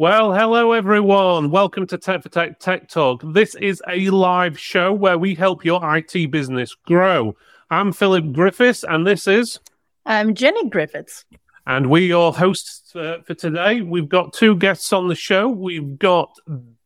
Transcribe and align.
Well, 0.00 0.32
hello 0.32 0.70
everyone. 0.70 1.50
Welcome 1.50 1.84
to 1.88 1.98
Tech 1.98 2.22
for 2.22 2.28
Tech 2.28 2.60
Tech 2.60 2.88
Talk. 2.88 3.20
This 3.32 3.56
is 3.56 3.82
a 3.88 4.08
live 4.10 4.56
show 4.56 4.92
where 4.92 5.18
we 5.18 5.34
help 5.34 5.64
your 5.64 5.80
IT 5.96 6.30
business 6.30 6.72
grow. 6.86 7.34
I'm 7.68 7.92
Philip 7.92 8.32
Griffiths, 8.32 8.84
and 8.84 9.04
this 9.04 9.26
is. 9.26 9.58
I'm 10.06 10.34
Jenny 10.34 10.68
Griffiths. 10.68 11.24
And 11.66 11.90
we 11.90 12.12
are 12.12 12.32
hosts 12.32 12.94
uh, 12.94 13.22
for 13.26 13.34
today. 13.34 13.80
We've 13.80 14.08
got 14.08 14.32
two 14.32 14.54
guests 14.54 14.92
on 14.92 15.08
the 15.08 15.16
show. 15.16 15.48
We've 15.48 15.98
got 15.98 16.30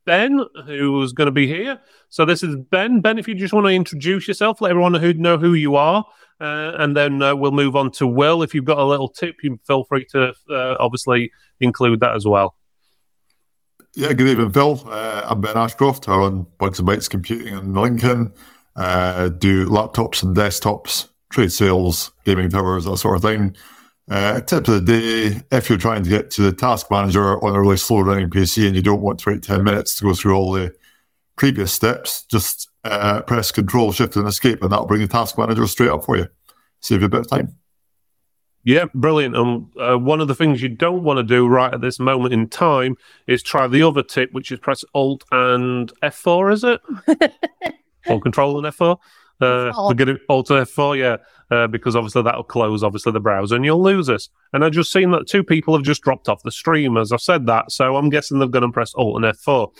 Ben, 0.07 0.41
who's 0.65 1.13
going 1.13 1.27
to 1.27 1.33
be 1.33 1.47
here. 1.47 1.79
So 2.09 2.25
this 2.25 2.43
is 2.43 2.57
Ben. 2.57 3.03
Ben, 3.03 3.19
if 3.19 3.29
you 3.29 3.35
just 3.35 3.53
want 3.53 3.67
to 3.67 3.75
introduce 3.75 4.27
yourself, 4.27 4.63
let 4.63 4.71
everyone 4.71 4.95
who 4.95 5.13
know 5.13 5.37
who 5.37 5.53
you 5.53 5.77
are, 5.77 6.03
uh, 6.41 6.77
and 6.79 6.97
then 6.97 7.21
uh, 7.21 7.37
we'll 7.37 7.53
move 7.53 7.77
on 7.77 7.91
to 7.91 8.07
Will. 8.07 8.43
If 8.43 8.55
you've 8.55 8.65
got 8.65 8.79
a 8.79 8.87
little 8.87 9.11
tip, 9.11 9.37
you 9.43 9.61
feel 9.67 9.85
free 9.85 10.07
to 10.13 10.33
uh, 10.49 10.77
obviously 10.81 11.31
include 11.61 12.01
that 12.01 12.15
as 12.17 12.27
well. 12.27 12.55
Yeah, 13.95 14.15
good 14.15 14.29
evening, 14.29 14.51
Phil. 14.53 14.83
Uh, 14.87 15.21
I'm 15.27 15.43
Ben 15.43 15.55
Ashcroft. 15.55 16.09
I 16.09 16.17
run 16.17 16.47
Bugs 16.57 16.79
and 16.79 16.89
Bytes 16.89 17.11
Computing 17.11 17.53
in 17.53 17.75
Lincoln. 17.75 18.33
Uh, 18.75 19.29
do 19.29 19.67
laptops 19.67 20.23
and 20.23 20.35
desktops, 20.35 21.09
trade 21.31 21.53
sales, 21.53 22.11
gaming 22.25 22.49
towers, 22.49 22.87
that 22.87 22.97
sort 22.97 23.17
of 23.17 23.23
thing. 23.23 23.55
Uh, 24.11 24.41
tip 24.41 24.67
of 24.67 24.75
the 24.75 24.81
day 24.81 25.43
if 25.53 25.69
you're 25.69 25.77
trying 25.77 26.03
to 26.05 26.09
get 26.09 26.31
to 26.31 26.43
the 26.43 26.53
task 26.53 26.91
manager 26.91 27.39
on 27.45 27.55
a 27.55 27.61
really 27.61 27.77
slow 27.77 28.01
running 28.01 28.31
PC 28.31 28.67
and 28.67 28.75
you 28.75 28.81
don't 28.81 29.03
want 29.03 29.19
to 29.19 29.31
wait 29.31 29.43
10 29.43 29.63
minutes 29.63 29.95
to 29.97 30.05
go 30.05 30.15
through 30.15 30.35
all 30.35 30.53
the 30.53 30.75
previous 31.37 31.71
steps, 31.71 32.25
just 32.31 32.71
uh, 32.85 33.21
press 33.21 33.53
Control, 33.53 33.93
Shift, 33.93 34.17
and 34.17 34.27
Escape, 34.27 34.63
and 34.63 34.73
that'll 34.73 34.87
bring 34.87 35.03
the 35.03 35.07
task 35.07 35.37
manager 35.37 35.67
straight 35.67 35.91
up 35.91 36.03
for 36.03 36.17
you. 36.17 36.29
Save 36.81 37.01
you 37.01 37.07
a 37.09 37.11
bit 37.11 37.21
of 37.21 37.29
time. 37.29 37.59
Yeah, 38.65 38.85
brilliant. 38.95 39.37
And 39.37 39.67
uh, 39.77 39.99
one 39.99 40.21
of 40.21 40.29
the 40.29 40.35
things 40.35 40.63
you 40.63 40.69
don't 40.69 41.03
want 41.03 41.19
to 41.19 41.25
do 41.25 41.49
right 41.49 41.75
at 41.75 41.81
this 41.81 41.99
moment 41.99 42.33
in 42.33 42.49
time 42.49 42.97
is 43.27 43.43
try 43.43 43.67
the 43.67 43.83
other 43.83 44.03
tip, 44.03 44.33
which 44.33 44.53
is 44.53 44.61
press 44.61 44.85
Alt 44.95 45.25
and 45.33 45.93
F4, 46.03 46.53
is 46.53 46.65
it? 46.65 46.81
or 48.09 48.21
Control 48.21 48.65
and 48.65 48.75
F4? 48.75 48.99
Uh, 49.41 49.73
we're 49.89 49.95
going 49.95 50.17
to 50.17 50.21
alter 50.29 50.63
F4, 50.63 50.97
yeah, 50.97 51.17
uh, 51.51 51.67
because 51.67 51.97
obviously 51.97 52.23
that'll 52.23 52.45
close 52.45 52.85
obviously 52.85 53.11
the 53.11 53.19
browser 53.19 53.57
and 53.57 53.65
you'll 53.65 53.83
lose 53.83 54.09
us. 54.09 54.29
And 54.53 54.65
I've 54.65 54.73
just 54.73 54.93
seen 54.93 55.11
that 55.11 55.27
two 55.27 55.43
people 55.43 55.75
have 55.75 55.83
just 55.83 56.03
dropped 56.03 56.29
off 56.29 56.45
the 56.45 56.53
stream 56.53 56.97
as 56.97 57.11
I've 57.11 57.21
said 57.21 57.47
that, 57.47 57.73
so 57.73 57.97
I'm 57.97 58.09
guessing 58.09 58.39
they're 58.39 58.47
going 58.47 58.63
to 58.63 58.71
press 58.71 58.95
Alt 58.95 59.17
and 59.17 59.35
F4. 59.35 59.73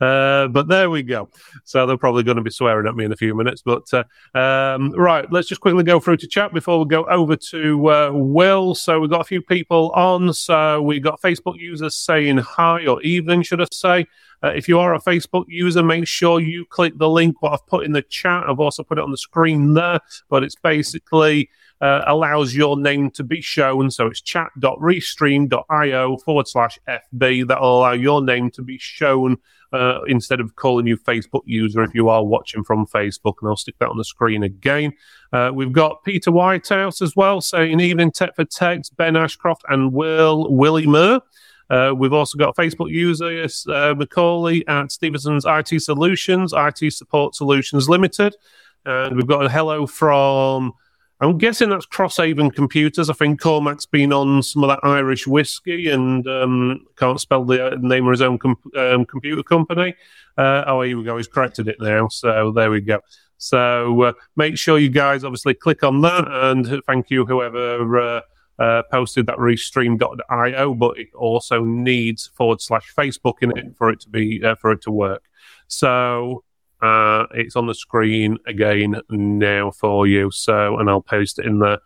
Uh, 0.00 0.48
but 0.48 0.68
there 0.68 0.90
we 0.90 1.02
go. 1.02 1.28
So 1.64 1.86
they're 1.86 1.96
probably 1.96 2.22
going 2.22 2.36
to 2.36 2.42
be 2.42 2.50
swearing 2.50 2.86
at 2.86 2.94
me 2.94 3.04
in 3.04 3.12
a 3.12 3.16
few 3.16 3.34
minutes. 3.34 3.62
But 3.62 3.86
uh, 3.92 4.04
um, 4.38 4.92
right, 4.92 5.30
let's 5.32 5.48
just 5.48 5.60
quickly 5.60 5.84
go 5.84 6.00
through 6.00 6.18
to 6.18 6.26
chat 6.26 6.52
before 6.52 6.78
we 6.78 6.86
go 6.86 7.04
over 7.04 7.36
to 7.36 7.90
uh, 7.90 8.10
Will. 8.12 8.74
So 8.74 9.00
we've 9.00 9.10
got 9.10 9.20
a 9.20 9.24
few 9.24 9.42
people 9.42 9.90
on. 9.90 10.32
So 10.32 10.82
we've 10.82 11.02
got 11.02 11.20
Facebook 11.20 11.58
users 11.58 11.94
saying 11.94 12.38
hi 12.38 12.86
or 12.86 13.02
evening, 13.02 13.42
should 13.42 13.60
I 13.60 13.66
say. 13.72 14.06
Uh, 14.42 14.52
if 14.54 14.68
you 14.68 14.78
are 14.78 14.94
a 14.94 15.00
Facebook 15.00 15.46
user, 15.48 15.82
make 15.82 16.06
sure 16.06 16.38
you 16.38 16.64
click 16.66 16.96
the 16.96 17.08
link 17.08 17.42
what 17.42 17.52
I've 17.52 17.66
put 17.66 17.84
in 17.84 17.92
the 17.92 18.02
chat. 18.02 18.44
I've 18.48 18.60
also 18.60 18.84
put 18.84 18.98
it 18.98 19.02
on 19.02 19.10
the 19.10 19.18
screen 19.18 19.74
there, 19.74 19.98
but 20.28 20.44
it's 20.44 20.54
basically 20.54 21.50
uh, 21.80 22.02
allows 22.06 22.54
your 22.54 22.78
name 22.78 23.10
to 23.12 23.22
be 23.22 23.40
shown. 23.40 23.90
So 23.90 24.06
it's 24.06 24.20
chat.restream.io 24.20 26.16
forward 26.18 26.48
slash 26.48 26.78
FB. 26.88 27.48
That'll 27.48 27.78
allow 27.78 27.92
your 27.92 28.22
name 28.22 28.50
to 28.52 28.62
be 28.62 28.78
shown 28.78 29.38
uh, 29.72 30.00
instead 30.06 30.40
of 30.40 30.56
calling 30.56 30.86
you 30.86 30.96
Facebook 30.96 31.42
user 31.44 31.82
if 31.82 31.94
you 31.94 32.08
are 32.08 32.24
watching 32.24 32.64
from 32.64 32.86
Facebook. 32.86 33.34
And 33.40 33.48
I'll 33.48 33.56
stick 33.56 33.78
that 33.78 33.88
on 33.88 33.98
the 33.98 34.04
screen 34.04 34.42
again. 34.42 34.92
Uh, 35.32 35.50
we've 35.54 35.72
got 35.72 36.02
Peter 36.04 36.32
Whitehouse 36.32 37.02
as 37.02 37.14
well 37.14 37.40
saying 37.40 37.80
evening 37.80 38.10
Tech 38.10 38.34
for 38.34 38.44
Techs, 38.44 38.90
Ben 38.90 39.16
Ashcroft 39.16 39.64
and 39.68 39.92
Will 39.92 40.52
Willie 40.52 40.86
Murr. 40.86 41.20
Uh, 41.70 41.92
we've 41.94 42.14
also 42.14 42.38
got 42.38 42.56
Facebook 42.56 42.90
user, 42.90 43.46
uh, 43.68 43.94
Macaulay 43.94 44.66
at 44.66 44.90
Stevenson's 44.90 45.44
IT 45.46 45.82
Solutions, 45.82 46.54
IT 46.56 46.92
Support 46.94 47.34
Solutions 47.34 47.90
Limited. 47.90 48.34
And 48.86 49.16
we've 49.16 49.26
got 49.26 49.44
a 49.44 49.50
hello 49.50 49.86
from, 49.86 50.72
I'm 51.20 51.36
guessing 51.36 51.70
that's 51.70 51.86
Crosshaven 51.86 52.54
Computers. 52.54 53.10
I 53.10 53.12
think 53.12 53.40
Cormac's 53.40 53.86
been 53.86 54.12
on 54.12 54.40
some 54.42 54.62
of 54.62 54.68
that 54.68 54.80
Irish 54.84 55.26
whiskey 55.26 55.90
and 55.90 56.26
um, 56.28 56.86
can't 56.96 57.20
spell 57.20 57.44
the 57.44 57.72
uh, 57.72 57.76
name 57.80 58.06
of 58.06 58.12
his 58.12 58.22
own 58.22 58.38
com- 58.38 58.56
um, 58.76 59.04
computer 59.04 59.42
company. 59.42 59.94
Uh, 60.36 60.62
oh, 60.68 60.82
here 60.82 60.96
we 60.96 61.02
go. 61.02 61.16
He's 61.16 61.26
corrected 61.26 61.66
it 61.66 61.76
now. 61.80 62.06
So 62.06 62.52
there 62.52 62.70
we 62.70 62.80
go. 62.80 63.00
So 63.36 64.02
uh, 64.02 64.12
make 64.36 64.58
sure 64.58 64.78
you 64.78 64.90
guys 64.90 65.24
obviously 65.24 65.54
click 65.54 65.82
on 65.82 66.00
that. 66.02 66.28
And 66.28 66.84
thank 66.86 67.10
you, 67.10 67.26
whoever 67.26 67.98
uh, 67.98 68.20
uh, 68.60 68.82
posted 68.90 69.26
that 69.26 69.38
restream.io, 69.38 70.74
but 70.74 70.98
it 70.98 71.08
also 71.14 71.64
needs 71.64 72.28
forward 72.28 72.60
slash 72.60 72.94
Facebook 72.94 73.38
in 73.40 73.56
it 73.56 73.76
for 73.76 73.90
it 73.90 74.00
to 74.00 74.08
be 74.08 74.42
uh, 74.44 74.54
for 74.54 74.70
it 74.70 74.82
to 74.82 74.92
work. 74.92 75.24
So 75.66 76.44
uh, 76.80 77.26
it's 77.32 77.56
on 77.56 77.66
the 77.66 77.74
screen 77.74 78.38
again 78.46 79.00
now 79.10 79.70
for 79.70 80.06
you. 80.06 80.30
So, 80.30 80.78
and 80.78 80.88
I'll 80.88 81.02
post 81.02 81.38
it 81.38 81.46
in 81.46 81.58
there. 81.58 81.78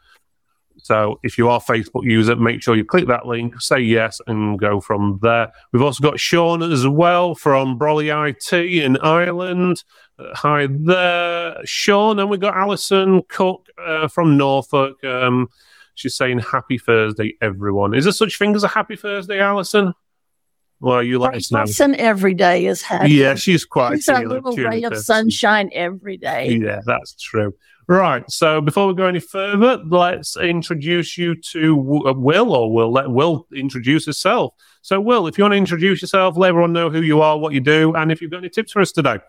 So 0.79 1.21
if 1.23 1.39
you 1.39 1.49
are 1.49 1.61
Facebook 1.61 2.05
user, 2.05 2.35
make 2.35 2.63
sure 2.63 2.75
you 2.75 2.85
click 2.85 3.07
that 3.07 3.27
link, 3.27 3.61
say 3.61 3.79
yes, 3.81 4.21
and 4.27 4.59
go 4.59 4.81
from 4.81 5.21
there. 5.23 5.53
We've 5.73 5.83
also 5.83 6.03
got 6.03 6.19
Sean 6.19 6.63
as 6.63 6.87
well 6.87 7.35
from 7.35 7.79
Brolly 7.79 8.11
IT 8.11 8.53
in 8.53 8.97
Ireland. 8.99 9.85
Uh, 10.19 10.35
hi 10.35 10.67
there, 10.69 11.57
Sean. 11.65 12.19
And 12.19 12.29
we've 12.29 12.41
got 12.41 12.57
Alison 12.57 13.23
Cook 13.29 13.69
uh, 13.79 14.09
from 14.09 14.37
Norfolk. 14.37 15.03
Um, 15.05 15.49
She's 15.95 16.15
saying 16.15 16.41
happy 16.41 16.79
Thursday, 16.79 17.37
everyone. 17.41 17.95
Is 17.95 18.05
there 18.05 18.13
such 18.13 18.39
thing 18.39 18.55
as 18.55 18.65
a 18.65 18.69
happy 18.69 18.97
Thursday, 18.97 19.41
Alison? 19.41 19.93
Well, 20.83 21.01
you 21.01 21.21
let 21.21 21.37
us 21.37 21.53
know. 21.53 21.61
Alison 21.61 21.95
every 21.95 22.35
day 22.35 22.67
is 22.67 22.83
happy. 22.83 23.13
Yeah, 23.13 23.37
she's 23.37 23.65
quite 23.65 23.95
she's 23.95 24.09
a 24.09 24.23
little 24.23 24.57
ray 24.57 24.83
of 24.83 24.97
sunshine 24.97 25.71
every 25.73 26.17
day. 26.17 26.59
Yeah, 26.61 26.81
that's 26.85 27.15
true. 27.15 27.55
Right. 27.87 28.29
So 28.29 28.61
before 28.61 28.89
we 28.89 28.95
go 28.95 29.07
any 29.07 29.21
further, 29.21 29.81
let's 29.87 30.37
introduce 30.37 31.17
you 31.17 31.37
to 31.53 32.03
uh, 32.09 32.13
Will, 32.15 32.53
or 32.53 32.73
we'll 32.73 32.91
let 32.91 33.09
Will 33.09 33.47
introduce 33.55 34.07
himself. 34.07 34.55
So, 34.81 35.01
Will, 35.01 35.29
if 35.29 35.39
you 35.39 35.45
want 35.45 35.53
to 35.53 35.59
introduce 35.59 36.03
yourself, 36.03 36.37
let 36.37 36.49
everyone 36.49 36.73
know 36.73 36.91
who 36.91 37.01
you 37.01 37.23
are, 37.23 37.39
what 37.39 37.53
you 37.53 37.61
do, 37.61 37.95
and 37.95 38.11
if 38.11 38.21
you've 38.21 38.33
got 38.33 38.39
any 38.39 38.49
tips 38.49 38.73
for 38.73 38.83
us 38.83 38.91
today. 38.91 39.21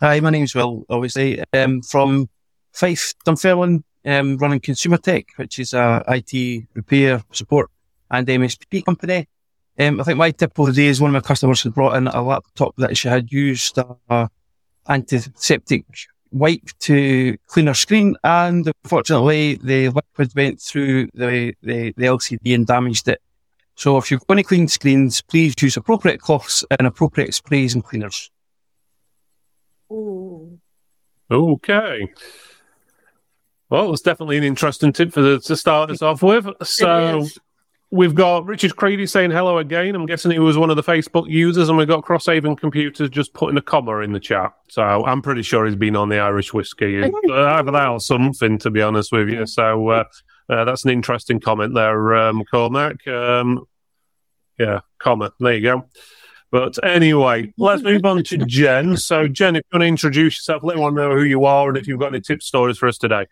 Hi, 0.00 0.18
my 0.18 0.30
name's 0.30 0.52
Will, 0.52 0.84
obviously, 0.90 1.44
um, 1.52 1.80
from 1.82 2.28
Fife, 2.72 3.14
Dunfermline, 3.24 3.84
um, 4.04 4.36
running 4.38 4.58
Consumer 4.58 4.96
Tech, 4.96 5.26
which 5.36 5.60
is 5.60 5.74
a 5.74 6.02
IT 6.08 6.64
repair, 6.74 7.22
support 7.30 7.70
and 8.10 8.26
MSP 8.26 8.84
company. 8.84 9.28
Um, 9.78 10.00
I 10.00 10.04
think 10.04 10.18
my 10.18 10.30
tip 10.30 10.58
of 10.58 10.66
the 10.66 10.72
day 10.72 10.86
is 10.86 11.00
one 11.00 11.14
of 11.14 11.22
my 11.22 11.26
customers 11.26 11.62
had 11.62 11.74
brought 11.74 11.96
in 11.96 12.06
a 12.06 12.22
laptop 12.22 12.74
that 12.76 12.96
she 12.96 13.08
had 13.08 13.30
used 13.30 13.78
a 14.08 14.30
antiseptic 14.88 15.84
wipe 16.32 16.68
to 16.80 17.36
clean 17.46 17.66
her 17.66 17.74
screen, 17.74 18.16
and 18.24 18.70
unfortunately 18.84 19.56
the 19.56 19.88
liquid 19.88 20.32
went 20.34 20.60
through 20.60 21.06
the, 21.14 21.54
the, 21.62 21.92
the 21.96 22.06
LCD 22.06 22.54
and 22.54 22.66
damaged 22.66 23.08
it. 23.08 23.20
So 23.74 23.98
if 23.98 24.10
you're 24.10 24.20
going 24.26 24.38
to 24.38 24.42
clean 24.42 24.68
screens, 24.68 25.20
please 25.20 25.54
use 25.60 25.76
appropriate 25.76 26.20
cloths 26.20 26.64
and 26.70 26.86
appropriate 26.86 27.34
sprays 27.34 27.74
and 27.74 27.84
cleaners. 27.84 28.30
Ooh. 29.92 30.58
Okay. 31.30 32.08
Well, 33.68 33.92
it's 33.92 34.02
definitely 34.02 34.38
an 34.38 34.44
interesting 34.44 34.92
tip 34.92 35.12
for 35.12 35.20
the, 35.20 35.40
to 35.40 35.56
start 35.56 35.90
us 35.90 36.00
off 36.00 36.22
with. 36.22 36.48
So 36.62 37.26
we've 37.96 38.14
got 38.14 38.46
Richard 38.46 38.76
Creedy 38.76 39.08
saying 39.08 39.30
hello 39.30 39.58
again. 39.58 39.94
I'm 39.94 40.06
guessing 40.06 40.30
he 40.30 40.38
was 40.38 40.58
one 40.58 40.70
of 40.70 40.76
the 40.76 40.82
Facebook 40.82 41.28
users, 41.28 41.68
and 41.68 41.78
we've 41.78 41.88
got 41.88 42.04
Crosshaven 42.04 42.56
Computers 42.56 43.08
just 43.08 43.32
putting 43.32 43.56
a 43.56 43.62
comma 43.62 43.98
in 44.00 44.12
the 44.12 44.20
chat. 44.20 44.52
So 44.68 44.82
I'm 44.82 45.22
pretty 45.22 45.42
sure 45.42 45.66
he's 45.66 45.74
been 45.74 45.96
on 45.96 46.08
the 46.08 46.18
Irish 46.18 46.52
whiskey, 46.52 47.02
uh, 47.02 47.10
either 47.30 47.72
that 47.72 47.88
or 47.88 48.00
something, 48.00 48.58
to 48.58 48.70
be 48.70 48.82
honest 48.82 49.10
with 49.10 49.28
you. 49.28 49.46
So 49.46 49.88
uh, 49.88 50.04
uh, 50.48 50.64
that's 50.64 50.84
an 50.84 50.90
interesting 50.90 51.40
comment 51.40 51.74
there, 51.74 52.14
um, 52.14 52.44
Cormac. 52.44 53.06
Um, 53.08 53.66
yeah, 54.58 54.80
comma. 54.98 55.32
There 55.40 55.54
you 55.54 55.62
go. 55.62 55.88
But 56.50 56.82
anyway, 56.84 57.52
let's 57.58 57.82
move 57.82 58.04
on 58.04 58.22
to 58.24 58.38
Jen. 58.38 58.96
So, 58.96 59.26
Jen, 59.26 59.56
if 59.56 59.64
you 59.64 59.78
want 59.78 59.82
to 59.82 59.88
introduce 59.88 60.36
yourself, 60.36 60.62
let 60.62 60.74
everyone 60.74 60.94
know 60.94 61.14
who 61.14 61.24
you 61.24 61.44
are 61.44 61.68
and 61.68 61.76
if 61.76 61.88
you've 61.88 61.98
got 61.98 62.14
any 62.14 62.20
tip 62.20 62.42
stories 62.42 62.78
for 62.78 62.88
us 62.88 62.98
today. 62.98 63.26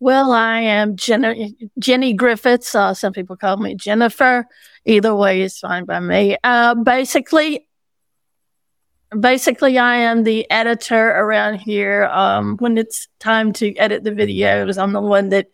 Well, 0.00 0.32
I 0.32 0.60
am 0.60 0.96
Jenny, 0.96 1.56
Jenny 1.78 2.12
Griffiths. 2.12 2.74
Uh, 2.74 2.94
some 2.94 3.12
people 3.12 3.36
call 3.36 3.56
me 3.56 3.74
Jennifer. 3.74 4.46
Either 4.84 5.14
way 5.14 5.42
is 5.42 5.58
fine 5.58 5.84
by 5.86 5.98
me. 5.98 6.36
Uh, 6.44 6.76
basically, 6.76 7.68
basically, 9.18 9.76
I 9.76 9.96
am 9.96 10.22
the 10.22 10.48
editor 10.50 11.08
around 11.08 11.56
here. 11.56 12.04
Um, 12.04 12.56
when 12.58 12.78
it's 12.78 13.08
time 13.18 13.52
to 13.54 13.74
edit 13.76 14.04
the 14.04 14.12
videos, 14.12 14.80
I'm 14.80 14.92
the 14.92 15.00
one 15.00 15.30
that 15.30 15.48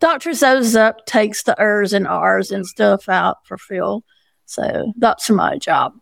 Dr. 0.00 0.30
Zoes 0.30 0.78
up, 0.78 1.06
takes 1.06 1.42
the 1.42 1.60
ers 1.60 1.92
and 1.92 2.06
rs 2.06 2.50
and 2.50 2.66
stuff 2.66 3.08
out 3.08 3.38
for 3.46 3.56
Phil. 3.56 4.04
So 4.44 4.92
that's 4.96 5.28
my 5.30 5.58
job. 5.58 5.94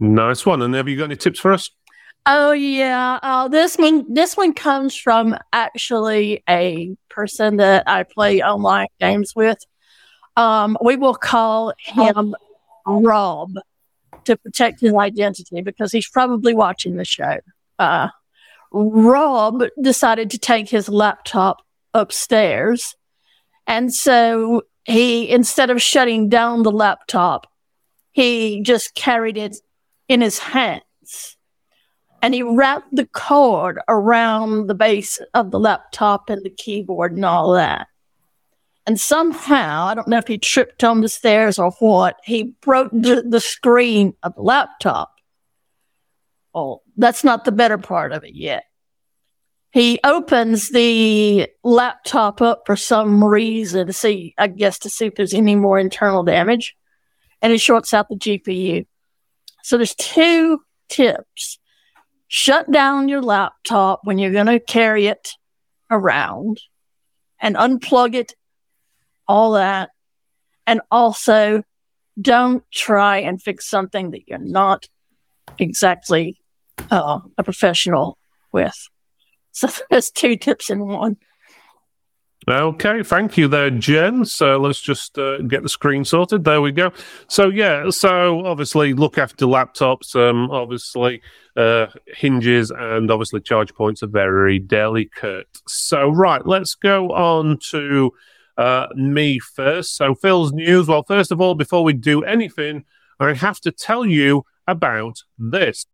Nice 0.00 0.46
one. 0.46 0.62
And 0.62 0.74
have 0.74 0.88
you 0.88 0.96
got 0.96 1.04
any 1.04 1.16
tips 1.16 1.40
for 1.40 1.52
us? 1.52 1.70
Oh 2.30 2.52
yeah, 2.52 3.18
uh, 3.22 3.48
this 3.48 3.76
one 3.76 4.04
this 4.12 4.36
one 4.36 4.52
comes 4.52 4.94
from 4.94 5.34
actually 5.50 6.42
a 6.46 6.94
person 7.08 7.56
that 7.56 7.84
I 7.88 8.02
play 8.02 8.42
online 8.42 8.88
games 9.00 9.32
with. 9.34 9.56
Um, 10.36 10.76
we 10.84 10.96
will 10.96 11.14
call 11.14 11.72
him 11.78 12.34
Rob 12.86 13.54
to 14.24 14.36
protect 14.36 14.80
his 14.82 14.92
identity 14.92 15.62
because 15.62 15.90
he's 15.90 16.06
probably 16.06 16.52
watching 16.52 16.96
the 16.96 17.04
show. 17.06 17.38
Uh, 17.78 18.08
Rob 18.72 19.64
decided 19.80 20.28
to 20.30 20.38
take 20.38 20.68
his 20.68 20.90
laptop 20.90 21.62
upstairs. 21.94 22.94
And 23.66 23.92
so 23.94 24.64
he, 24.84 25.30
instead 25.30 25.70
of 25.70 25.80
shutting 25.80 26.28
down 26.28 26.62
the 26.62 26.72
laptop, 26.72 27.46
he 28.12 28.60
just 28.60 28.94
carried 28.94 29.38
it 29.38 29.56
in 30.08 30.20
his 30.20 30.38
hands. 30.38 31.37
And 32.20 32.34
he 32.34 32.42
wrapped 32.42 32.94
the 32.94 33.06
cord 33.06 33.78
around 33.88 34.66
the 34.66 34.74
base 34.74 35.20
of 35.34 35.50
the 35.50 35.60
laptop 35.60 36.30
and 36.30 36.42
the 36.44 36.50
keyboard 36.50 37.12
and 37.12 37.24
all 37.24 37.52
that. 37.52 37.86
And 38.86 38.98
somehow, 38.98 39.84
I 39.84 39.94
don't 39.94 40.08
know 40.08 40.18
if 40.18 40.26
he 40.26 40.38
tripped 40.38 40.82
on 40.82 41.02
the 41.02 41.08
stairs 41.08 41.58
or 41.58 41.72
what, 41.72 42.16
he 42.24 42.54
broke 42.62 42.90
the, 42.90 43.22
the 43.22 43.38
screen 43.38 44.14
of 44.22 44.34
the 44.34 44.42
laptop. 44.42 45.14
Oh, 46.54 46.82
that's 46.96 47.22
not 47.22 47.44
the 47.44 47.52
better 47.52 47.78
part 47.78 48.12
of 48.12 48.24
it 48.24 48.34
yet. 48.34 48.64
He 49.70 50.00
opens 50.02 50.70
the 50.70 51.48
laptop 51.62 52.40
up 52.40 52.62
for 52.64 52.76
some 52.76 53.22
reason 53.22 53.86
to 53.86 53.92
see, 53.92 54.34
I 54.38 54.46
guess, 54.46 54.78
to 54.80 54.90
see 54.90 55.06
if 55.06 55.14
there's 55.14 55.34
any 55.34 55.54
more 55.54 55.78
internal 55.78 56.22
damage. 56.22 56.74
And 57.42 57.52
he 57.52 57.58
shorts 57.58 57.92
out 57.92 58.08
the 58.08 58.16
GPU. 58.16 58.86
So 59.62 59.76
there's 59.76 59.94
two 59.94 60.62
tips. 60.88 61.58
Shut 62.28 62.70
down 62.70 63.08
your 63.08 63.22
laptop 63.22 64.00
when 64.04 64.18
you're 64.18 64.32
going 64.32 64.46
to 64.46 64.60
carry 64.60 65.06
it 65.06 65.30
around 65.90 66.60
and 67.40 67.56
unplug 67.56 68.14
it, 68.14 68.34
all 69.26 69.52
that. 69.52 69.90
And 70.66 70.82
also 70.90 71.62
don't 72.20 72.62
try 72.70 73.18
and 73.18 73.40
fix 73.40 73.68
something 73.68 74.10
that 74.10 74.28
you're 74.28 74.38
not 74.38 74.86
exactly 75.58 76.38
uh, 76.90 77.20
a 77.38 77.42
professional 77.42 78.18
with. 78.52 78.76
So 79.52 79.68
there's 79.90 80.10
two 80.10 80.36
tips 80.36 80.70
in 80.70 80.86
one. 80.86 81.16
Okay, 82.48 83.02
thank 83.02 83.36
you 83.36 83.46
there, 83.46 83.68
Jen. 83.68 84.24
So 84.24 84.56
let's 84.56 84.80
just 84.80 85.18
uh, 85.18 85.36
get 85.42 85.62
the 85.62 85.68
screen 85.68 86.02
sorted. 86.02 86.44
There 86.44 86.62
we 86.62 86.72
go. 86.72 86.92
So 87.28 87.50
yeah, 87.50 87.90
so 87.90 88.46
obviously 88.46 88.94
look 88.94 89.18
after 89.18 89.44
laptops. 89.44 90.16
Um, 90.16 90.50
obviously 90.50 91.20
uh, 91.58 91.88
hinges 92.06 92.70
and 92.70 93.10
obviously 93.10 93.42
charge 93.42 93.74
points 93.74 94.02
are 94.02 94.06
very 94.06 94.58
delicate. 94.58 95.46
So 95.66 96.08
right, 96.08 96.40
let's 96.46 96.74
go 96.74 97.10
on 97.10 97.58
to 97.70 98.12
uh, 98.56 98.86
me 98.94 99.40
first. 99.40 99.94
So 99.96 100.14
Phil's 100.14 100.50
news. 100.50 100.88
Well, 100.88 101.02
first 101.02 101.30
of 101.30 101.42
all, 101.42 101.54
before 101.54 101.84
we 101.84 101.92
do 101.92 102.22
anything, 102.24 102.86
I 103.20 103.34
have 103.34 103.60
to 103.60 103.70
tell 103.70 104.06
you 104.06 104.44
about 104.66 105.18
this. 105.38 105.84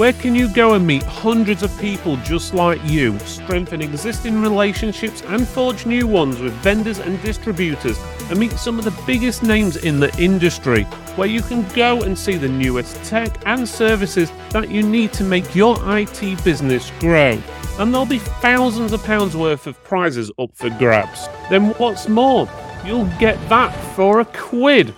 Where 0.00 0.14
can 0.14 0.34
you 0.34 0.48
go 0.48 0.72
and 0.72 0.86
meet 0.86 1.02
hundreds 1.02 1.62
of 1.62 1.78
people 1.78 2.16
just 2.24 2.54
like 2.54 2.80
you, 2.86 3.18
strengthen 3.18 3.82
existing 3.82 4.40
relationships 4.40 5.22
and 5.26 5.46
forge 5.46 5.84
new 5.84 6.06
ones 6.06 6.40
with 6.40 6.54
vendors 6.62 7.00
and 7.00 7.22
distributors, 7.22 8.00
and 8.30 8.38
meet 8.38 8.52
some 8.52 8.78
of 8.78 8.86
the 8.86 8.98
biggest 9.06 9.42
names 9.42 9.76
in 9.76 10.00
the 10.00 10.10
industry? 10.18 10.84
Where 11.16 11.28
you 11.28 11.42
can 11.42 11.68
go 11.74 12.00
and 12.00 12.18
see 12.18 12.36
the 12.38 12.48
newest 12.48 12.96
tech 13.04 13.42
and 13.44 13.68
services 13.68 14.32
that 14.52 14.70
you 14.70 14.82
need 14.82 15.12
to 15.12 15.22
make 15.22 15.54
your 15.54 15.76
IT 15.98 16.44
business 16.44 16.90
grow. 16.98 17.38
And 17.78 17.92
there'll 17.92 18.06
be 18.06 18.20
thousands 18.20 18.94
of 18.94 19.04
pounds 19.04 19.36
worth 19.36 19.66
of 19.66 19.84
prizes 19.84 20.32
up 20.38 20.56
for 20.56 20.70
grabs. 20.70 21.28
Then 21.50 21.72
what's 21.72 22.08
more? 22.08 22.48
You'll 22.86 23.10
get 23.18 23.36
that 23.50 23.72
for 23.94 24.20
a 24.20 24.24
quid. 24.24 24.94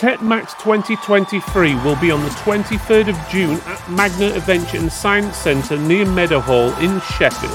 TechMax 0.00 0.58
2023 0.60 1.74
will 1.84 1.96
be 1.96 2.10
on 2.10 2.22
the 2.22 2.30
23rd 2.30 3.10
of 3.10 3.28
June 3.28 3.60
at 3.66 3.90
Magna 3.90 4.34
Adventure 4.34 4.78
and 4.78 4.90
Science 4.90 5.36
Centre 5.36 5.76
near 5.76 6.06
Meadowhall 6.06 6.70
in 6.82 7.02
Sheffield. 7.02 7.52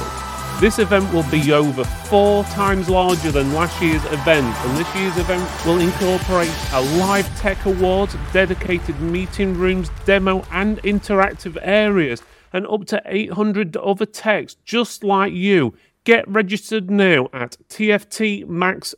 This 0.62 0.78
event 0.78 1.12
will 1.12 1.28
be 1.32 1.52
over 1.52 1.84
four 1.84 2.44
times 2.44 2.88
larger 2.88 3.32
than 3.32 3.52
last 3.52 3.82
year's 3.82 4.06
event, 4.14 4.46
and 4.46 4.78
this 4.78 4.96
year's 4.96 5.18
event 5.18 5.42
will 5.66 5.80
incorporate 5.80 6.54
a 6.74 6.82
live 7.00 7.28
tech 7.40 7.66
awards, 7.66 8.16
dedicated 8.32 9.02
meeting 9.02 9.56
rooms, 9.56 9.90
demo, 10.06 10.46
and 10.52 10.78
interactive 10.84 11.58
areas, 11.64 12.22
and 12.54 12.68
up 12.68 12.86
to 12.86 13.02
800 13.08 13.76
other 13.76 14.06
techs 14.06 14.54
just 14.64 15.04
like 15.04 15.34
you. 15.34 15.74
Get 16.04 16.28
registered 16.28 16.92
now 16.92 17.28
at 17.34 17.58
tftmax.com. 17.70 18.94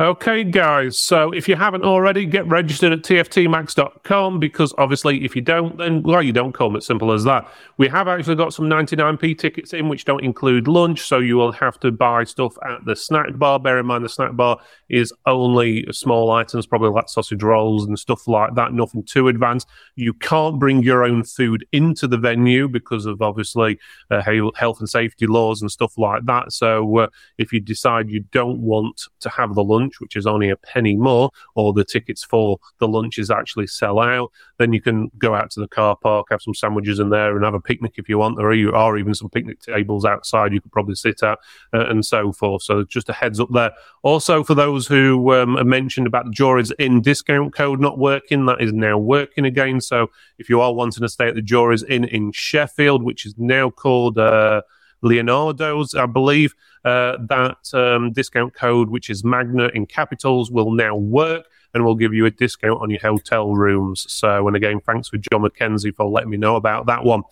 Okay, 0.00 0.44
guys. 0.44 0.98
So 0.98 1.30
if 1.30 1.46
you 1.46 1.56
haven't 1.56 1.84
already, 1.84 2.24
get 2.24 2.46
registered 2.46 2.90
at 2.90 3.02
tftmax.com 3.02 4.40
because 4.40 4.72
obviously, 4.78 5.26
if 5.26 5.36
you 5.36 5.42
don't, 5.42 5.76
then 5.76 6.02
well, 6.02 6.22
you 6.22 6.32
don't 6.32 6.54
come. 6.54 6.74
It's 6.74 6.86
simple 6.86 7.12
as 7.12 7.24
that. 7.24 7.46
We 7.76 7.86
have 7.88 8.08
actually 8.08 8.36
got 8.36 8.54
some 8.54 8.64
99p 8.64 9.36
tickets 9.36 9.74
in, 9.74 9.90
which 9.90 10.06
don't 10.06 10.24
include 10.24 10.68
lunch, 10.68 11.02
so 11.02 11.18
you 11.18 11.36
will 11.36 11.52
have 11.52 11.78
to 11.80 11.92
buy 11.92 12.24
stuff 12.24 12.56
at 12.66 12.82
the 12.86 12.96
snack 12.96 13.36
bar. 13.36 13.60
Bear 13.60 13.78
in 13.78 13.84
mind, 13.84 14.02
the 14.02 14.08
snack 14.08 14.34
bar 14.34 14.58
is 14.88 15.12
only 15.26 15.84
small 15.92 16.30
items, 16.30 16.66
probably 16.66 16.88
like 16.88 17.10
sausage 17.10 17.42
rolls 17.42 17.84
and 17.84 17.98
stuff 17.98 18.26
like 18.26 18.54
that. 18.54 18.72
Nothing 18.72 19.02
too 19.02 19.28
advanced. 19.28 19.68
You 19.96 20.14
can't 20.14 20.58
bring 20.58 20.82
your 20.82 21.04
own 21.04 21.24
food 21.24 21.66
into 21.72 22.08
the 22.08 22.16
venue 22.16 22.68
because 22.68 23.04
of 23.04 23.20
obviously 23.20 23.78
uh, 24.10 24.22
health 24.22 24.80
and 24.80 24.88
safety 24.88 25.26
laws 25.26 25.60
and 25.60 25.70
stuff 25.70 25.98
like 25.98 26.24
that. 26.24 26.52
So 26.52 27.00
uh, 27.00 27.08
if 27.36 27.52
you 27.52 27.60
decide 27.60 28.08
you 28.08 28.20
don't 28.32 28.60
want 28.60 29.02
to 29.20 29.28
have 29.28 29.54
the 29.54 29.62
lunch 29.62 29.89
lunch, 29.90 30.00
which 30.00 30.16
is 30.16 30.26
only 30.26 30.50
a 30.50 30.56
penny 30.56 30.96
more, 30.96 31.30
or 31.54 31.72
the 31.72 31.84
tickets 31.84 32.24
for 32.24 32.58
the 32.78 32.88
lunches 32.88 33.30
actually 33.30 33.66
sell 33.66 33.98
out, 33.98 34.30
then 34.58 34.72
you 34.72 34.80
can 34.80 35.10
go 35.18 35.34
out 35.34 35.50
to 35.50 35.60
the 35.60 35.68
car 35.68 35.96
park, 35.96 36.28
have 36.30 36.42
some 36.42 36.54
sandwiches 36.54 36.98
in 36.98 37.10
there, 37.10 37.34
and 37.34 37.44
have 37.44 37.54
a 37.54 37.60
picnic 37.60 37.94
if 37.96 38.08
you 38.08 38.18
want, 38.18 38.38
or, 38.38 38.52
or 38.52 38.98
even 38.98 39.14
some 39.14 39.30
picnic 39.30 39.60
tables 39.60 40.04
outside 40.04 40.52
you 40.52 40.60
could 40.60 40.72
probably 40.72 40.94
sit 40.94 41.22
at, 41.22 41.38
uh, 41.72 41.86
and 41.88 42.04
so 42.04 42.32
forth. 42.32 42.62
So 42.62 42.84
just 42.84 43.08
a 43.08 43.12
heads 43.12 43.40
up 43.40 43.48
there. 43.52 43.72
Also, 44.02 44.44
for 44.44 44.54
those 44.54 44.86
who 44.86 45.32
um, 45.34 45.68
mentioned 45.68 46.06
about 46.06 46.26
the 46.26 46.32
Jurys 46.32 46.72
Inn 46.78 47.00
discount 47.00 47.54
code 47.54 47.80
not 47.80 47.98
working, 47.98 48.46
that 48.46 48.60
is 48.60 48.72
now 48.72 48.98
working 48.98 49.44
again. 49.44 49.80
So 49.80 50.10
if 50.38 50.48
you 50.48 50.60
are 50.60 50.72
wanting 50.72 51.02
to 51.02 51.08
stay 51.08 51.28
at 51.28 51.34
the 51.34 51.42
Jurys 51.42 51.84
Inn 51.88 52.04
in 52.04 52.32
Sheffield, 52.32 53.02
which 53.02 53.26
is 53.26 53.34
now 53.36 53.70
called 53.70 54.18
uh, 54.18 54.62
Leonardo's, 55.02 55.94
I 55.94 56.06
believe, 56.06 56.54
uh, 56.84 57.16
that 57.28 57.74
um, 57.74 58.12
discount 58.12 58.54
code, 58.54 58.90
which 58.90 59.10
is 59.10 59.24
Magna 59.24 59.68
in 59.74 59.86
capitals, 59.86 60.50
will 60.50 60.70
now 60.70 60.96
work 60.96 61.46
and 61.74 61.84
will 61.84 61.94
give 61.94 62.12
you 62.12 62.26
a 62.26 62.30
discount 62.30 62.80
on 62.80 62.90
your 62.90 63.00
hotel 63.00 63.54
rooms. 63.54 64.06
So, 64.12 64.46
and 64.46 64.56
again, 64.56 64.80
thanks 64.80 65.08
for 65.08 65.18
John 65.18 65.42
McKenzie 65.42 65.94
for 65.94 66.06
letting 66.06 66.30
me 66.30 66.36
know 66.36 66.56
about 66.56 66.86
that 66.86 67.04
one. 67.04 67.22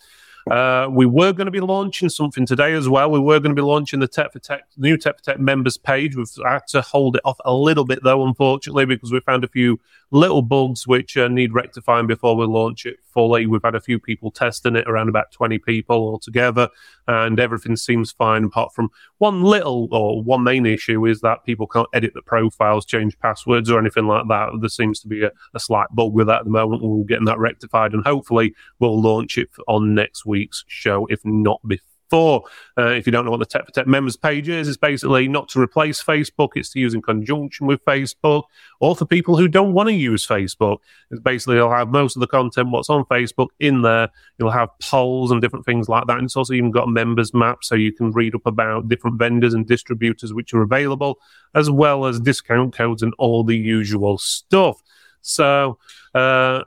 Uh, 0.49 0.87
we 0.89 1.05
were 1.05 1.31
going 1.31 1.45
to 1.45 1.51
be 1.51 1.59
launching 1.59 2.09
something 2.09 2.45
today 2.45 2.73
as 2.73 2.89
well. 2.89 3.11
We 3.11 3.19
were 3.19 3.39
going 3.39 3.55
to 3.55 3.61
be 3.61 3.65
launching 3.65 3.99
the 3.99 4.07
Tech 4.07 4.31
for 4.31 4.39
Tech 4.39 4.63
new 4.77 4.97
Tech 4.97 5.17
for 5.17 5.23
Tech 5.23 5.39
members 5.39 5.77
page. 5.77 6.15
We've 6.15 6.27
had 6.43 6.65
to 6.69 6.81
hold 6.81 7.17
it 7.17 7.21
off 7.23 7.37
a 7.45 7.53
little 7.53 7.85
bit 7.85 8.03
though, 8.03 8.25
unfortunately, 8.25 8.85
because 8.85 9.11
we 9.11 9.19
found 9.19 9.43
a 9.43 9.47
few 9.47 9.79
little 10.11 10.41
bugs 10.41 10.87
which 10.87 11.17
uh, 11.17 11.27
need 11.27 11.53
rectifying 11.53 12.07
before 12.07 12.35
we 12.35 12.45
launch 12.45 12.85
it 12.85 12.97
fully. 13.13 13.45
We've 13.45 13.63
had 13.63 13.75
a 13.75 13.81
few 13.81 13.99
people 13.99 14.31
testing 14.31 14.75
it, 14.75 14.87
around 14.87 15.09
about 15.09 15.31
20 15.31 15.59
people 15.59 15.97
altogether, 15.97 16.69
and 17.07 17.39
everything 17.39 17.75
seems 17.75 18.11
fine 18.11 18.45
apart 18.45 18.73
from 18.73 18.89
one 19.17 19.43
little 19.43 19.87
or 19.91 20.21
one 20.23 20.43
main 20.43 20.65
issue 20.65 21.05
is 21.05 21.21
that 21.21 21.45
people 21.45 21.67
can't 21.67 21.89
edit 21.93 22.13
the 22.13 22.21
profiles, 22.21 22.85
change 22.85 23.17
passwords, 23.19 23.69
or 23.69 23.79
anything 23.79 24.07
like 24.07 24.27
that. 24.27 24.49
There 24.59 24.69
seems 24.69 24.99
to 25.01 25.07
be 25.07 25.23
a, 25.23 25.31
a 25.53 25.59
slight 25.59 25.87
bug 25.93 26.13
with 26.13 26.27
that 26.27 26.39
at 26.39 26.45
the 26.45 26.51
moment. 26.51 26.83
We're 26.83 27.03
getting 27.03 27.25
that 27.25 27.39
rectified, 27.39 27.93
and 27.93 28.03
hopefully 28.03 28.55
we'll 28.79 29.01
launch 29.01 29.37
it 29.37 29.49
on 29.67 29.93
next 29.93 30.25
week's 30.25 30.63
show, 30.67 31.05
if 31.07 31.23
not 31.23 31.59
before 31.67 31.88
for. 32.09 32.43
Uh, 32.77 32.87
if 32.87 33.05
you 33.05 33.11
don't 33.11 33.25
know 33.25 33.31
what 33.31 33.39
the 33.39 33.45
Tech 33.45 33.65
for 33.65 33.71
Tech 33.71 33.87
members 33.87 34.17
page 34.17 34.49
is, 34.49 34.67
it's 34.67 34.77
basically 34.77 35.27
not 35.27 35.49
to 35.49 35.61
replace 35.61 36.03
Facebook, 36.03 36.49
it's 36.55 36.69
to 36.71 36.79
use 36.79 36.93
in 36.93 37.01
conjunction 37.01 37.67
with 37.67 37.83
Facebook, 37.85 38.43
or 38.79 38.95
for 38.95 39.05
people 39.05 39.37
who 39.37 39.47
don't 39.47 39.73
want 39.73 39.87
to 39.89 39.93
use 39.93 40.25
Facebook. 40.25 40.79
It's 41.11 41.19
basically 41.21 41.55
you'll 41.55 41.71
have 41.71 41.89
most 41.89 42.15
of 42.15 42.19
the 42.21 42.27
content 42.27 42.69
what's 42.69 42.89
on 42.89 43.05
Facebook 43.05 43.49
in 43.59 43.81
there. 43.81 44.09
You'll 44.37 44.51
have 44.51 44.69
polls 44.79 45.31
and 45.31 45.41
different 45.41 45.65
things 45.65 45.89
like 45.89 46.07
that. 46.07 46.17
And 46.17 46.25
it's 46.25 46.35
also 46.35 46.53
even 46.53 46.71
got 46.71 46.89
members 46.89 47.33
map 47.33 47.63
so 47.63 47.75
you 47.75 47.91
can 47.91 48.11
read 48.11 48.35
up 48.35 48.45
about 48.45 48.87
different 48.87 49.17
vendors 49.17 49.53
and 49.53 49.67
distributors 49.67 50.33
which 50.33 50.53
are 50.53 50.61
available, 50.61 51.19
as 51.55 51.69
well 51.69 52.05
as 52.05 52.19
discount 52.19 52.73
codes 52.73 53.03
and 53.03 53.13
all 53.17 53.43
the 53.43 53.57
usual 53.57 54.17
stuff. 54.17 54.81
So, 55.21 55.77
uh, 56.13 56.63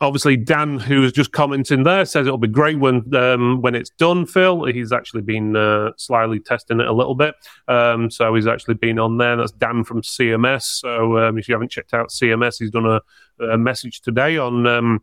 obviously 0.00 0.36
Dan, 0.36 0.78
who's 0.78 1.12
just 1.12 1.32
commenting 1.32 1.82
there, 1.82 2.04
says 2.04 2.26
it'll 2.26 2.38
be 2.38 2.48
great 2.48 2.78
when 2.78 3.14
um, 3.14 3.62
when 3.62 3.74
it's 3.74 3.90
done. 3.90 4.26
Phil, 4.26 4.64
he's 4.64 4.92
actually 4.92 5.22
been 5.22 5.56
uh, 5.56 5.92
slyly 5.96 6.40
testing 6.40 6.80
it 6.80 6.86
a 6.86 6.92
little 6.92 7.14
bit, 7.14 7.34
um, 7.68 8.10
so 8.10 8.34
he's 8.34 8.46
actually 8.46 8.74
been 8.74 8.98
on 8.98 9.18
there. 9.18 9.36
That's 9.36 9.52
Dan 9.52 9.84
from 9.84 10.02
CMS. 10.02 10.62
So 10.62 11.18
um, 11.18 11.38
if 11.38 11.48
you 11.48 11.54
haven't 11.54 11.70
checked 11.70 11.94
out 11.94 12.10
CMS, 12.10 12.58
he's 12.58 12.70
done 12.70 12.86
a, 12.86 13.00
a 13.44 13.58
message 13.58 14.00
today 14.00 14.38
on 14.38 14.66
um, 14.66 15.02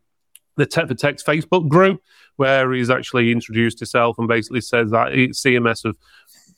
the 0.58 0.66
Tech 0.66 0.88
for 0.88 0.96
Tech's 0.96 1.24
Facebook 1.24 1.68
group 1.68 2.02
where 2.36 2.72
he's 2.74 2.90
actually 2.90 3.32
introduced 3.32 3.80
himself 3.80 4.18
and 4.18 4.28
basically 4.28 4.62
says 4.62 4.90
that 4.90 5.12
CMS 5.12 5.84
have 5.84 5.96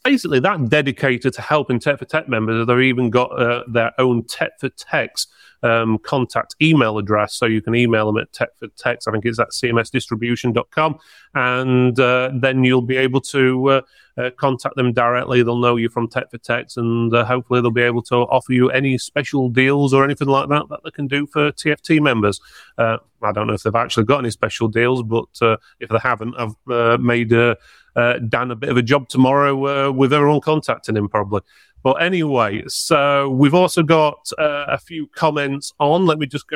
basically 0.06 0.40
that 0.40 0.70
dedicated 0.70 1.34
to 1.34 1.42
helping 1.42 1.80
Tech 1.80 2.00
for 2.00 2.06
Tech 2.06 2.30
members. 2.30 2.66
They've 2.66 2.80
even 2.80 3.10
got 3.10 3.38
uh, 3.40 3.64
their 3.68 3.92
own 4.00 4.24
Tech 4.26 4.52
for 4.60 4.70
Techs 4.70 5.28
um, 5.64 5.98
contact 6.00 6.56
email 6.62 6.98
address. 6.98 7.36
So 7.36 7.46
you 7.46 7.62
can 7.62 7.76
email 7.76 8.12
them 8.12 8.18
at 8.18 8.32
techfortechs. 8.32 9.08
I 9.08 9.12
think 9.12 9.26
it's 9.26 9.40
at 9.40 9.50
cmsdistribution.com. 9.50 11.00
And 11.34 12.00
uh, 12.00 12.32
then 12.34 12.64
you'll 12.64 12.82
be 12.82 12.98
able 12.98 13.22
to 13.22 13.70
uh, 13.70 13.82
uh, 14.18 14.30
contact 14.38 14.76
them 14.76 14.94
directly. 14.94 15.44
They'll 15.44 15.58
know 15.58 15.76
you 15.76 15.90
from 15.90 16.08
Tech 16.08 16.32
for 16.32 16.38
Techs, 16.38 16.78
and 16.78 17.14
uh, 17.14 17.26
hopefully 17.26 17.62
they'll 17.62 17.72
be 17.72 17.82
able 17.82 18.02
to 18.04 18.16
offer 18.16 18.54
you 18.54 18.70
any 18.70 18.98
special 18.98 19.50
deals 19.50 19.94
or 19.94 20.04
anything 20.04 20.28
like 20.28 20.50
that 20.50 20.70
that 20.70 20.80
they 20.84 20.92
can 20.92 21.08
do 21.08 21.28
for 21.28 21.52
TFT 21.52 22.02
members. 22.02 22.40
Uh, 22.78 22.98
I 23.22 23.32
don't 23.32 23.48
know 23.48 23.54
if 23.54 23.64
they've 23.64 23.76
actually 23.76 24.06
got 24.06 24.20
any 24.20 24.32
special 24.32 24.68
deals, 24.68 25.04
but 25.04 25.28
uh, 25.42 25.58
if 25.80 25.90
they 25.90 26.00
haven't, 26.02 26.36
I've 26.38 26.56
uh, 26.70 26.98
made 26.98 27.34
uh, 27.34 27.56
Dan 27.96 28.52
a 28.52 28.56
bit 28.56 28.70
of 28.70 28.78
a 28.78 28.84
job 28.84 29.10
tomorrow 29.10 29.92
with 29.92 30.14
everyone 30.14 30.42
contacting 30.42 30.96
him 30.96 31.10
probably. 31.10 31.42
But 31.86 32.02
anyway, 32.02 32.64
so 32.68 33.30
we've 33.30 33.54
also 33.54 33.84
got 33.84 34.18
a 34.40 34.80
few 34.80 35.06
comments 35.06 35.72
on. 35.80 36.08
Let 36.08 36.18
me 36.18 36.26
just 36.26 36.48
go 36.48 36.56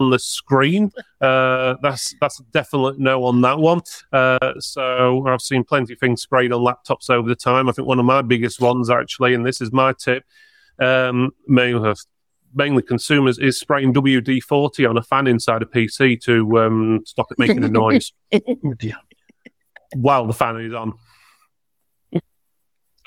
on 0.00 0.10
the 0.10 0.18
screen. 0.18 0.90
Uh, 1.20 1.76
that's 1.82 2.16
that's 2.20 2.40
a 2.40 2.42
definite 2.52 2.98
no 2.98 3.22
on 3.26 3.42
that 3.42 3.60
one. 3.60 3.82
Uh, 4.12 4.54
so 4.58 5.24
I've 5.28 5.40
seen 5.40 5.62
plenty 5.62 5.92
of 5.92 6.00
things 6.00 6.20
sprayed 6.20 6.50
on 6.50 6.62
laptops 6.62 7.10
over 7.10 7.28
the 7.28 7.36
time. 7.36 7.68
I 7.68 7.72
think 7.72 7.86
one 7.86 8.00
of 8.00 8.04
my 8.04 8.20
biggest 8.20 8.60
ones 8.60 8.90
actually, 8.90 9.34
and 9.34 9.46
this 9.46 9.60
is 9.60 9.70
my 9.70 9.92
tip, 9.92 10.24
um, 10.80 11.30
mainly 11.46 12.82
consumers, 12.82 13.38
is 13.38 13.56
spraying 13.56 13.94
WD 13.94 14.42
forty 14.42 14.84
on 14.84 14.96
a 14.96 15.02
fan 15.02 15.28
inside 15.28 15.62
a 15.62 15.66
PC 15.66 16.20
to 16.22 16.58
um, 16.58 17.02
stop 17.06 17.30
it 17.30 17.38
making 17.38 17.62
a 17.62 17.68
noise 17.68 18.12
while 19.94 20.26
the 20.26 20.32
fan 20.32 20.60
is 20.60 20.74
on 20.74 20.94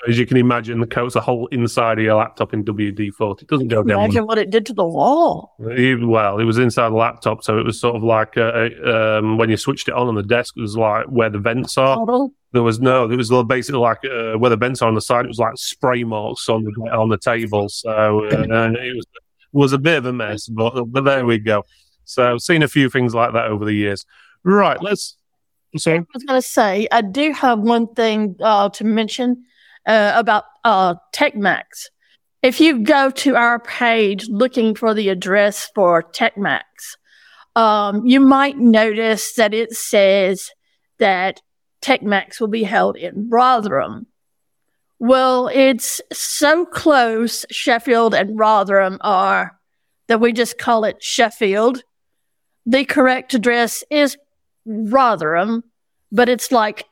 as 0.08 0.18
you 0.18 0.26
can 0.26 0.36
imagine, 0.36 0.80
the 0.80 0.86
coat's 0.86 1.14
a 1.14 1.20
whole 1.20 1.46
inside 1.48 1.98
of 1.98 2.04
your 2.04 2.16
laptop 2.16 2.52
in 2.52 2.64
WD 2.64 3.12
forty. 3.12 3.44
It 3.44 3.48
doesn't 3.48 3.68
go 3.68 3.82
down. 3.82 4.00
Imagine 4.00 4.26
what 4.26 4.38
it 4.38 4.50
did 4.50 4.66
to 4.66 4.72
the 4.72 4.84
wall. 4.84 5.54
Well, 5.58 6.38
it 6.38 6.44
was 6.44 6.58
inside 6.58 6.88
the 6.88 6.96
laptop, 6.96 7.44
so 7.44 7.58
it 7.58 7.64
was 7.64 7.80
sort 7.80 7.94
of 7.94 8.02
like 8.02 8.36
uh, 8.36 8.68
um, 8.84 9.38
when 9.38 9.48
you 9.48 9.56
switched 9.56 9.88
it 9.88 9.94
on 9.94 10.08
on 10.08 10.14
the 10.16 10.22
desk, 10.22 10.54
it 10.56 10.60
was 10.60 10.76
like 10.76 11.06
where 11.06 11.30
the 11.30 11.38
vents 11.38 11.78
are. 11.78 12.28
There 12.52 12.62
was 12.62 12.80
no, 12.80 13.10
it 13.10 13.16
was 13.16 13.30
basically 13.46 13.80
like 13.80 14.04
uh, 14.04 14.34
where 14.34 14.50
the 14.50 14.56
vents 14.56 14.82
are 14.82 14.88
on 14.88 14.94
the 14.94 15.00
side. 15.00 15.24
It 15.24 15.28
was 15.28 15.38
like 15.38 15.56
spray 15.56 16.04
marks 16.04 16.48
on 16.48 16.64
the 16.64 16.90
on 16.90 17.08
the 17.08 17.18
table. 17.18 17.68
So 17.68 18.24
uh, 18.24 18.72
it 18.72 18.96
was 18.96 19.06
was 19.52 19.72
a 19.72 19.78
bit 19.78 19.98
of 19.98 20.06
a 20.06 20.12
mess, 20.12 20.48
but, 20.48 20.84
but 20.86 21.04
there 21.04 21.24
we 21.24 21.38
go. 21.38 21.64
So 22.04 22.32
I've 22.32 22.40
seen 22.40 22.62
a 22.62 22.68
few 22.68 22.90
things 22.90 23.14
like 23.14 23.34
that 23.34 23.46
over 23.46 23.64
the 23.64 23.74
years. 23.74 24.04
Right, 24.42 24.82
let's. 24.82 25.16
Sorry? 25.76 25.98
I 25.98 26.04
was 26.12 26.24
going 26.24 26.40
to 26.40 26.46
say 26.46 26.86
I 26.92 27.00
do 27.00 27.32
have 27.32 27.58
one 27.58 27.94
thing 27.94 28.36
uh, 28.40 28.68
to 28.70 28.84
mention 28.84 29.44
uh, 29.86 30.12
about 30.14 30.44
uh, 30.64 30.94
TechMax. 31.14 31.88
If 32.42 32.60
you 32.60 32.80
go 32.80 33.10
to 33.10 33.36
our 33.36 33.60
page 33.60 34.28
looking 34.28 34.74
for 34.74 34.94
the 34.94 35.08
address 35.08 35.70
for 35.74 36.02
TechMax, 36.02 36.62
um, 37.54 38.04
you 38.04 38.20
might 38.20 38.58
notice 38.58 39.34
that 39.34 39.54
it 39.54 39.72
says 39.72 40.50
that 40.98 41.40
TechMax 41.82 42.40
will 42.40 42.48
be 42.48 42.64
held 42.64 42.96
in 42.96 43.28
Rotherham. 43.28 44.06
Well, 44.98 45.48
it's 45.48 46.00
so 46.12 46.64
close, 46.64 47.44
Sheffield 47.50 48.14
and 48.14 48.38
Rotherham 48.38 48.98
are, 49.00 49.58
that 50.08 50.20
we 50.20 50.32
just 50.32 50.58
call 50.58 50.84
it 50.84 51.02
Sheffield. 51.02 51.82
The 52.66 52.84
correct 52.84 53.34
address 53.34 53.82
is 53.90 54.16
Rotherham, 54.64 55.64
but 56.10 56.28
it's 56.28 56.52
like 56.52 56.84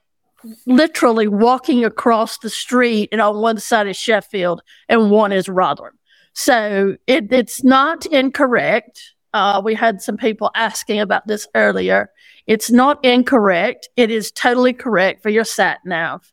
literally 0.67 1.29
walking 1.29 1.85
across 1.85 2.39
the 2.39 2.51
street 2.51 3.09
and 3.13 3.21
on 3.21 3.41
one 3.41 3.59
side 3.59 3.87
is 3.87 3.97
Sheffield 3.97 4.63
and 4.89 5.11
one 5.11 5.33
is 5.33 5.49
Rotherham. 5.49 5.99
So 6.33 6.97
it, 7.07 7.33
it's 7.33 7.63
not 7.65 8.07
incorrect. 8.07 9.03
Uh, 9.35 9.61
we 9.65 9.75
had 9.75 10.01
some 10.01 10.17
people 10.17 10.51
asking 10.55 11.01
about 11.01 11.27
this 11.27 11.47
earlier. 11.55 12.11
It's 12.47 12.71
not 12.71 13.05
incorrect. 13.05 13.89
It 13.97 14.11
is 14.11 14.31
totally 14.31 14.73
correct 14.73 15.23
for 15.23 15.29
your 15.29 15.45
sat 15.45 15.81
nav. 15.85 16.33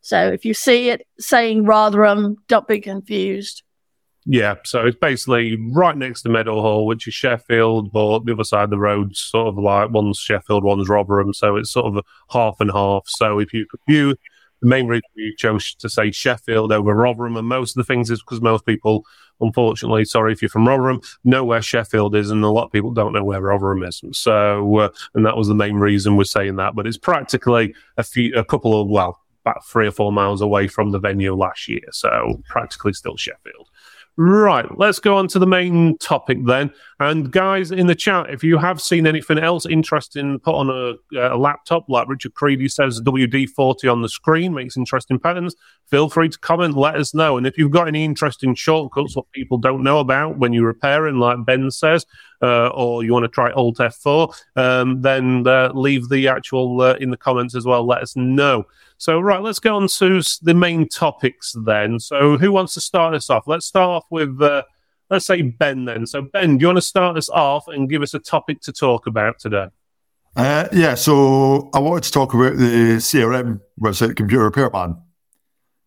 So 0.00 0.30
if 0.32 0.44
you 0.44 0.54
see 0.54 0.90
it 0.90 1.06
saying 1.18 1.64
Rotherham, 1.64 2.36
don't 2.46 2.66
be 2.66 2.80
confused. 2.80 3.62
Yeah, 4.30 4.56
so 4.62 4.84
it's 4.84 4.98
basically 4.98 5.56
right 5.72 5.96
next 5.96 6.20
to 6.22 6.28
Meadowhall, 6.28 6.84
which 6.84 7.08
is 7.08 7.14
Sheffield, 7.14 7.90
but 7.90 8.26
the 8.26 8.34
other 8.34 8.44
side 8.44 8.64
of 8.64 8.70
the 8.70 8.78
road, 8.78 9.16
sort 9.16 9.48
of 9.48 9.56
like 9.56 9.88
one's 9.88 10.18
Sheffield, 10.18 10.64
one's 10.64 10.86
Rotherham, 10.86 11.32
so 11.32 11.56
it's 11.56 11.70
sort 11.70 11.96
of 11.96 12.04
half 12.28 12.56
and 12.60 12.70
half. 12.70 13.04
So 13.06 13.38
if 13.38 13.54
you 13.54 13.64
view 13.88 14.16
the 14.60 14.68
main 14.68 14.86
reason 14.86 15.08
we 15.16 15.34
chose 15.38 15.74
to 15.76 15.88
say 15.88 16.10
Sheffield 16.10 16.72
over 16.72 16.94
Rotherham, 16.94 17.38
and 17.38 17.48
most 17.48 17.70
of 17.70 17.76
the 17.76 17.90
things 17.90 18.10
is 18.10 18.20
because 18.20 18.42
most 18.42 18.66
people, 18.66 19.02
unfortunately, 19.40 20.04
sorry 20.04 20.34
if 20.34 20.42
you're 20.42 20.50
from 20.50 20.68
Rotherham, 20.68 21.00
know 21.24 21.42
where 21.42 21.62
Sheffield 21.62 22.14
is, 22.14 22.30
and 22.30 22.44
a 22.44 22.50
lot 22.50 22.66
of 22.66 22.72
people 22.72 22.92
don't 22.92 23.14
know 23.14 23.24
where 23.24 23.40
Rotherham 23.40 23.82
is. 23.82 24.02
So, 24.12 24.76
uh, 24.76 24.88
and 25.14 25.24
that 25.24 25.38
was 25.38 25.48
the 25.48 25.54
main 25.54 25.76
reason 25.76 26.16
we're 26.16 26.24
saying 26.24 26.56
that. 26.56 26.74
But 26.74 26.86
it's 26.86 26.98
practically 26.98 27.74
a 27.96 28.02
few, 28.02 28.34
a 28.34 28.44
couple 28.44 28.78
of 28.78 28.88
well, 28.88 29.22
about 29.46 29.64
three 29.64 29.86
or 29.86 29.92
four 29.92 30.12
miles 30.12 30.42
away 30.42 30.68
from 30.68 30.90
the 30.90 30.98
venue 30.98 31.34
last 31.34 31.66
year, 31.66 31.80
so 31.92 32.42
practically 32.50 32.92
still 32.92 33.16
Sheffield. 33.16 33.70
Right, 34.20 34.66
let's 34.76 34.98
go 34.98 35.16
on 35.16 35.28
to 35.28 35.38
the 35.38 35.46
main 35.46 35.96
topic 35.98 36.38
then. 36.44 36.72
And 36.98 37.30
guys 37.30 37.70
in 37.70 37.86
the 37.86 37.94
chat, 37.94 38.30
if 38.30 38.42
you 38.42 38.58
have 38.58 38.80
seen 38.80 39.06
anything 39.06 39.38
else 39.38 39.64
interesting 39.64 40.40
put 40.40 40.56
on 40.56 40.68
a, 40.68 40.94
a 41.16 41.38
laptop, 41.38 41.88
like 41.88 42.08
Richard 42.08 42.34
Creedy 42.34 42.68
says, 42.68 43.00
WD 43.00 43.48
40 43.50 43.86
on 43.86 44.02
the 44.02 44.08
screen 44.08 44.52
makes 44.52 44.76
interesting 44.76 45.20
patterns, 45.20 45.54
feel 45.86 46.08
free 46.08 46.28
to 46.30 46.38
comment, 46.40 46.76
let 46.76 46.96
us 46.96 47.14
know. 47.14 47.36
And 47.36 47.46
if 47.46 47.56
you've 47.56 47.70
got 47.70 47.86
any 47.86 48.04
interesting 48.04 48.56
shortcuts, 48.56 49.14
what 49.14 49.30
people 49.30 49.56
don't 49.56 49.84
know 49.84 50.00
about 50.00 50.36
when 50.36 50.52
you're 50.52 50.66
repairing, 50.66 51.20
like 51.20 51.46
Ben 51.46 51.70
says, 51.70 52.04
uh, 52.42 52.70
or 52.70 53.04
you 53.04 53.12
want 53.12 53.22
to 53.22 53.28
try 53.28 53.52
Alt 53.52 53.78
F4, 53.78 54.34
um, 54.56 55.00
then 55.00 55.46
uh, 55.46 55.70
leave 55.74 56.08
the 56.08 56.26
actual 56.26 56.80
uh, 56.80 56.94
in 56.94 57.10
the 57.10 57.16
comments 57.16 57.54
as 57.54 57.64
well. 57.64 57.86
Let 57.86 58.02
us 58.02 58.16
know. 58.16 58.66
So, 58.98 59.20
right, 59.20 59.40
let's 59.40 59.60
go 59.60 59.76
on 59.76 59.86
to 59.86 60.22
the 60.42 60.54
main 60.54 60.88
topics 60.88 61.54
then. 61.64 62.00
So, 62.00 62.36
who 62.36 62.50
wants 62.50 62.74
to 62.74 62.80
start 62.80 63.14
us 63.14 63.30
off? 63.30 63.46
Let's 63.46 63.64
start 63.64 63.88
off 63.88 64.04
with, 64.10 64.42
uh, 64.42 64.64
let's 65.08 65.24
say, 65.24 65.40
Ben 65.42 65.84
then. 65.84 66.04
So, 66.04 66.22
Ben, 66.22 66.58
do 66.58 66.62
you 66.62 66.66
want 66.66 66.78
to 66.78 66.82
start 66.82 67.16
us 67.16 67.28
off 67.28 67.68
and 67.68 67.88
give 67.88 68.02
us 68.02 68.12
a 68.12 68.18
topic 68.18 68.60
to 68.62 68.72
talk 68.72 69.06
about 69.06 69.38
today? 69.38 69.68
Uh, 70.34 70.68
yeah, 70.72 70.94
so 70.94 71.70
I 71.72 71.78
wanted 71.78 72.04
to 72.04 72.12
talk 72.12 72.34
about 72.34 72.56
the 72.56 72.96
CRM 72.98 73.60
website, 73.80 74.16
Computer 74.16 74.44
Repair 74.44 74.70
Man. 74.70 74.96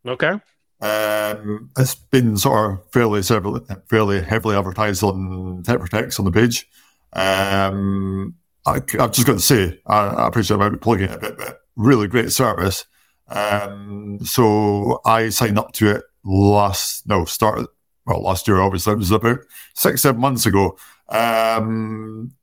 Okay. 0.07 0.39
Um, 0.81 1.69
it's 1.77 1.95
been 1.95 2.37
sort 2.37 2.71
of 2.73 2.91
fairly 2.91 3.21
fairly 3.21 4.21
heavily 4.21 4.55
advertised 4.55 5.03
on 5.03 5.61
Tech 5.63 5.79
for 5.79 5.87
Techs 5.87 6.17
on 6.17 6.25
the 6.25 6.31
page. 6.31 6.67
Um, 7.13 8.35
I, 8.65 8.73
have 8.97 9.11
just 9.11 9.27
got 9.27 9.33
to 9.33 9.39
say, 9.39 9.79
I, 9.85 10.07
I 10.07 10.27
appreciate 10.27 10.55
I 10.55 10.59
might 10.59 10.69
be 10.69 10.77
plugging 10.77 11.09
it 11.09 11.15
a 11.15 11.19
bit, 11.19 11.37
but 11.37 11.61
really 11.75 12.07
great 12.07 12.31
service. 12.31 12.85
Um, 13.31 14.19
so 14.23 14.99
I 15.05 15.29
signed 15.29 15.57
up 15.57 15.71
to 15.73 15.89
it 15.89 16.03
last, 16.23 17.07
no, 17.07 17.25
started, 17.25 17.67
well, 18.05 18.21
last 18.21 18.47
year, 18.47 18.59
obviously, 18.59 18.93
it 18.93 18.97
was 18.97 19.11
about 19.11 19.39
six, 19.73 20.01
seven 20.01 20.19
months 20.19 20.45
ago. 20.45 20.77
Um, 21.09 22.33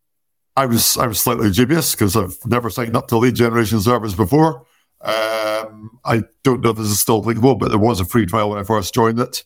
I 0.56 0.66
was, 0.66 0.96
I 0.96 1.06
was 1.06 1.20
slightly 1.20 1.50
dubious 1.50 1.94
because 1.94 2.16
I've 2.16 2.38
never 2.46 2.70
signed 2.70 2.96
up 2.96 3.08
to 3.08 3.18
lead 3.18 3.34
generation 3.34 3.80
service 3.80 4.14
before. 4.14 4.66
Um, 5.00 6.00
I 6.04 6.24
don't 6.42 6.62
know 6.62 6.70
if 6.70 6.76
this 6.76 6.88
is 6.88 7.00
still 7.00 7.20
applicable, 7.20 7.56
but 7.56 7.68
there 7.68 7.78
was 7.78 8.00
a 8.00 8.04
free 8.04 8.26
trial 8.26 8.50
when 8.50 8.58
I 8.58 8.64
first 8.64 8.94
joined 8.94 9.20
it. 9.20 9.44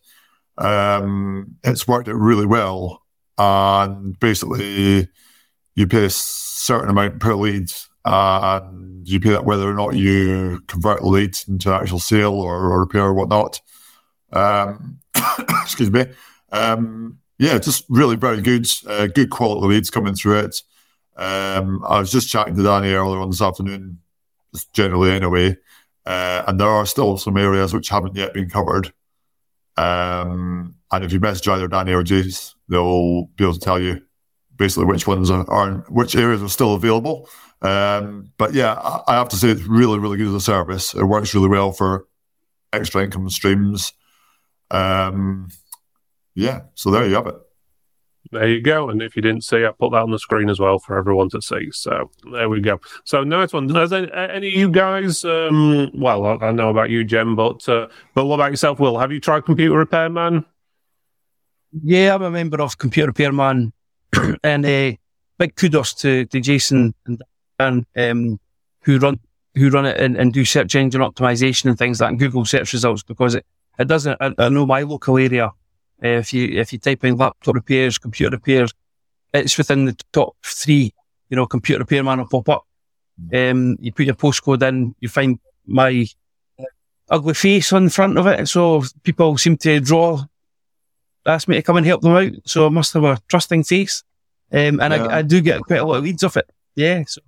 Um, 0.58 1.56
it's 1.64 1.88
worked 1.88 2.08
out 2.08 2.14
really 2.14 2.46
well. 2.46 3.02
And 3.36 4.18
basically, 4.20 5.08
you 5.74 5.86
pay 5.86 6.04
a 6.04 6.10
certain 6.10 6.90
amount 6.90 7.20
per 7.20 7.34
lead 7.34 7.72
and 8.04 9.06
you 9.08 9.20
pay 9.20 9.30
that 9.30 9.44
whether 9.44 9.68
or 9.68 9.74
not 9.74 9.94
you 9.94 10.62
convert 10.66 11.04
leads 11.04 11.46
into 11.48 11.72
actual 11.72 11.98
sale 11.98 12.34
or, 12.34 12.54
or 12.54 12.80
repair 12.80 13.04
or 13.04 13.14
whatnot. 13.14 13.60
Um, 14.32 15.00
excuse 15.62 15.90
me. 15.90 16.06
Um, 16.50 17.18
yeah, 17.38 17.58
just 17.58 17.84
really 17.88 18.16
very 18.16 18.40
good, 18.40 18.66
uh, 18.86 19.08
good 19.08 19.30
quality 19.30 19.66
leads 19.66 19.90
coming 19.90 20.14
through 20.14 20.38
it. 20.40 20.62
Um, 21.16 21.84
I 21.86 21.98
was 21.98 22.12
just 22.12 22.28
chatting 22.28 22.56
to 22.56 22.62
Danny 22.62 22.92
earlier 22.92 23.20
on 23.20 23.30
this 23.30 23.42
afternoon, 23.42 23.98
just 24.54 24.72
generally 24.72 25.10
anyway, 25.10 25.56
uh, 26.06 26.44
and 26.46 26.60
there 26.60 26.68
are 26.68 26.86
still 26.86 27.18
some 27.18 27.36
areas 27.36 27.74
which 27.74 27.88
haven't 27.88 28.16
yet 28.16 28.32
been 28.32 28.48
covered. 28.48 28.92
Um, 29.76 30.76
and 30.90 31.04
if 31.04 31.12
you 31.12 31.20
message 31.20 31.48
either 31.48 31.68
Danny 31.68 31.92
or 31.92 32.04
Jace, 32.04 32.54
they'll 32.68 33.26
be 33.36 33.44
able 33.44 33.54
to 33.54 33.60
tell 33.60 33.80
you 33.80 34.02
basically 34.56 34.84
which 34.84 35.06
ones 35.06 35.30
are, 35.30 35.48
are 35.50 35.78
which 35.88 36.14
areas 36.14 36.42
are 36.42 36.48
still 36.48 36.74
available. 36.74 37.28
Um, 37.62 38.32
but 38.38 38.54
yeah, 38.54 38.74
I, 38.74 39.02
I 39.08 39.14
have 39.14 39.28
to 39.30 39.36
say 39.36 39.48
it's 39.48 39.62
really, 39.62 39.98
really 39.98 40.18
good 40.18 40.28
as 40.28 40.34
a 40.34 40.40
service. 40.40 40.94
It 40.94 41.04
works 41.04 41.34
really 41.34 41.48
well 41.48 41.72
for 41.72 42.06
extra 42.72 43.04
income 43.04 43.28
streams. 43.30 43.92
Um, 44.70 45.48
yeah, 46.34 46.62
so 46.74 46.90
there 46.90 47.06
you 47.06 47.14
have 47.14 47.26
it. 47.26 47.36
There 48.30 48.48
you 48.48 48.62
go. 48.62 48.88
And 48.88 49.02
if 49.02 49.14
you 49.14 49.22
didn't 49.22 49.44
see, 49.44 49.64
I 49.64 49.72
put 49.78 49.92
that 49.92 49.98
on 49.98 50.10
the 50.10 50.18
screen 50.18 50.48
as 50.48 50.58
well 50.58 50.78
for 50.78 50.96
everyone 50.96 51.28
to 51.30 51.42
see. 51.42 51.70
So 51.70 52.10
there 52.32 52.48
we 52.48 52.60
go. 52.60 52.80
So 53.04 53.24
nice 53.24 53.52
one. 53.52 53.68
Has 53.68 53.92
any, 53.92 54.10
any 54.12 54.48
of 54.48 54.54
you 54.54 54.70
guys? 54.70 55.24
Um, 55.24 55.90
well, 55.92 56.24
I, 56.24 56.46
I, 56.46 56.52
know 56.52 56.70
about 56.70 56.88
you, 56.88 57.04
Jem, 57.04 57.36
but 57.36 57.68
uh, 57.68 57.88
but 58.14 58.24
what 58.24 58.36
about 58.36 58.50
yourself, 58.50 58.80
Will? 58.80 58.98
Have 58.98 59.12
you 59.12 59.20
tried 59.20 59.44
Computer 59.44 59.76
Repair 59.76 60.08
Man? 60.08 60.46
Yeah, 61.82 62.14
I'm 62.14 62.22
a 62.22 62.30
member 62.30 62.62
of 62.62 62.78
Computer 62.78 63.08
Repair 63.08 63.32
Man, 63.32 63.72
and 64.42 64.64
uh, 64.64 64.92
big 65.38 65.54
kudos 65.56 65.92
to, 65.94 66.24
to 66.26 66.40
Jason 66.40 66.94
and 67.06 67.22
Um, 67.62 68.40
who 68.82 68.98
run 68.98 69.20
who 69.54 69.70
run 69.70 69.86
it 69.86 70.00
and, 70.00 70.16
and, 70.16 70.32
do 70.32 70.44
search 70.44 70.74
engine 70.74 71.02
optimization 71.02 71.66
and 71.66 71.78
things 71.78 72.00
like 72.00 72.06
that, 72.06 72.10
and 72.12 72.18
Google 72.18 72.44
search 72.44 72.72
results 72.72 73.02
because 73.02 73.34
it, 73.34 73.44
it 73.78 73.86
doesn't. 73.86 74.16
I, 74.20 74.34
I 74.38 74.48
know 74.48 74.66
my 74.66 74.82
local 74.82 75.18
area 75.18 75.52
uh, 76.04 76.08
if 76.08 76.32
you 76.32 76.60
if 76.60 76.72
you 76.72 76.78
type 76.78 77.04
in 77.04 77.16
laptop 77.16 77.54
repairs, 77.54 77.98
computer 77.98 78.36
repairs, 78.36 78.72
it's 79.32 79.56
within 79.56 79.84
the 79.84 79.96
top 80.12 80.36
three. 80.42 80.92
You 81.28 81.36
know, 81.36 81.46
computer 81.46 81.80
repairman 81.80 82.18
will 82.18 82.26
pop 82.26 82.48
up. 82.48 82.66
Um, 83.32 83.76
you 83.80 83.92
put 83.92 84.06
your 84.06 84.14
postcode 84.14 84.66
in, 84.66 84.94
you 85.00 85.08
find 85.08 85.38
my 85.66 86.06
ugly 87.08 87.34
face 87.34 87.72
on 87.72 87.84
the 87.84 87.90
front 87.90 88.18
of 88.18 88.26
it. 88.26 88.48
So 88.48 88.82
people 89.02 89.38
seem 89.38 89.56
to 89.58 89.80
draw, 89.80 90.24
ask 91.24 91.46
me 91.46 91.56
to 91.56 91.62
come 91.62 91.76
and 91.76 91.86
help 91.86 92.02
them 92.02 92.16
out. 92.16 92.32
So 92.46 92.66
I 92.66 92.70
must 92.70 92.92
have 92.94 93.04
a 93.04 93.18
trusting 93.28 93.64
face. 93.64 94.02
Um, 94.50 94.80
and 94.80 94.92
yeah. 94.92 95.06
I, 95.06 95.18
I, 95.18 95.22
do 95.22 95.40
get 95.40 95.62
quite 95.62 95.80
a 95.80 95.84
lot 95.84 95.96
of 95.96 96.04
leads 96.04 96.24
off 96.24 96.36
it. 96.36 96.50
Yeah. 96.74 97.04
So 97.06 97.22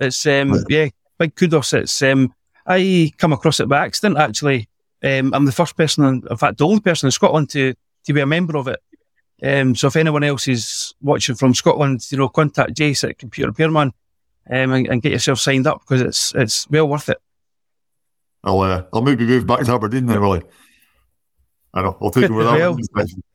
it's, 0.00 0.26
um, 0.26 0.64
yeah, 0.68 0.88
big 1.18 1.34
kudos. 1.34 1.72
It's, 1.72 2.02
um, 2.02 2.34
I 2.66 3.12
come 3.18 3.32
across 3.32 3.60
it 3.60 3.68
by 3.68 3.84
accident, 3.84 4.18
actually. 4.18 4.68
Um, 5.02 5.32
I'm 5.32 5.44
the 5.44 5.52
first 5.52 5.76
person, 5.76 6.22
in 6.28 6.36
fact, 6.36 6.58
the 6.58 6.66
only 6.66 6.80
person 6.80 7.06
in 7.06 7.12
Scotland 7.12 7.50
to 7.50 7.74
to 8.04 8.12
be 8.12 8.20
a 8.20 8.26
member 8.26 8.56
of 8.56 8.68
it. 8.68 8.80
Um, 9.42 9.76
so 9.76 9.86
if 9.86 9.96
anyone 9.96 10.24
else 10.24 10.48
is 10.48 10.94
watching 11.00 11.36
from 11.36 11.54
Scotland, 11.54 12.04
you 12.10 12.18
know, 12.18 12.28
contact 12.28 12.74
Jace 12.74 13.08
at 13.08 13.18
Computer 13.18 13.50
Repairman 13.50 13.92
um, 14.50 14.72
and, 14.72 14.86
and, 14.88 15.02
get 15.02 15.12
yourself 15.12 15.38
signed 15.38 15.66
up 15.66 15.80
because 15.80 16.00
it's 16.00 16.34
it's 16.34 16.68
well 16.70 16.88
worth 16.88 17.08
it. 17.08 17.18
I'll 18.42 18.60
uh, 18.60 18.84
I'll 18.92 19.02
maybe 19.02 19.24
move 19.24 19.46
back 19.46 19.60
to 19.60 19.72
Aberdeen 19.72 20.06
then, 20.06 20.20
really. 20.20 20.42
I 21.74 21.82
know. 21.82 21.96
I'll 22.00 22.10
take 22.10 22.24
it 22.24 22.30
with 22.30 22.46
well, 22.46 22.76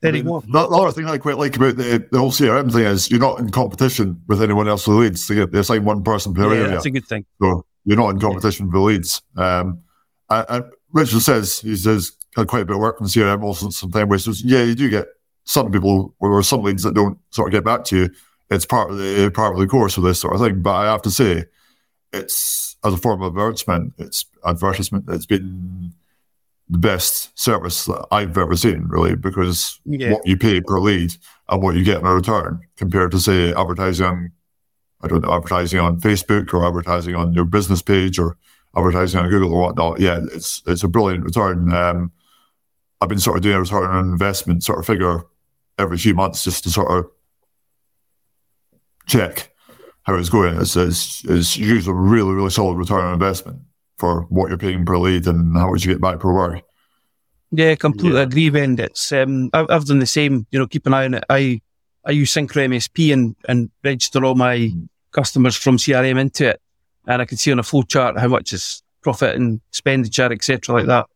there 0.00 0.16
you 0.16 0.22
go. 0.22 0.40
The, 0.40 0.58
other 0.58 0.92
thing 0.92 1.06
I 1.06 1.18
quite 1.18 1.38
like 1.38 1.56
about 1.56 1.76
the, 1.76 2.06
the 2.10 2.18
whole 2.18 2.32
CRM 2.32 2.72
thing 2.72 2.84
is 2.84 3.10
you're 3.10 3.20
not 3.20 3.38
in 3.38 3.50
competition 3.50 4.20
with 4.26 4.42
anyone 4.42 4.68
else 4.68 4.88
with 4.88 4.98
leads. 4.98 5.26
They, 5.28 5.44
they 5.46 5.60
assign 5.60 5.84
one 5.84 6.02
person 6.02 6.34
per 6.34 6.52
yeah, 6.52 6.60
area. 6.60 6.68
That's 6.72 6.86
a 6.86 6.90
good 6.90 7.06
thing. 7.06 7.24
So 7.40 7.64
you're 7.84 7.96
not 7.96 8.10
in 8.10 8.18
competition 8.18 8.66
yeah. 8.66 8.72
with 8.72 8.82
leads. 8.82 9.22
Um, 9.36 9.82
and, 10.30 10.46
and 10.48 10.64
Richard 10.92 11.20
says 11.20 11.60
he 11.60 11.76
says 11.76 12.12
had 12.36 12.48
quite 12.48 12.62
a 12.62 12.64
bit 12.64 12.76
of 12.76 12.82
work 12.82 13.00
on 13.00 13.06
CRM 13.06 13.42
also 13.42 13.70
some 13.70 13.92
time 13.92 14.08
wasted. 14.08 14.40
Yeah, 14.40 14.64
you 14.64 14.74
do 14.74 14.90
get 14.90 15.06
some 15.44 15.70
people 15.70 16.14
or 16.18 16.42
some 16.42 16.62
leads 16.62 16.82
that 16.82 16.94
don't 16.94 17.18
sort 17.30 17.48
of 17.48 17.52
get 17.52 17.64
back 17.64 17.84
to 17.84 17.96
you. 17.96 18.10
It's 18.50 18.66
part 18.66 18.90
of 18.90 18.98
the 18.98 19.30
part 19.30 19.54
of 19.54 19.60
the 19.60 19.66
course 19.66 19.96
of 19.96 20.02
this 20.02 20.20
sort 20.20 20.34
of 20.34 20.40
thing. 20.40 20.60
But 20.60 20.74
I 20.74 20.84
have 20.86 21.02
to 21.02 21.10
say, 21.10 21.44
it's 22.12 22.76
as 22.84 22.94
a 22.94 22.98
form 22.98 23.22
of 23.22 23.32
advertisement, 23.32 23.94
it's 23.98 24.26
advertisement 24.44 25.06
that's 25.06 25.26
been 25.26 25.94
the 26.68 26.78
best 26.78 27.38
service 27.38 27.84
that 27.84 28.06
I've 28.10 28.38
ever 28.38 28.56
seen, 28.56 28.84
really, 28.88 29.16
because 29.16 29.80
yeah. 29.84 30.12
what 30.12 30.26
you 30.26 30.36
pay 30.36 30.60
per 30.60 30.80
lead 30.80 31.14
and 31.48 31.62
what 31.62 31.74
you 31.74 31.84
get 31.84 32.00
in 32.00 32.06
a 32.06 32.14
return 32.14 32.60
compared 32.76 33.10
to 33.12 33.20
say 33.20 33.52
advertising 33.52 34.32
I 35.04 35.08
don't 35.08 35.20
know, 35.20 35.34
advertising 35.34 35.80
on 35.80 36.00
Facebook 36.00 36.54
or 36.54 36.66
advertising 36.66 37.14
on 37.14 37.34
your 37.34 37.44
business 37.44 37.82
page 37.82 38.18
or 38.18 38.38
advertising 38.74 39.20
on 39.20 39.28
Google 39.28 39.52
or 39.52 39.60
whatnot. 39.60 40.00
Yeah, 40.00 40.20
it's 40.32 40.62
it's 40.66 40.82
a 40.82 40.88
brilliant 40.88 41.24
return. 41.24 41.70
Um, 41.74 42.10
I've 43.00 43.10
been 43.10 43.18
sort 43.18 43.36
of 43.36 43.42
doing 43.42 43.56
a 43.56 43.60
return 43.60 43.84
on 43.84 44.08
investment 44.08 44.64
sort 44.64 44.78
of 44.78 44.86
figure 44.86 45.24
every 45.78 45.98
few 45.98 46.14
months 46.14 46.44
just 46.44 46.64
to 46.64 46.70
sort 46.70 46.90
of 46.90 47.10
check 49.06 49.50
how 50.04 50.14
it's 50.14 50.30
going. 50.30 50.58
It's, 50.58 50.74
it's, 50.74 51.22
it's 51.24 51.56
usually 51.56 51.92
a 51.92 52.00
really, 52.00 52.32
really 52.32 52.50
solid 52.50 52.76
return 52.76 53.04
on 53.04 53.12
investment 53.12 53.60
for 53.98 54.22
what 54.22 54.48
you're 54.48 54.58
paying 54.58 54.84
per 54.84 54.98
lead 54.98 55.26
and 55.26 55.56
how 55.56 55.70
much 55.70 55.84
you 55.84 55.92
get 55.92 56.00
back 56.00 56.20
per 56.20 56.32
work. 56.32 56.62
Yeah, 57.50 57.74
completely 57.76 58.18
yeah. 58.18 58.24
agree, 58.24 58.50
Ben. 58.50 58.78
It's 58.78 59.12
um, 59.12 59.50
I've, 59.52 59.66
I've 59.70 59.84
done 59.84 60.00
the 60.00 60.06
same. 60.06 60.46
You 60.50 60.58
know, 60.58 60.66
keep 60.66 60.86
an 60.86 60.94
eye 60.94 61.04
on 61.04 61.14
it. 61.14 61.24
I 61.30 61.60
I 62.04 62.10
use 62.10 62.32
Syncro 62.32 62.66
MSP 62.66 63.12
and 63.12 63.36
and 63.48 63.70
register 63.82 64.24
all 64.24 64.34
my 64.34 64.56
mm. 64.56 64.88
customers 65.12 65.56
from 65.56 65.76
CRM 65.76 66.18
into 66.18 66.50
it, 66.50 66.60
and 67.06 67.22
I 67.22 67.24
can 67.24 67.38
see 67.38 67.52
on 67.52 67.60
a 67.60 67.62
flow 67.62 67.82
chart 67.82 68.18
how 68.18 68.28
much 68.28 68.52
is 68.52 68.82
profit 69.02 69.36
and 69.36 69.60
expenditure, 69.70 70.32
etc., 70.32 70.74
like 70.74 70.86
that 70.86 71.06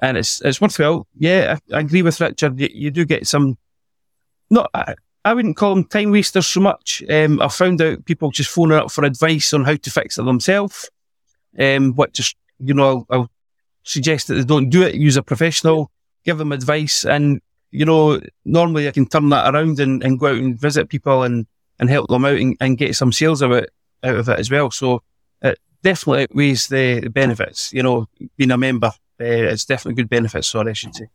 and 0.00 0.16
it's 0.16 0.40
it's 0.42 0.60
worthwhile. 0.60 1.06
Yeah, 1.18 1.58
I, 1.72 1.76
I 1.76 1.80
agree 1.80 2.02
with 2.02 2.20
Richard. 2.20 2.58
You, 2.60 2.68
you, 2.72 2.90
do 2.90 3.04
get 3.04 3.26
some. 3.26 3.56
Not, 4.50 4.70
I, 4.74 4.94
I 5.24 5.34
wouldn't 5.34 5.56
call 5.56 5.74
them 5.74 5.84
time 5.84 6.10
wasters 6.12 6.46
so 6.46 6.60
much. 6.60 7.02
Um, 7.10 7.40
I 7.40 7.48
found 7.48 7.82
out 7.82 8.04
people 8.04 8.30
just 8.30 8.50
phoning 8.50 8.78
up 8.78 8.90
for 8.90 9.04
advice 9.04 9.52
on 9.52 9.64
how 9.64 9.74
to 9.74 9.90
fix 9.90 10.18
it 10.18 10.24
themselves. 10.24 10.90
Um, 11.58 11.94
what 11.94 12.12
just 12.12 12.36
you 12.58 12.74
know, 12.74 12.88
I'll, 12.88 13.06
I'll 13.10 13.30
suggest 13.82 14.28
that 14.28 14.34
they 14.34 14.44
don't 14.44 14.70
do 14.70 14.82
it. 14.82 14.94
Use 14.94 15.16
a 15.16 15.22
professional, 15.22 15.90
give 16.24 16.38
them 16.38 16.52
advice, 16.52 17.04
and 17.04 17.40
you 17.70 17.84
know, 17.84 18.20
normally 18.44 18.88
I 18.88 18.92
can 18.92 19.06
turn 19.06 19.28
that 19.30 19.52
around 19.52 19.80
and, 19.80 20.02
and 20.02 20.18
go 20.18 20.28
out 20.28 20.36
and 20.36 20.58
visit 20.58 20.88
people 20.88 21.24
and, 21.24 21.46
and 21.78 21.90
help 21.90 22.08
them 22.08 22.24
out 22.24 22.38
and, 22.38 22.56
and 22.60 22.78
get 22.78 22.96
some 22.96 23.12
sales 23.12 23.42
out, 23.42 23.66
out 24.02 24.16
of 24.16 24.28
it 24.28 24.38
as 24.38 24.50
well. 24.50 24.70
So 24.70 25.02
it 25.42 25.58
definitely 25.82 26.22
outweighs 26.22 26.68
the 26.68 27.08
benefits, 27.08 27.72
you 27.72 27.82
know, 27.82 28.06
being 28.36 28.52
a 28.52 28.56
member 28.56 28.92
uh, 29.20 29.24
it's 29.24 29.64
definitely 29.64 30.02
good 30.02 30.10
benefits. 30.10 30.48
Sorry, 30.48 30.70
I 30.70 30.74
should 30.74 30.94
say. 30.94 31.08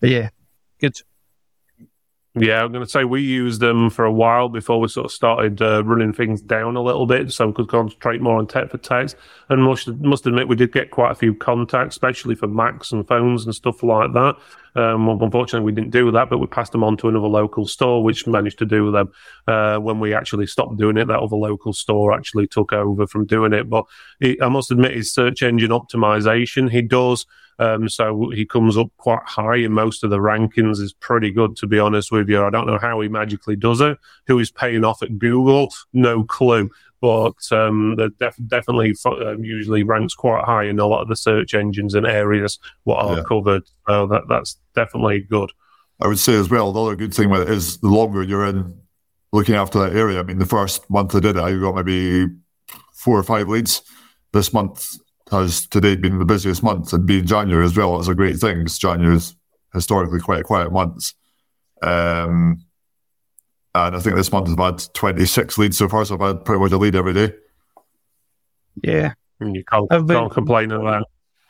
But 0.00 0.10
yeah, 0.10 0.30
good. 0.80 0.96
Yeah, 2.36 2.64
I'm 2.64 2.72
going 2.72 2.84
to 2.84 2.90
say 2.90 3.04
we 3.04 3.22
used 3.22 3.60
them 3.60 3.90
for 3.90 4.04
a 4.04 4.12
while 4.12 4.48
before 4.48 4.80
we 4.80 4.88
sort 4.88 5.04
of 5.06 5.12
started 5.12 5.62
uh, 5.62 5.84
running 5.84 6.12
things 6.12 6.42
down 6.42 6.74
a 6.74 6.82
little 6.82 7.06
bit, 7.06 7.32
so 7.32 7.46
we 7.46 7.52
could 7.52 7.68
concentrate 7.68 8.20
more 8.20 8.38
on 8.38 8.48
Tech 8.48 8.70
for 8.70 8.78
Techs. 8.78 9.14
And 9.48 9.62
must 9.62 9.86
must 9.86 10.26
admit, 10.26 10.48
we 10.48 10.56
did 10.56 10.72
get 10.72 10.90
quite 10.90 11.12
a 11.12 11.14
few 11.14 11.32
contacts, 11.32 11.94
especially 11.94 12.34
for 12.34 12.48
Macs 12.48 12.90
and 12.90 13.06
phones 13.06 13.44
and 13.44 13.54
stuff 13.54 13.84
like 13.84 14.12
that. 14.14 14.34
Um, 14.76 15.08
unfortunately, 15.08 15.64
we 15.64 15.72
didn't 15.72 15.90
do 15.92 16.10
that, 16.10 16.30
but 16.30 16.38
we 16.38 16.46
passed 16.46 16.72
them 16.72 16.84
on 16.84 16.96
to 16.98 17.08
another 17.08 17.28
local 17.28 17.66
store, 17.66 18.02
which 18.02 18.26
managed 18.26 18.58
to 18.58 18.66
do 18.66 18.90
them. 18.90 19.12
Uh, 19.46 19.78
when 19.78 20.00
we 20.00 20.14
actually 20.14 20.46
stopped 20.46 20.76
doing 20.76 20.96
it, 20.96 21.06
that 21.06 21.20
other 21.20 21.36
local 21.36 21.72
store 21.72 22.12
actually 22.12 22.46
took 22.46 22.72
over 22.72 23.06
from 23.06 23.26
doing 23.26 23.52
it. 23.52 23.70
But 23.70 23.84
he, 24.20 24.40
I 24.40 24.48
must 24.48 24.70
admit, 24.70 24.96
his 24.96 25.12
search 25.12 25.42
engine 25.42 25.70
optimization, 25.70 26.70
he 26.70 26.82
does 26.82 27.26
um, 27.58 27.88
so 27.88 28.30
he 28.30 28.44
comes 28.44 28.76
up 28.76 28.88
quite 28.96 29.22
high 29.24 29.56
in 29.56 29.72
most 29.72 30.04
of 30.04 30.10
the 30.10 30.18
rankings. 30.18 30.80
is 30.80 30.92
pretty 30.92 31.30
good, 31.30 31.56
to 31.56 31.66
be 31.66 31.78
honest 31.78 32.10
with 32.10 32.28
you. 32.28 32.44
I 32.44 32.50
don't 32.50 32.66
know 32.66 32.78
how 32.78 33.00
he 33.00 33.08
magically 33.08 33.56
does 33.56 33.80
it. 33.80 33.98
Who 34.26 34.38
is 34.38 34.50
paying 34.50 34.84
off 34.84 35.02
at 35.02 35.18
Google? 35.18 35.72
No 35.92 36.24
clue. 36.24 36.70
But 37.04 37.52
um, 37.52 37.96
def- 38.18 38.38
definitely 38.46 38.94
uh, 39.04 39.36
usually 39.36 39.82
ranks 39.82 40.14
quite 40.14 40.42
high 40.46 40.64
in 40.64 40.78
a 40.78 40.86
lot 40.86 41.02
of 41.02 41.08
the 41.08 41.16
search 41.16 41.52
engines 41.52 41.94
and 41.94 42.06
areas 42.06 42.58
what 42.84 43.04
are 43.04 43.18
yeah. 43.18 43.24
covered. 43.24 43.64
So 43.86 44.06
that 44.06 44.22
that's 44.26 44.58
definitely 44.74 45.20
good. 45.20 45.52
I 46.00 46.06
would 46.06 46.18
say 46.18 46.32
as 46.32 46.48
well, 46.48 46.72
the 46.72 46.82
other 46.82 46.96
good 46.96 47.12
thing 47.12 47.28
with 47.28 47.42
it 47.42 47.50
is 47.50 47.76
the 47.76 47.88
longer 47.88 48.22
you're 48.22 48.46
in 48.46 48.80
looking 49.34 49.54
after 49.54 49.78
that 49.80 49.94
area. 49.94 50.18
I 50.18 50.22
mean, 50.22 50.38
the 50.38 50.46
first 50.46 50.88
month 50.88 51.14
I 51.14 51.20
did 51.20 51.36
it, 51.36 51.42
I 51.42 51.54
got 51.58 51.74
maybe 51.74 52.32
four 52.94 53.18
or 53.18 53.22
five 53.22 53.48
leads. 53.50 53.82
This 54.32 54.54
month, 54.54 54.96
has 55.30 55.66
today 55.66 55.96
been 55.96 56.18
the 56.18 56.24
busiest 56.24 56.62
month 56.62 56.92
and 56.94 57.06
being 57.06 57.26
January 57.26 57.66
as 57.66 57.76
well 57.76 58.00
is 58.00 58.08
a 58.08 58.14
great 58.14 58.38
thing 58.38 58.60
because 58.60 58.78
January 58.78 59.16
is 59.16 59.36
historically 59.74 60.20
quite 60.20 60.40
a 60.40 60.44
quiet 60.44 60.72
month. 60.72 61.12
Um, 61.82 62.64
and 63.74 63.96
I 63.96 64.00
think 64.00 64.16
this 64.16 64.30
month 64.32 64.48
I've 64.50 64.58
had 64.58 64.94
26 64.94 65.58
leads 65.58 65.78
so 65.78 65.88
far, 65.88 66.04
so 66.04 66.14
I've 66.14 66.20
had 66.20 66.44
pretty 66.44 66.60
much 66.60 66.72
a 66.72 66.78
lead 66.78 66.94
every 66.94 67.12
day. 67.12 67.34
Yeah. 68.82 69.14
You 69.40 69.64
can't, 69.64 69.88
been, 69.88 70.06
can't 70.06 70.32
complain 70.32 70.70
about 70.70 71.00
that. 71.00 71.06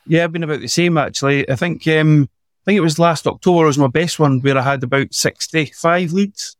Yeah, 0.07 0.23
I've 0.23 0.31
been 0.31 0.43
about 0.43 0.59
the 0.59 0.67
same 0.67 0.97
actually. 0.97 1.49
I 1.49 1.55
think 1.55 1.87
um, 1.87 2.23
I 2.23 2.65
think 2.65 2.77
it 2.77 2.81
was 2.81 2.99
last 2.99 3.27
October 3.27 3.65
was 3.65 3.77
my 3.77 3.87
best 3.87 4.19
one 4.19 4.41
where 4.41 4.57
I 4.57 4.61
had 4.61 4.83
about 4.83 5.13
65 5.13 6.11
leads. 6.13 6.57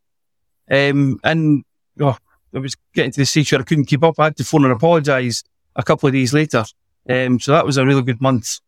Um, 0.70 1.20
and 1.24 1.64
oh, 2.00 2.18
I 2.54 2.60
was 2.60 2.76
getting 2.94 3.12
to 3.12 3.22
the 3.22 3.26
stage 3.26 3.52
where 3.52 3.62
I 3.62 3.66
couldn't 3.66 3.86
keep 3.86 4.04
up. 4.04 4.20
I 4.20 4.26
had 4.26 4.38
to 4.38 4.44
phone 4.44 4.64
and 4.64 4.74
apologise 4.74 5.44
a 5.76 5.84
couple 5.84 6.08
of 6.08 6.14
days 6.14 6.34
later 6.34 6.64
um, 7.10 7.40
so 7.40 7.52
that 7.52 7.66
was 7.66 7.78
a 7.78 7.86
really 7.86 8.02
good 8.02 8.22
month. 8.22 8.60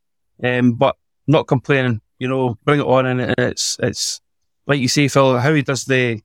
Um, 0.43 0.73
but 0.73 0.95
not 1.25 1.47
complaining, 1.47 2.01
you 2.19 2.27
know, 2.27 2.57
bring 2.63 2.79
it 2.79 2.85
on. 2.85 3.05
And 3.05 3.35
it's, 3.37 3.77
it's 3.81 4.21
like 4.67 4.79
you 4.79 4.87
say, 4.87 5.07
Phil, 5.07 5.39
how 5.39 5.53
he 5.53 5.63
does 5.63 5.85
the, 5.85 6.21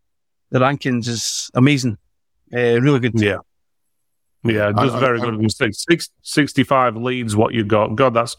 the 0.53 0.61
rankings 0.61 1.09
is 1.09 1.51
amazing. 1.55 1.99
Uh, 2.55 2.81
really 2.81 3.01
good. 3.01 3.21
Yeah. 3.21 3.39
Yeah, 4.45 4.73
just 4.73 4.97
very 4.99 5.21
I, 5.21 5.25
good. 5.25 5.53
Six, 5.53 6.11
65 6.23 6.97
leads, 6.97 7.37
what 7.37 7.55
you 7.55 7.65
got. 7.65 7.95
God, 7.95 8.13
that's 8.13 8.37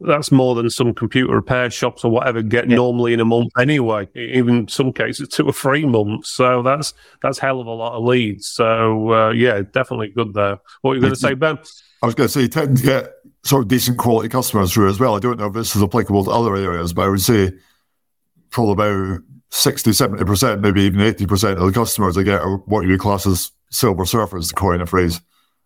that's 0.00 0.30
more 0.30 0.54
than 0.54 0.68
some 0.68 0.92
computer 0.92 1.34
repair 1.34 1.70
shops 1.70 2.04
or 2.04 2.10
whatever 2.10 2.42
get 2.42 2.68
yeah. 2.68 2.76
normally 2.76 3.14
in 3.14 3.20
a 3.20 3.24
month 3.24 3.52
anyway. 3.58 4.06
Even 4.14 4.68
some 4.68 4.92
cases 4.92 5.28
two 5.28 5.46
or 5.46 5.52
three 5.54 5.86
months. 5.86 6.30
So 6.30 6.62
that's 6.62 6.92
that's 7.22 7.38
hell 7.38 7.60
of 7.60 7.66
a 7.66 7.70
lot 7.70 7.96
of 7.96 8.04
leads. 8.04 8.46
So 8.46 9.12
uh, 9.12 9.30
yeah, 9.30 9.62
definitely 9.72 10.08
good 10.08 10.34
there. 10.34 10.58
What 10.82 10.92
are 10.92 10.94
you 10.96 11.00
going 11.00 11.14
to 11.14 11.18
say, 11.18 11.32
Ben? 11.32 11.58
I 12.02 12.06
was 12.06 12.14
going 12.14 12.28
to 12.28 12.32
say 12.32 12.42
you 12.42 12.48
tend 12.48 12.76
to 12.76 12.82
get 12.82 13.14
sort 13.42 13.62
of 13.62 13.68
decent 13.68 13.96
quality 13.96 14.28
customers 14.28 14.74
through 14.74 14.90
as 14.90 15.00
well. 15.00 15.16
I 15.16 15.20
don't 15.20 15.38
know 15.38 15.46
if 15.46 15.54
this 15.54 15.74
is 15.74 15.82
applicable 15.82 16.24
to 16.24 16.30
other 16.30 16.54
areas, 16.54 16.92
but 16.92 17.06
I 17.06 17.08
would 17.08 17.22
say 17.22 17.52
probably 18.50 18.72
about 18.72 19.20
60, 19.50 19.90
70%, 19.90 20.60
maybe 20.60 20.82
even 20.82 21.00
80% 21.00 21.56
of 21.56 21.66
the 21.66 21.72
customers 21.72 22.14
they 22.14 22.24
get 22.24 22.40
are 22.40 22.56
what 22.58 22.82
you 22.82 22.90
would 22.90 23.00
class 23.00 23.26
as 23.26 23.52
silver 23.70 24.04
surfers, 24.04 24.48
to 24.48 24.54
coin 24.54 24.80
a 24.80 24.86
phrase. 24.86 25.20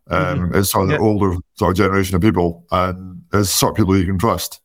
Um, 0.08 0.38
mm-hmm. 0.38 0.58
It's 0.58 0.70
sort 0.70 0.84
of 0.84 0.90
yeah. 0.90 0.96
the 0.98 1.02
older 1.02 1.36
sort 1.54 1.70
of 1.70 1.76
generation 1.76 2.16
of 2.16 2.22
people, 2.22 2.66
and 2.70 3.22
it's 3.32 3.50
sort 3.50 3.72
of 3.72 3.76
people 3.76 3.96
you 3.96 4.06
can 4.06 4.18
trust. 4.18 4.60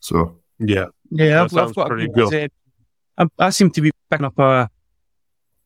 So, 0.00 0.40
yeah. 0.58 0.86
Yeah, 1.10 1.42
I've, 1.42 1.56
I've 1.56 1.74
got 1.74 1.88
pretty 1.88 2.08
good. 2.08 2.50
I, 3.18 3.26
I, 3.38 3.50
seem 3.50 3.70
to 3.70 3.80
be 3.80 3.92
picking 4.10 4.26
up 4.26 4.38
uh, 4.38 4.66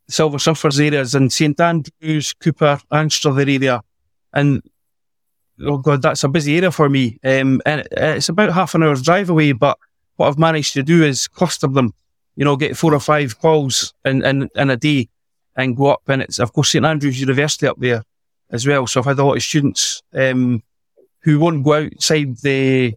Silver 0.09 0.38
Surfers 0.38 0.85
areas 0.85 1.14
in 1.14 1.30
St 1.30 1.59
Andrews, 1.61 2.35
Cupar, 2.35 2.83
Anstruther 2.92 3.42
area. 3.42 3.83
And 4.33 4.62
oh 5.62 5.78
god, 5.78 6.02
that's 6.02 6.24
a 6.24 6.28
busy 6.28 6.56
area 6.56 6.70
for 6.70 6.88
me. 6.88 7.18
Um, 7.24 7.61
and 7.66 7.87
it's 7.92 8.28
about 8.28 8.52
half 8.52 8.74
an 8.74 8.83
hour's 8.83 9.02
drive 9.02 9.30
away, 9.30 9.52
but 9.52 9.78
what 10.16 10.28
I've 10.28 10.38
managed 10.38 10.74
to 10.74 10.83
do 10.83 11.02
is 11.02 11.28
cluster 11.28 11.66
them, 11.66 11.92
you 12.40 12.46
know, 12.46 12.57
get 12.57 12.74
four 12.74 12.94
or 12.94 13.00
five 13.00 13.38
calls 13.38 13.92
in, 14.03 14.24
in, 14.24 14.48
in 14.55 14.70
a 14.70 14.76
day 14.79 15.11
and 15.57 15.76
go 15.76 15.88
up. 15.88 16.00
And 16.09 16.22
it's, 16.22 16.38
of 16.38 16.55
course, 16.55 16.70
St 16.70 16.87
Andrews 16.87 17.20
University 17.20 17.66
up 17.66 17.79
there 17.79 18.03
as 18.50 18.66
well. 18.66 18.87
So 18.87 18.98
I've 18.98 19.05
had 19.05 19.18
a 19.18 19.24
lot 19.24 19.37
of 19.37 19.42
students 19.42 20.03
um, 20.14 20.62
who 21.22 21.38
won't 21.38 21.62
go 21.62 21.74
outside 21.74 22.38
the, 22.38 22.94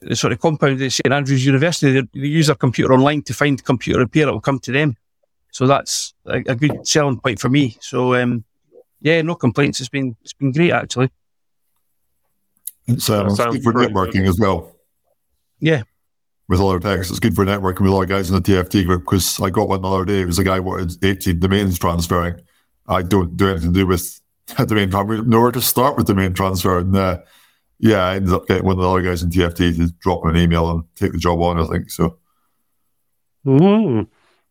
the 0.00 0.16
sort 0.16 0.32
of 0.32 0.40
compound 0.40 0.80
of 0.80 0.92
St 0.94 1.12
Andrews 1.12 1.44
University. 1.44 1.92
They, 1.92 2.08
they, 2.18 2.26
use 2.26 2.46
their 2.46 2.56
computer 2.56 2.94
online 2.94 3.20
to 3.24 3.34
find 3.34 3.62
computer 3.62 4.00
repair 4.00 4.28
It 4.28 4.32
will 4.32 4.40
come 4.40 4.60
to 4.60 4.72
them. 4.72 4.96
So 5.50 5.66
that's 5.66 6.14
a, 6.24 6.38
a 6.38 6.54
good 6.54 6.88
selling 6.88 7.20
point 7.20 7.38
for 7.38 7.50
me. 7.50 7.76
So 7.80 8.14
um, 8.14 8.44
yeah, 9.02 9.20
no 9.20 9.34
complaints. 9.34 9.80
It's 9.80 9.90
been 9.90 10.16
it's 10.22 10.32
been 10.32 10.52
great 10.52 10.72
actually. 10.72 11.10
It's, 12.86 13.10
um, 13.10 13.26
it's 13.26 13.36
good 13.36 13.62
for 13.62 13.74
networking 13.74 14.26
as 14.26 14.40
well. 14.40 14.74
Yeah. 15.60 15.82
With 16.52 16.60
other 16.60 16.80
techs, 16.80 17.08
it's 17.08 17.18
good 17.18 17.34
for 17.34 17.46
networking 17.46 17.80
with 17.80 17.94
other 17.94 18.04
guys 18.04 18.28
in 18.28 18.34
the 18.34 18.42
TFT 18.42 18.84
group 18.84 19.04
because 19.04 19.40
I 19.40 19.48
got 19.48 19.70
one 19.70 19.80
the 19.80 19.88
other 19.88 20.04
day. 20.04 20.20
It 20.20 20.26
was 20.26 20.38
a 20.38 20.44
guy 20.44 20.60
wanted 20.60 21.02
18 21.02 21.38
domains 21.38 21.78
transferring. 21.78 22.42
I 22.86 23.00
don't 23.00 23.38
do 23.38 23.48
anything 23.48 23.72
to 23.72 23.80
do 23.80 23.86
with 23.86 24.20
domain 24.66 24.90
transfer, 24.90 25.22
nor 25.22 25.50
to 25.50 25.62
start 25.62 25.96
with 25.96 26.08
domain 26.08 26.34
transfer. 26.34 26.76
And 26.76 26.94
uh, 26.94 27.20
yeah, 27.78 28.04
I 28.04 28.16
ended 28.16 28.34
up 28.34 28.46
getting 28.46 28.66
one 28.66 28.76
of 28.76 28.82
the 28.82 28.90
other 28.90 29.00
guys 29.00 29.22
in 29.22 29.30
TFT 29.30 29.76
to 29.78 29.94
drop 30.00 30.26
an 30.26 30.36
email 30.36 30.68
and 30.68 30.84
take 30.94 31.12
the 31.12 31.18
job 31.18 31.40
on, 31.40 31.58
I 31.58 31.64
think. 31.68 31.90
So. 31.90 32.18
Mm. 33.46 34.08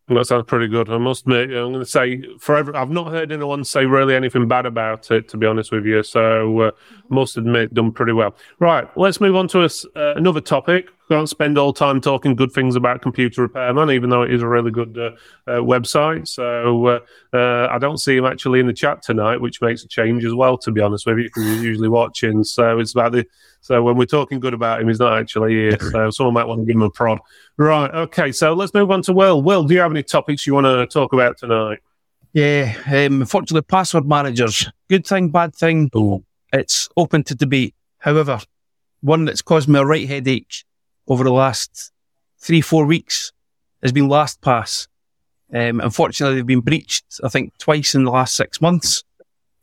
That 0.08 0.26
sounds 0.26 0.46
pretty 0.48 0.68
good. 0.68 0.90
I 0.90 0.98
must 0.98 1.22
admit, 1.22 1.52
I'm 1.52 1.72
going 1.72 1.80
to 1.80 1.86
say 1.86 2.24
forever. 2.40 2.76
I've 2.76 2.90
not 2.90 3.12
heard 3.12 3.32
anyone 3.32 3.64
say 3.64 3.86
really 3.86 4.16
anything 4.16 4.48
bad 4.48 4.66
about 4.66 5.12
it, 5.12 5.30
to 5.30 5.38
be 5.38 5.46
honest 5.46 5.72
with 5.72 5.86
you. 5.86 6.02
So, 6.02 6.60
uh, 6.62 6.72
must 7.10 7.38
admit, 7.38 7.76
done 7.76 7.92
pretty 7.92 8.14
well. 8.14 8.36
Right, 8.60 8.88
let's 8.98 9.22
move 9.22 9.36
on 9.36 9.48
to 9.50 9.62
a, 9.62 9.70
uh, 9.96 10.16
another 10.16 10.42
topic. 10.42 10.88
Can't 11.12 11.28
spend 11.28 11.58
all 11.58 11.74
time 11.74 12.00
talking 12.00 12.38
good 12.38 12.54
things 12.54 12.78
about 12.78 13.02
Computer 13.02 13.42
Repairman, 13.42 13.92
even 13.92 14.10
though 14.10 14.22
it 14.22 14.34
is 14.34 14.42
a 14.42 14.48
really 14.48 14.72
good 14.72 14.98
uh, 14.98 15.12
uh 15.46 15.60
website. 15.60 16.26
So, 16.26 16.88
uh, 16.88 17.00
uh, 17.34 17.68
I 17.70 17.80
don't 17.80 17.98
see 17.98 18.16
him 18.16 18.24
actually 18.24 18.62
in 18.62 18.68
the 18.68 18.72
chat 18.72 19.02
tonight, 19.02 19.42
which 19.42 19.62
makes 19.62 19.84
a 19.84 19.90
change 19.90 20.24
as 20.24 20.34
well, 20.34 20.58
to 20.60 20.72
be 20.72 20.80
honest 20.80 21.06
with 21.06 21.18
you, 21.18 21.26
because 21.26 21.44
he's 21.44 21.64
usually 21.64 21.90
watching. 21.90 22.46
So, 22.46 22.80
it's 22.80 22.94
about 22.94 23.12
the 23.12 23.26
so 23.60 23.84
when 23.84 23.98
we're 23.98 24.06
talking 24.06 24.40
good 24.40 24.54
about 24.54 24.80
him, 24.80 24.88
he's 24.88 25.02
not 25.02 25.20
actually 25.20 25.52
here. 25.52 25.78
So 25.92 26.10
someone 26.12 26.34
might 26.34 26.48
want 26.48 26.62
to 26.62 26.66
give 26.66 26.78
him 26.78 26.82
a 26.82 26.90
prod. 26.90 27.20
Right. 27.58 27.92
Okay. 27.92 28.32
So 28.32 28.54
let's 28.54 28.74
move 28.74 28.90
on 28.90 29.02
to 29.04 29.12
Will. 29.12 29.42
Will, 29.42 29.66
do 29.66 29.74
you 29.74 29.82
have 29.82 29.92
any 29.92 30.04
topics 30.04 30.48
you 30.48 30.54
want 30.54 30.66
to 30.66 30.88
talk 30.88 31.12
about 31.12 31.38
tonight? 31.38 31.80
Yeah. 32.32 32.74
Um, 32.88 33.20
unfortunately, 33.20 33.64
password 33.64 34.08
managers. 34.08 34.70
Good 34.90 35.06
thing, 35.06 35.30
bad 35.30 35.54
thing. 35.54 35.90
Ooh. 35.94 36.24
It's 36.54 36.88
open 36.96 37.24
to 37.26 37.36
debate. 37.36 37.76
However, 37.98 38.40
one 39.02 39.26
that's 39.26 39.42
caused 39.42 39.68
me 39.68 39.78
a 39.78 39.86
right 39.86 40.08
headache 40.08 40.64
over 41.12 41.26
the 41.26 41.34
last 41.34 41.92
three, 42.40 42.62
four 42.62 42.86
weeks 42.86 43.34
has 43.82 43.92
been 43.92 44.08
LastPass. 44.08 44.88
Um, 45.54 45.82
unfortunately, 45.82 46.38
they've 46.38 46.46
been 46.46 46.62
breached, 46.62 47.04
I 47.22 47.28
think, 47.28 47.58
twice 47.58 47.96
in 47.96 48.06
the 48.06 48.12
last 48.12 48.34
six 48.34 48.62
months. 48.62 49.04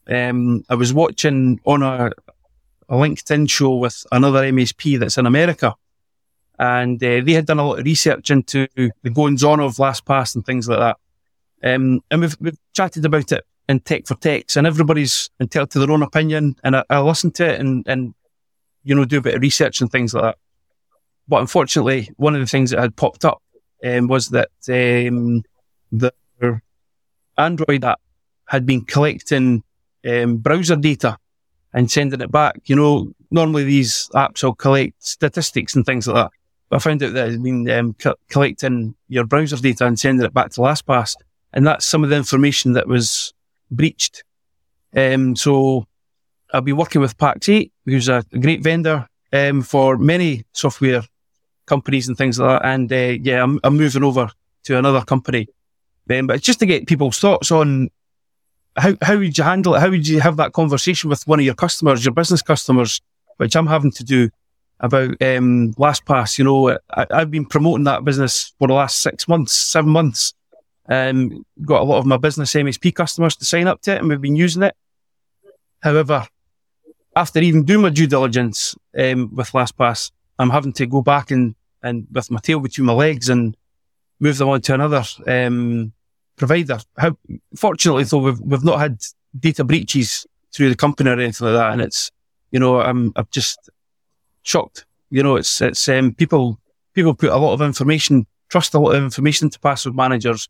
Um, 0.06 0.62
I 0.68 0.74
was 0.74 0.92
watching 0.92 1.58
on 1.64 1.82
a, 1.82 2.11
a 2.90 2.94
LinkedIn 2.94 3.48
show 3.48 3.76
with 3.76 4.04
another 4.12 4.42
MSP 4.42 4.98
that's 4.98 5.16
in 5.16 5.24
America. 5.24 5.74
And 6.58 7.02
uh, 7.02 7.22
they 7.24 7.32
had 7.32 7.46
done 7.46 7.61
a 7.61 7.66
lot 7.66 7.78
of 7.78 7.87
research 7.87 8.30
into 8.30 8.68
the 8.76 9.11
goings 9.11 9.42
on 9.42 9.61
of 9.61 9.76
LastPass 9.76 10.34
and 10.34 10.44
things 10.44 10.68
like 10.68 10.80
that. 10.80 10.96
Um, 11.62 12.02
and 12.11 12.20
we've, 12.20 12.37
we've 12.40 12.58
chatted 12.74 13.06
about 13.06 13.32
it 13.32 13.46
in 13.70 13.80
Tech 13.80 14.06
for 14.06 14.16
Techs, 14.16 14.56
and 14.56 14.66
everybody's 14.66 15.30
entitled 15.40 15.70
to 15.70 15.78
their 15.78 15.90
own 15.90 16.02
opinion. 16.02 16.56
And 16.62 16.76
I, 16.76 16.84
I 16.90 17.00
listen 17.00 17.30
to 17.32 17.54
it 17.54 17.58
and, 17.58 17.87
and, 17.88 18.14
you 18.84 18.94
know, 18.94 19.06
do 19.06 19.16
a 19.16 19.22
bit 19.22 19.34
of 19.34 19.40
research 19.40 19.80
and 19.80 19.90
things 19.90 20.12
like 20.12 20.24
that. 20.24 20.38
But 21.29 21.41
unfortunately, 21.41 22.11
one 22.17 22.35
of 22.35 22.41
the 22.41 22.47
things 22.47 22.71
that 22.71 22.81
had 22.81 22.97
popped 22.97 23.25
up 23.25 23.43
um, 23.85 24.09
was 24.09 24.29
that 24.31 24.49
um, 24.69 25.43
the 25.93 26.12
Android 27.37 27.85
app 27.85 28.01
had 28.47 28.64
been 28.67 28.85
collecting 28.85 29.62
um, 30.09 30.38
browser 30.38 30.77
data 30.77 31.19
and 31.73 31.91
sending 31.91 32.21
it 32.21 32.33
back. 32.33 32.61
You 32.64 32.77
know, 32.77 33.12
normally 33.31 33.64
these 33.64 34.09
apps 34.14 34.43
will 34.43 34.55
collect 34.55 35.03
statistics 35.03 35.77
and 35.77 35.85
things 35.85 36.09
like 36.09 36.17
that. 36.17 36.31
But 36.71 36.77
I 36.77 36.79
found 36.81 37.03
out 37.03 37.12
that 37.12 37.29
it's 37.29 37.43
been 37.43 37.69
um, 37.71 37.95
co- 37.95 38.17
collecting 38.29 38.95
your 39.09 39.25
browser 39.25 39.57
data 39.57 39.87
and 39.87 39.99
sending 39.99 40.25
it 40.25 40.35
back 40.35 40.51
to 40.53 40.61
LastPass. 40.61 41.14
And 41.53 41.67
that's 41.67 41.87
some 41.87 42.05
of 42.05 42.11
the 42.11 42.17
information 42.17 42.73
that 42.75 42.88
was 42.88 43.33
breached. 43.71 44.25
Um, 44.95 45.37
so 45.37 45.87
I'll 46.53 46.61
be 46.61 46.73
working 46.73 47.01
with 47.01 47.17
Pax8, 47.17 47.71
who's 47.85 48.09
a, 48.09 48.25
a 48.33 48.38
great 48.38 48.62
vendor 48.62 49.07
um, 49.33 49.62
for 49.62 49.97
many 49.99 50.45
software 50.53 51.03
companies 51.68 52.09
and 52.09 52.16
things 52.16 52.38
like 52.38 52.61
that. 52.61 52.68
And 52.68 52.92
uh, 52.92 53.18
yeah, 53.22 53.42
I'm, 53.42 53.61
I'm, 53.62 53.76
moving 53.76 54.02
over 54.02 54.31
to 54.64 54.78
another 54.78 55.02
company. 55.02 55.48
Um, 56.11 56.26
but 56.26 56.40
just 56.40 56.59
to 56.61 56.66
get 56.66 56.87
people's 56.87 57.18
thoughts 57.18 57.52
on 57.52 57.90
how, 58.76 58.94
how 59.02 59.18
would 59.18 59.37
you 59.37 59.44
handle 59.44 59.74
it? 59.74 59.81
How 59.81 59.90
would 59.90 60.07
you 60.07 60.20
have 60.20 60.37
that 60.37 60.52
conversation 60.52 61.11
with 61.11 61.26
one 61.26 61.38
of 61.38 61.44
your 61.44 61.54
customers, 61.54 62.04
your 62.04 62.14
business 62.14 62.42
customers, 62.42 63.00
which 63.37 63.57
I'm 63.57 63.66
having 63.66 63.90
to 63.92 64.04
do 64.04 64.31
about 64.81 65.11
um, 65.22 65.74
LastPass? 65.74 66.38
You 66.38 66.44
know, 66.44 66.78
I, 66.90 67.07
have 67.11 67.31
been 67.31 67.46
promoting 67.46 67.85
that 67.85 68.04
business 68.04 68.54
for 68.59 68.68
the 68.68 68.74
last 68.74 69.02
six 69.02 69.28
months, 69.28 69.52
seven 69.52 69.90
months. 69.90 70.35
Um, 70.88 71.44
got 71.62 71.83
a 71.83 71.85
lot 71.85 71.98
of 71.98 72.07
my 72.07 72.16
business 72.16 72.54
MSP 72.54 72.94
customers 72.94 73.37
to 73.37 73.44
sign 73.44 73.66
up 73.66 73.83
to 73.83 73.94
it, 73.94 73.98
and 73.98 74.09
we've 74.09 74.20
been 74.20 74.37
using 74.37 74.62
it. 74.62 74.74
However, 75.81 76.26
after 77.14 77.40
even 77.40 77.64
doing 77.64 77.83
my 77.83 77.90
due 77.90 78.07
diligence 78.07 78.74
um, 78.96 79.35
with 79.35 79.50
LastPass, 79.50 80.12
I'm 80.38 80.51
having 80.51 80.72
to 80.74 80.87
go 80.87 81.03
back 81.03 81.31
and, 81.31 81.55
and 81.83 82.07
with 82.12 82.31
my 82.31 82.40
tail 82.40 82.61
between 82.61 82.87
my 82.87 82.92
legs 82.92 83.29
and 83.29 83.57
move 84.20 84.38
them 84.38 84.48
on 84.48 84.61
to 84.62 84.74
another 84.74 85.05
um, 85.27 85.92
provider. 86.37 86.79
How, 86.96 87.16
fortunately, 87.57 88.05
though, 88.05 88.18
we've, 88.18 88.40
we've 88.40 88.64
not 88.64 88.81
had 88.81 89.01
data 89.38 89.64
breaches 89.64 90.27
through 90.53 90.70
the 90.70 90.77
company 90.77 91.11
or 91.11 91.14
anything 91.14 91.46
like 91.46 91.57
that. 91.57 91.72
And 91.72 91.83
it's, 91.83 92.11
you 92.51 92.61
know, 92.61 92.81
I'm, 92.81 93.12
I'm 93.16 93.27
just 93.31 93.70
shocked. 94.42 94.87
You 95.11 95.22
know, 95.22 95.37
it's, 95.37 95.61
it's, 95.61 95.88
um, 95.88 96.14
people, 96.14 96.59
people 96.94 97.14
put 97.14 97.31
a 97.31 97.37
lot 97.37 97.53
of 97.53 97.62
information, 97.62 98.27
trust 98.48 98.74
a 98.74 98.79
lot 98.79 98.94
of 98.94 99.03
information 99.03 99.51
to 99.51 99.61
password 99.61 99.96
managers. 99.96 100.48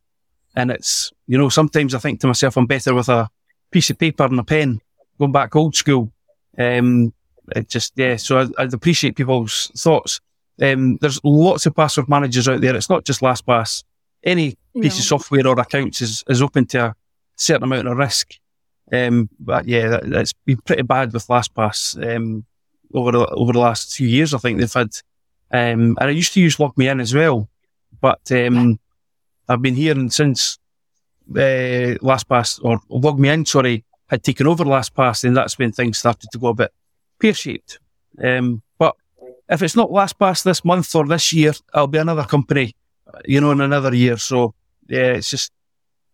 And 0.56 0.70
it's, 0.70 1.12
you 1.26 1.38
know, 1.38 1.48
sometimes 1.48 1.94
I 1.94 1.98
think 1.98 2.20
to 2.20 2.26
myself, 2.26 2.56
I'm 2.56 2.66
better 2.66 2.94
with 2.94 3.08
a 3.08 3.28
piece 3.70 3.90
of 3.90 3.98
paper 3.98 4.24
and 4.24 4.40
a 4.40 4.44
pen, 4.44 4.80
going 5.18 5.32
back 5.32 5.54
old 5.54 5.76
school. 5.76 6.12
Um, 6.56 7.12
it 7.54 7.68
just, 7.68 7.92
yeah, 7.96 8.16
so 8.16 8.40
I, 8.40 8.62
I'd 8.62 8.74
appreciate 8.74 9.16
people's 9.16 9.70
thoughts. 9.76 10.20
Um, 10.60 10.96
there's 10.96 11.20
lots 11.22 11.66
of 11.66 11.76
password 11.76 12.08
managers 12.08 12.48
out 12.48 12.60
there. 12.60 12.74
It's 12.74 12.90
not 12.90 13.04
just 13.04 13.20
LastPass 13.20 13.84
any 14.24 14.56
piece 14.74 14.94
no. 14.94 14.98
of 14.98 15.04
software 15.04 15.46
or 15.46 15.58
accounts 15.58 16.02
is, 16.02 16.24
is 16.28 16.42
open 16.42 16.66
to 16.66 16.86
a 16.86 16.94
certain 17.36 17.64
amount 17.64 17.88
of 17.88 17.96
risk. 17.96 18.34
Um, 18.92 19.28
but 19.38 19.66
yeah, 19.66 19.88
that, 19.88 20.04
has 20.06 20.32
been 20.32 20.58
pretty 20.58 20.82
bad 20.82 21.12
with 21.12 21.26
LastPass 21.26 22.16
um, 22.16 22.44
over 22.94 23.12
the, 23.12 23.26
over 23.26 23.52
the 23.52 23.58
last 23.58 23.94
few 23.94 24.08
years. 24.08 24.34
I 24.34 24.38
think 24.38 24.58
they've 24.58 24.72
had, 24.72 24.90
um, 25.50 25.96
and 26.00 26.04
I 26.04 26.10
used 26.10 26.32
to 26.34 26.40
use 26.40 26.56
LogMeIn 26.56 27.00
as 27.00 27.14
well, 27.14 27.48
but 28.00 28.20
um, 28.32 28.78
I've 29.48 29.62
been 29.62 29.74
hearing 29.74 30.10
since 30.10 30.58
uh, 31.30 32.00
LastPass 32.02 32.60
or 32.62 32.80
LogMeIn, 32.90 33.46
sorry, 33.46 33.84
had 34.08 34.22
taken 34.22 34.46
over 34.46 34.64
LastPass, 34.64 35.24
and 35.24 35.36
that's 35.36 35.58
when 35.58 35.72
things 35.72 35.98
started 35.98 36.30
to 36.32 36.38
go 36.38 36.48
a 36.48 36.54
bit 36.54 36.72
pear 37.20 37.34
shaped. 37.34 37.78
Um, 38.22 38.62
but 38.78 38.94
if 39.48 39.62
it's 39.62 39.76
not 39.76 39.90
LastPass 39.90 40.42
this 40.44 40.64
month 40.64 40.94
or 40.94 41.06
this 41.06 41.32
year, 41.32 41.52
I'll 41.74 41.86
be 41.86 41.98
another 41.98 42.24
company 42.24 42.74
you 43.24 43.40
know, 43.40 43.50
in 43.50 43.60
another 43.60 43.94
year. 43.94 44.16
So 44.16 44.54
yeah, 44.88 45.12
it's 45.12 45.30
just 45.30 45.52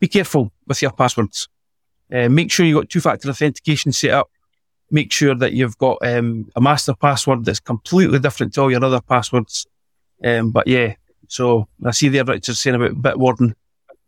be 0.01 0.09
careful 0.09 0.53
with 0.67 0.83
your 0.83 0.93
passwords. 0.93 1.49
Uh, 2.13 2.29
make 2.29 2.51
sure 2.51 2.67
you 2.67 2.75
got 2.75 2.89
two-factor 2.89 3.29
authentication 3.29 3.93
set 3.93 4.11
up. 4.11 4.31
Make 4.91 5.11
sure 5.11 5.35
that 5.35 5.53
you've 5.53 5.79
got 5.79 5.99
um, 6.03 6.51
a 6.55 6.61
master 6.61 6.95
password 6.95 7.45
that's 7.45 7.61
completely 7.61 8.19
different 8.19 8.55
to 8.55 8.63
all 8.63 8.71
your 8.71 8.85
other 8.85 9.01
passwords. 9.01 9.67
Um, 10.23 10.51
but 10.51 10.67
yeah, 10.67 10.95
so 11.29 11.67
I 11.85 11.91
see 11.91 12.09
there 12.09 12.25
Richard 12.25 12.57
saying 12.57 12.77
about 12.77 13.01
Bitwarden. 13.03 13.55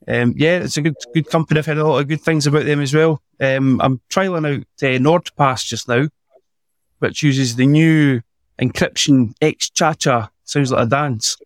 Um, 0.09 0.35
yeah, 0.37 0.59
it's 0.59 0.77
a 0.77 0.83
good 0.83 0.95
good 1.15 1.29
company. 1.29 1.59
I've 1.59 1.67
heard 1.67 1.79
a 1.79 1.85
lot 1.85 1.99
of 1.99 2.09
good 2.09 2.21
things 2.21 2.47
about 2.47 2.67
them 2.67 2.81
as 2.81 2.95
well. 2.95 3.21
Um, 3.41 3.81
I'm 3.81 4.01
trialing 4.09 4.47
out 4.47 4.61
uh, 4.61 4.99
NordPass 4.99 5.67
just 5.67 5.89
now, 5.89 6.07
which 6.99 7.23
uses 7.23 7.57
the 7.57 7.67
new 7.67 8.21
encryption 8.61 9.35
X 9.41 9.71
Chacha. 9.71 10.31
Sounds 10.45 10.71
like 10.71 10.87
a 10.87 10.89
dance 10.89 11.37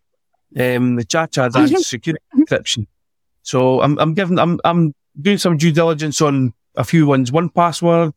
um, 0.59 0.95
the 0.95 1.03
Chacha 1.03 1.45
Advanced 1.45 1.89
Security 1.89 2.23
Encryption. 2.35 2.87
So 3.43 3.81
I'm, 3.81 3.97
I'm 3.99 4.13
giving, 4.13 4.39
I'm, 4.39 4.59
I'm 4.63 4.93
doing 5.19 5.37
some 5.37 5.57
due 5.57 5.71
diligence 5.71 6.21
on 6.21 6.53
a 6.75 6.83
few 6.83 7.05
ones. 7.05 7.31
1Password, 7.31 8.13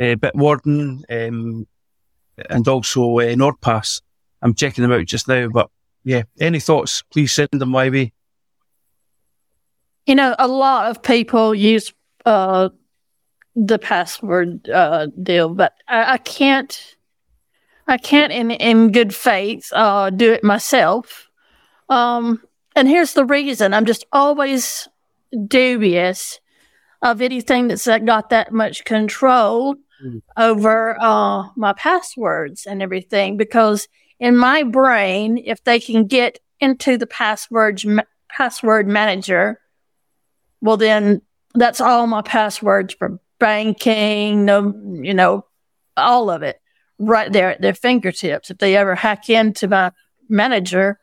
uh, 0.00 0.02
Bitwarden, 0.16 1.02
um, 1.10 1.66
and 2.50 2.68
also 2.68 3.18
uh, 3.20 3.34
NordPass. 3.34 4.02
I'm 4.42 4.54
checking 4.54 4.82
them 4.82 4.92
out 4.92 5.06
just 5.06 5.28
now, 5.28 5.48
but 5.48 5.70
yeah, 6.02 6.24
any 6.38 6.60
thoughts, 6.60 7.02
please 7.10 7.32
send 7.32 7.48
them 7.52 7.70
my 7.70 7.88
way. 7.88 8.12
You 10.06 10.14
know, 10.14 10.34
a 10.38 10.48
lot 10.48 10.90
of 10.90 11.02
people 11.02 11.54
use 11.54 11.94
uh, 12.26 12.68
the 13.56 13.78
password 13.78 14.68
uh, 14.68 15.08
deal, 15.22 15.48
but 15.48 15.74
I, 15.88 16.14
I, 16.14 16.18
can't. 16.18 16.96
I 17.86 17.98
can't, 17.98 18.32
in 18.32 18.50
in 18.50 18.92
good 18.92 19.14
faith, 19.14 19.70
uh, 19.72 20.10
do 20.10 20.32
it 20.32 20.42
myself. 20.42 21.28
Um, 21.88 22.42
and 22.74 22.88
here's 22.88 23.12
the 23.12 23.24
reason: 23.24 23.74
I'm 23.74 23.84
just 23.84 24.06
always 24.12 24.88
dubious 25.46 26.40
of 27.02 27.20
anything 27.20 27.68
that's 27.68 27.86
got 27.86 28.30
that 28.30 28.52
much 28.52 28.84
control 28.84 29.76
mm. 30.02 30.22
over 30.36 30.96
uh, 31.00 31.48
my 31.54 31.72
passwords 31.74 32.66
and 32.66 32.82
everything 32.82 33.36
because 33.36 33.88
in 34.18 34.36
my 34.36 34.62
brain, 34.62 35.36
if 35.44 35.62
they 35.64 35.78
can 35.78 36.06
get 36.06 36.38
into 36.60 36.96
the 36.96 37.06
password 37.06 37.82
password 38.30 38.88
manager, 38.88 39.60
well 40.60 40.76
then 40.76 41.20
that's 41.54 41.80
all 41.80 42.06
my 42.06 42.22
passwords 42.22 42.94
for 42.94 43.20
banking, 43.44 44.46
no, 44.46 44.72
you 45.02 45.12
know, 45.12 45.44
all 45.98 46.30
of 46.30 46.42
it 46.42 46.62
right 46.98 47.30
there 47.30 47.50
at 47.50 47.60
their 47.60 47.74
fingertips. 47.74 48.50
If 48.50 48.56
they 48.56 48.74
ever 48.74 48.94
hack 48.94 49.28
into 49.28 49.68
my 49.68 49.92
manager, 50.30 50.98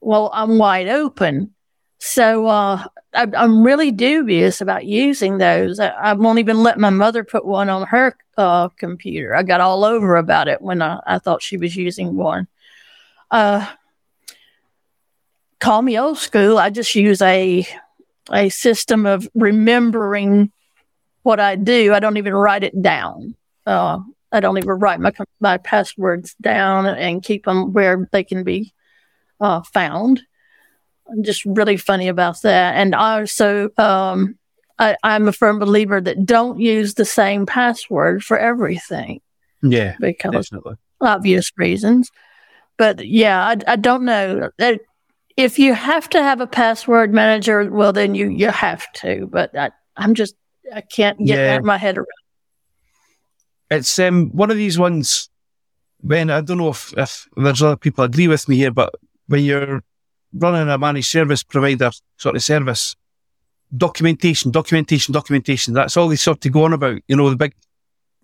well, 0.00 0.30
I'm 0.32 0.58
wide 0.58 0.86
open. 0.86 1.52
So 1.98 2.46
uh, 2.46 2.84
I, 3.12 3.26
am 3.34 3.64
really 3.64 3.90
dubious 3.90 4.60
about 4.60 4.86
using 4.86 5.38
those. 5.38 5.80
I, 5.80 5.88
I, 5.88 6.12
won't 6.12 6.38
even 6.38 6.62
let 6.62 6.78
my 6.78 6.90
mother 6.90 7.24
put 7.24 7.44
one 7.44 7.68
on 7.68 7.84
her 7.88 8.16
uh, 8.38 8.68
computer. 8.68 9.34
I 9.34 9.42
got 9.42 9.60
all 9.60 9.84
over 9.84 10.18
about 10.18 10.46
it 10.46 10.62
when 10.62 10.80
I, 10.80 11.00
I 11.04 11.18
thought 11.18 11.42
she 11.42 11.56
was 11.56 11.74
using 11.74 12.14
one. 12.14 12.46
Uh, 13.28 13.66
call 15.58 15.82
me 15.82 15.98
old 15.98 16.18
school. 16.18 16.58
I 16.58 16.70
just 16.70 16.94
use 16.94 17.20
a 17.20 17.66
a 18.30 18.50
system 18.50 19.04
of 19.04 19.28
remembering 19.34 20.52
what 21.22 21.40
I 21.40 21.56
do. 21.56 21.92
I 21.92 22.00
don't 22.00 22.16
even 22.16 22.34
write 22.34 22.64
it 22.64 22.80
down. 22.80 23.34
Uh, 23.66 23.98
I 24.32 24.40
don't 24.40 24.58
even 24.58 24.70
write 24.70 25.00
my 25.00 25.12
my 25.40 25.58
passwords 25.58 26.34
down 26.40 26.86
and 26.86 27.22
keep 27.22 27.44
them 27.44 27.72
where 27.72 28.08
they 28.12 28.24
can 28.24 28.44
be 28.44 28.72
uh, 29.40 29.62
found. 29.62 30.22
I'm 31.10 31.24
just 31.24 31.44
really 31.44 31.76
funny 31.76 32.08
about 32.08 32.42
that. 32.42 32.76
And 32.76 32.94
also, 32.94 33.70
um, 33.76 34.38
I, 34.78 34.96
I'm 35.02 35.26
a 35.26 35.32
firm 35.32 35.58
believer 35.58 36.00
that 36.00 36.24
don't 36.24 36.60
use 36.60 36.94
the 36.94 37.04
same 37.04 37.46
password 37.46 38.22
for 38.22 38.38
everything. 38.38 39.20
Yeah, 39.62 39.96
because 40.00 40.48
definitely. 40.48 40.76
obvious 41.00 41.50
reasons. 41.56 42.10
But 42.78 43.06
yeah, 43.06 43.44
I, 43.44 43.56
I 43.72 43.76
don't 43.76 44.04
know. 44.04 44.50
If 45.36 45.58
you 45.58 45.74
have 45.74 46.08
to 46.10 46.22
have 46.22 46.40
a 46.40 46.46
password 46.46 47.12
manager, 47.12 47.70
well, 47.70 47.92
then 47.92 48.14
you 48.14 48.28
you 48.28 48.48
have 48.48 48.90
to. 48.94 49.28
But 49.30 49.56
I, 49.56 49.70
I'm 49.96 50.14
just 50.14 50.34
I 50.74 50.80
can't 50.80 51.18
get 51.18 51.38
yeah. 51.38 51.58
my 51.60 51.78
head 51.78 51.98
around. 51.98 52.06
It's 53.70 53.98
um 53.98 54.30
one 54.30 54.50
of 54.50 54.56
these 54.56 54.78
ones. 54.78 55.28
When 56.02 56.30
I 56.30 56.40
don't 56.40 56.56
know 56.56 56.70
if, 56.70 56.94
if 56.96 57.28
there's 57.36 57.62
other 57.62 57.76
people 57.76 58.04
agree 58.04 58.26
with 58.26 58.48
me 58.48 58.56
here, 58.56 58.70
but 58.70 58.94
when 59.26 59.44
you're 59.44 59.82
running 60.32 60.68
a 60.68 60.78
managed 60.78 61.08
service 61.08 61.42
provider 61.42 61.90
sort 62.16 62.36
of 62.36 62.42
service, 62.42 62.96
documentation, 63.76 64.50
documentation, 64.50 65.12
documentation. 65.12 65.74
That's 65.74 65.96
all 65.96 66.08
they 66.08 66.16
sort 66.16 66.44
of 66.44 66.52
go 66.52 66.64
on 66.64 66.72
about. 66.72 67.00
You 67.08 67.16
know, 67.16 67.30
the 67.30 67.36
big, 67.36 67.54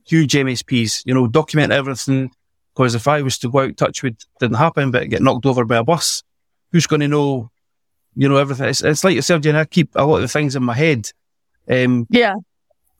huge 0.07 0.33
MSPs, 0.33 1.03
you 1.05 1.15
know, 1.15 1.27
document 1.27 1.73
everything. 1.73 2.31
Because 2.75 2.95
if 2.95 3.09
I 3.09 3.23
was 3.23 3.39
to 3.39 3.51
go 3.51 3.61
out, 3.61 3.77
touch 3.77 4.03
wood, 4.03 4.17
didn't 4.39 4.59
happen, 4.59 4.91
but 4.91 5.09
get 5.09 5.23
knocked 5.23 5.47
over 5.47 5.65
by 5.65 5.77
a 5.77 5.85
bus, 5.85 6.23
who's 6.73 6.87
going 6.87 7.01
to 7.01 7.09
know, 7.09 7.51
you 8.15 8.29
know, 8.29 8.37
everything? 8.37 8.69
It's, 8.69 8.83
it's 8.83 9.03
like 9.03 9.15
yourself, 9.15 9.41
Jen. 9.41 9.57
I 9.57 9.65
keep 9.65 9.91
a 9.95 10.05
lot 10.05 10.17
of 10.17 10.23
the 10.23 10.29
things 10.29 10.57
in 10.57 10.63
my 10.63 10.75
head. 10.75 11.11
Um, 11.71 12.07
yeah. 12.11 12.35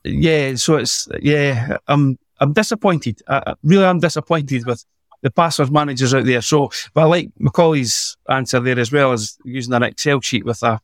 Yeah. 0.03 0.55
So 0.55 0.77
it's, 0.77 1.07
yeah, 1.21 1.77
I'm, 1.87 2.17
I'm 2.39 2.53
disappointed. 2.53 3.21
Really, 3.27 3.43
I 3.45 3.53
really 3.63 3.85
am 3.85 3.99
disappointed 3.99 4.65
with 4.65 4.85
the 5.21 5.31
password 5.31 5.71
managers 5.71 6.13
out 6.13 6.25
there. 6.25 6.41
So, 6.41 6.71
but 6.93 7.01
I 7.01 7.05
like 7.05 7.29
Macaulay's 7.39 8.15
answer 8.29 8.59
there 8.59 8.79
as 8.79 8.91
well 8.91 9.11
as 9.11 9.37
using 9.43 9.73
an 9.73 9.83
Excel 9.83 10.21
sheet 10.21 10.45
with 10.45 10.61
a 10.63 10.79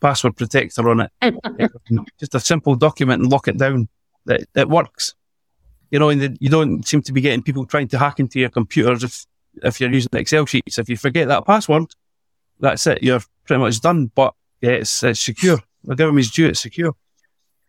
password 0.00 0.36
protector 0.36 0.88
on 0.90 1.00
it. 1.00 1.12
Just 2.18 2.34
a 2.34 2.40
simple 2.40 2.74
document 2.74 3.22
and 3.22 3.30
lock 3.30 3.48
it 3.48 3.58
down. 3.58 3.88
That 4.26 4.42
it 4.54 4.68
works. 4.68 5.14
You 5.90 5.98
know, 5.98 6.10
and 6.10 6.20
the, 6.20 6.36
you 6.40 6.50
don't 6.50 6.86
seem 6.86 7.02
to 7.02 7.12
be 7.12 7.20
getting 7.20 7.42
people 7.42 7.64
trying 7.64 7.88
to 7.88 7.98
hack 7.98 8.20
into 8.20 8.38
your 8.38 8.50
computers 8.50 9.02
if 9.02 9.26
if 9.62 9.80
you're 9.80 9.92
using 9.92 10.10
Excel 10.12 10.46
sheets. 10.46 10.78
If 10.78 10.88
you 10.88 10.96
forget 10.96 11.28
that 11.28 11.46
password, 11.46 11.86
that's 12.60 12.86
it. 12.86 13.02
You're 13.02 13.22
pretty 13.46 13.60
much 13.60 13.80
done. 13.80 14.10
But 14.14 14.34
yeah, 14.60 14.72
it's, 14.72 15.02
it's 15.02 15.20
secure. 15.20 15.58
The 15.84 15.96
government's 15.96 16.30
due. 16.30 16.48
It's 16.48 16.60
secure. 16.60 16.94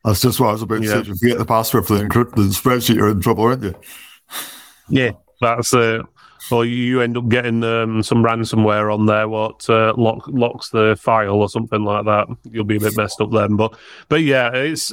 That's 0.03 0.21
just 0.21 0.39
what 0.39 0.49
I 0.49 0.51
was 0.53 0.61
about 0.61 0.81
to 0.81 0.87
say. 0.87 0.99
If 0.99 1.07
you 1.07 1.15
forget 1.15 1.37
the 1.37 1.45
password 1.45 1.87
for 1.87 1.95
the 1.95 2.03
encrypted 2.03 2.49
spreadsheet, 2.59 2.95
you're 2.95 3.09
in 3.09 3.21
trouble, 3.21 3.43
aren't 3.43 3.63
you? 3.63 3.75
Yeah. 4.89 5.11
That's 5.41 5.73
it. 5.73 6.01
Or 6.51 6.65
you 6.65 7.01
end 7.01 7.17
up 7.17 7.29
getting 7.29 7.63
um, 7.63 8.03
some 8.03 8.23
ransomware 8.23 8.93
on 8.93 9.05
there, 9.05 9.27
what 9.27 9.67
uh, 9.69 9.93
lock, 9.95 10.27
locks 10.27 10.69
the 10.69 10.97
file 10.99 11.35
or 11.35 11.49
something 11.49 11.83
like 11.83 12.05
that. 12.05 12.27
You'll 12.43 12.63
be 12.63 12.77
a 12.77 12.79
bit 12.79 12.97
messed 12.97 13.21
up 13.21 13.31
then. 13.31 13.55
But 13.55 13.75
but 14.09 14.21
yeah, 14.21 14.51
it's. 14.53 14.91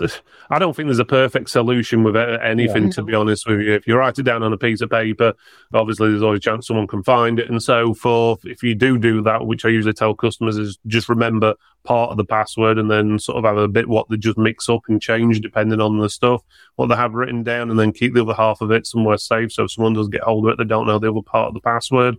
I 0.51 0.59
don't 0.59 0.75
think 0.75 0.87
there's 0.87 0.99
a 0.99 1.05
perfect 1.05 1.51
solution 1.51 2.03
with 2.03 2.17
anything. 2.17 2.85
Yeah. 2.85 2.91
To 2.91 3.03
be 3.03 3.15
honest 3.15 3.47
with 3.47 3.61
you, 3.61 3.73
if 3.73 3.87
you 3.87 3.97
write 3.97 4.19
it 4.19 4.23
down 4.23 4.43
on 4.43 4.53
a 4.53 4.59
piece 4.59 4.81
of 4.81 4.91
paper, 4.91 5.35
obviously 5.75 6.11
there's 6.11 6.23
always 6.23 6.39
a 6.39 6.41
chance 6.41 6.67
someone 6.67 6.87
can 6.87 7.03
find 7.03 7.39
it 7.39 7.51
and 7.51 7.63
so 7.63 7.93
forth. 7.93 8.41
If 8.45 8.63
you 8.63 8.75
do 8.75 8.99
do 8.99 9.23
that, 9.23 9.47
which 9.47 9.65
I 9.65 9.69
usually 9.69 9.95
tell 9.95 10.15
customers, 10.15 10.59
is 10.59 10.79
just 10.87 11.09
remember 11.09 11.55
part 11.85 12.11
of 12.11 12.17
the 12.17 12.25
password 12.25 12.79
and 12.79 12.91
then 12.91 13.19
sort 13.19 13.39
of 13.39 13.45
have 13.45 13.57
a 13.57 13.69
bit 13.69 13.89
what 13.89 14.09
they 14.09 14.17
just 14.17 14.39
mix 14.39 14.69
up 14.69 14.83
and 14.89 15.01
change 15.01 15.41
depending 15.41 15.81
on 15.81 15.99
the 15.99 16.11
stuff 16.11 16.43
what 16.77 16.87
they 16.87 16.95
have 16.95 17.15
written 17.15 17.43
down, 17.43 17.71
and 17.71 17.79
then 17.79 17.93
keep 17.93 18.15
the 18.15 18.23
other 18.23 18.35
half 18.35 18.61
of 18.61 18.71
it 18.71 18.87
somewhere 18.87 19.19
safe. 19.19 19.53
So 19.53 19.65
if 19.65 19.73
someone 19.73 19.95
does 19.95 20.09
get 20.09 20.23
hold 20.23 20.47
of 20.47 20.53
it, 20.53 20.59
they 20.59 20.65
don't 20.65 20.87
know 20.87 21.01
the 21.01 21.11
other 21.11 21.23
part 21.23 21.49
of 21.49 21.55
the 21.55 21.61
password. 21.61 22.17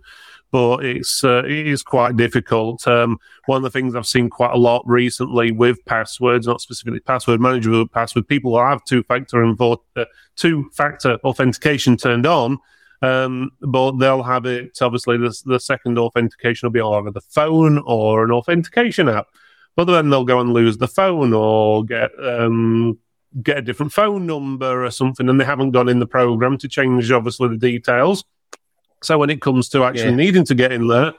But 0.52 0.84
it's 0.84 1.22
uh, 1.22 1.44
it 1.44 1.66
is 1.66 1.82
quite 1.82 2.16
difficult. 2.16 2.86
Um, 2.86 3.18
one 3.46 3.58
of 3.58 3.62
the 3.62 3.70
things 3.70 3.94
I've 3.94 4.06
seen 4.06 4.28
quite 4.28 4.52
a 4.52 4.58
lot 4.58 4.82
recently 4.84 5.52
with 5.52 5.82
passwords, 5.86 6.46
not 6.46 6.60
specifically 6.60 7.00
password 7.00 7.40
manager, 7.40 7.70
but 7.70 7.92
password 7.92 8.28
people 8.28 8.58
have 8.60 8.84
two 8.84 9.02
factor 9.04 9.42
and 9.42 9.58
uh, 9.60 10.04
two 10.36 10.68
factor 10.74 11.18
authentication 11.24 11.96
turned 11.96 12.26
on. 12.26 12.58
Um, 13.02 13.52
but 13.62 13.92
they'll 13.92 14.22
have 14.22 14.44
it 14.44 14.76
obviously 14.82 15.16
the, 15.16 15.34
the 15.46 15.58
second 15.58 15.98
authentication 15.98 16.66
will 16.66 16.72
be 16.72 16.82
either 16.82 17.10
the 17.10 17.22
phone 17.22 17.82
or 17.86 18.24
an 18.24 18.30
authentication 18.30 19.08
app. 19.08 19.28
But 19.80 19.94
then 19.94 20.10
they'll 20.10 20.24
go 20.26 20.40
and 20.40 20.52
lose 20.52 20.76
the 20.76 20.86
phone 20.86 21.32
or 21.32 21.86
get 21.86 22.10
um, 22.22 22.98
get 23.42 23.56
a 23.56 23.62
different 23.62 23.94
phone 23.94 24.26
number 24.26 24.84
or 24.84 24.90
something, 24.90 25.26
and 25.26 25.40
they 25.40 25.44
haven't 25.46 25.70
gone 25.70 25.88
in 25.88 26.00
the 26.00 26.06
program 26.06 26.58
to 26.58 26.68
change, 26.68 27.10
obviously, 27.10 27.48
the 27.48 27.56
details. 27.56 28.22
So 29.02 29.16
when 29.16 29.30
it 29.30 29.40
comes 29.40 29.70
to 29.70 29.84
actually 29.84 30.10
yeah. 30.10 30.16
needing 30.16 30.44
to 30.44 30.54
get 30.54 30.72
in 30.72 30.88
there, 30.88 31.14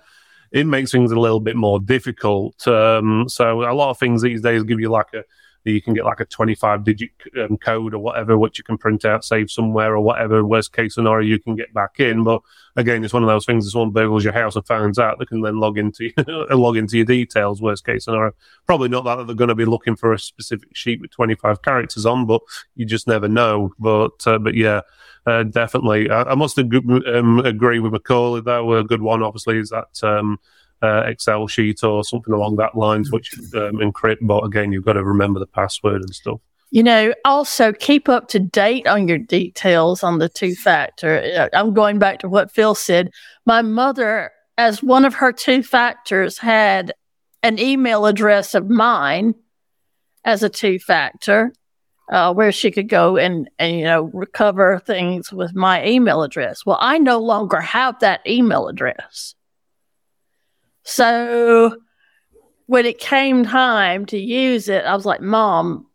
it 0.52 0.68
makes 0.68 0.92
things 0.92 1.12
a 1.12 1.20
little 1.20 1.40
bit 1.40 1.56
more 1.56 1.80
difficult. 1.80 2.68
Um, 2.68 3.28
so 3.28 3.64
a 3.64 3.74
lot 3.74 3.90
of 3.90 3.98
things 3.98 4.22
these 4.22 4.42
days 4.42 4.62
give 4.62 4.80
you 4.80 4.92
like 4.92 5.12
a 5.16 5.24
you 5.64 5.82
can 5.82 5.94
get 5.94 6.06
like 6.06 6.20
a 6.20 6.26
25 6.26 6.84
digit 6.84 7.12
um, 7.38 7.58
code 7.58 7.94
or 7.94 8.00
whatever, 8.00 8.38
which 8.38 8.58
you 8.58 8.64
can 8.64 8.78
print 8.78 9.06
out, 9.06 9.24
save 9.24 9.52
somewhere 9.52 9.96
or 9.96 10.02
whatever. 10.02 10.44
Worst 10.44 10.74
case 10.74 10.96
scenario, 10.96 11.28
you 11.28 11.40
can 11.40 11.56
get 11.56 11.74
back 11.74 12.00
in. 12.00 12.24
But 12.24 12.42
again, 12.76 13.04
it's 13.04 13.14
one 13.14 13.24
of 13.24 13.30
those 13.30 13.46
things. 13.46 13.66
If 13.66 13.74
someone 13.74 13.92
burgles 13.92 14.24
your 14.24 14.34
house 14.34 14.56
and 14.56 14.66
finds 14.66 14.98
out, 14.98 15.20
they 15.20 15.26
can 15.26 15.42
then 15.42 15.60
log 15.60 15.78
into 15.78 16.12
log 16.50 16.78
into 16.78 16.98
your 16.98 17.06
details. 17.06 17.62
Worst 17.62 17.86
case 17.86 18.06
scenario, 18.06 18.34
probably 18.66 18.90
not 18.90 19.04
that 19.04 19.28
they're 19.28 19.36
going 19.36 19.50
to 19.50 19.56
be 19.56 19.66
looking 19.66 19.96
for 19.96 20.14
a 20.14 20.20
specific 20.20 20.76
sheet 20.76 21.00
with 21.02 21.12
25 21.12 21.62
characters 21.62 22.06
on, 22.06 22.26
but 22.26 22.42
you 22.76 22.86
just 22.86 23.08
never 23.08 23.28
know. 23.28 23.74
But 23.80 24.26
uh, 24.26 24.40
but 24.40 24.56
yeah. 24.56 24.82
Uh, 25.24 25.44
definitely, 25.44 26.10
I, 26.10 26.24
I 26.24 26.34
must 26.34 26.58
ag- 26.58 26.74
um, 26.74 27.38
agree 27.46 27.78
with 27.78 27.92
Macaulay. 27.92 28.42
Though 28.42 28.74
a 28.74 28.84
good 28.84 29.04
one, 29.04 29.22
obviously, 29.22 29.60
is 29.60 29.70
that 29.70 30.04
um, 30.04 30.40
uh, 30.82 31.04
Excel 31.06 31.48
sheet 31.48 31.84
or 31.84 32.04
something 32.04 32.34
along 32.34 32.56
that 32.58 32.76
lines, 32.76 33.12
which 33.12 33.34
um, 33.56 33.78
encrypt. 33.78 34.18
But 34.22 34.44
again, 34.44 34.72
you've 34.72 34.86
got 34.86 34.94
to 34.94 35.04
remember 35.04 35.40
the 35.40 35.48
password 35.48 36.02
and 36.02 36.14
stuff. 36.14 36.40
You 36.72 36.84
know, 36.84 37.14
also 37.26 37.74
keep 37.74 38.08
up 38.08 38.30
to 38.30 38.40
date 38.40 38.88
on 38.88 39.08
your 39.08 39.18
details 39.18 40.04
on 40.04 40.20
the 40.20 40.30
two 40.30 40.56
factor. 40.56 41.22
Uh, 41.38 41.50
I'm 41.54 41.74
going 41.74 42.00
back 42.00 42.20
to 42.20 42.30
what 42.30 42.52
Phil 42.52 42.76
said. 42.76 43.12
My 43.46 43.62
mother, 43.62 44.32
as 44.58 44.82
one 44.82 45.04
of 45.04 45.16
her 45.16 45.34
two 45.34 45.64
factors, 45.64 46.38
had 46.38 46.94
an 47.44 47.60
email 47.60 48.06
address 48.06 48.56
of 48.56 48.70
mine 48.70 49.36
as 50.24 50.44
a 50.44 50.50
two 50.50 50.80
factor. 50.80 51.54
Uh, 52.10 52.34
where 52.34 52.52
she 52.52 52.72
could 52.72 52.90
go 52.90 53.16
and, 53.16 53.50
and 53.58 53.74
you 53.78 53.86
know 53.86 54.10
recover 54.14 54.80
things 54.80 55.32
with 55.32 55.56
my 55.56 55.86
email 55.86 56.24
address. 56.24 56.66
Well, 56.66 56.78
I 56.82 56.98
no 56.98 57.20
longer 57.20 57.62
have 57.62 58.00
that 58.00 58.20
email 58.28 58.68
address. 58.68 59.34
So 60.92 61.78
when 62.66 62.86
it 62.86 63.00
came 63.00 63.46
time 63.46 64.06
to 64.08 64.18
use 64.18 64.68
it, 64.68 64.84
I 64.84 64.94
was 64.94 65.06
like, 65.06 65.22
Mom, 65.22 65.88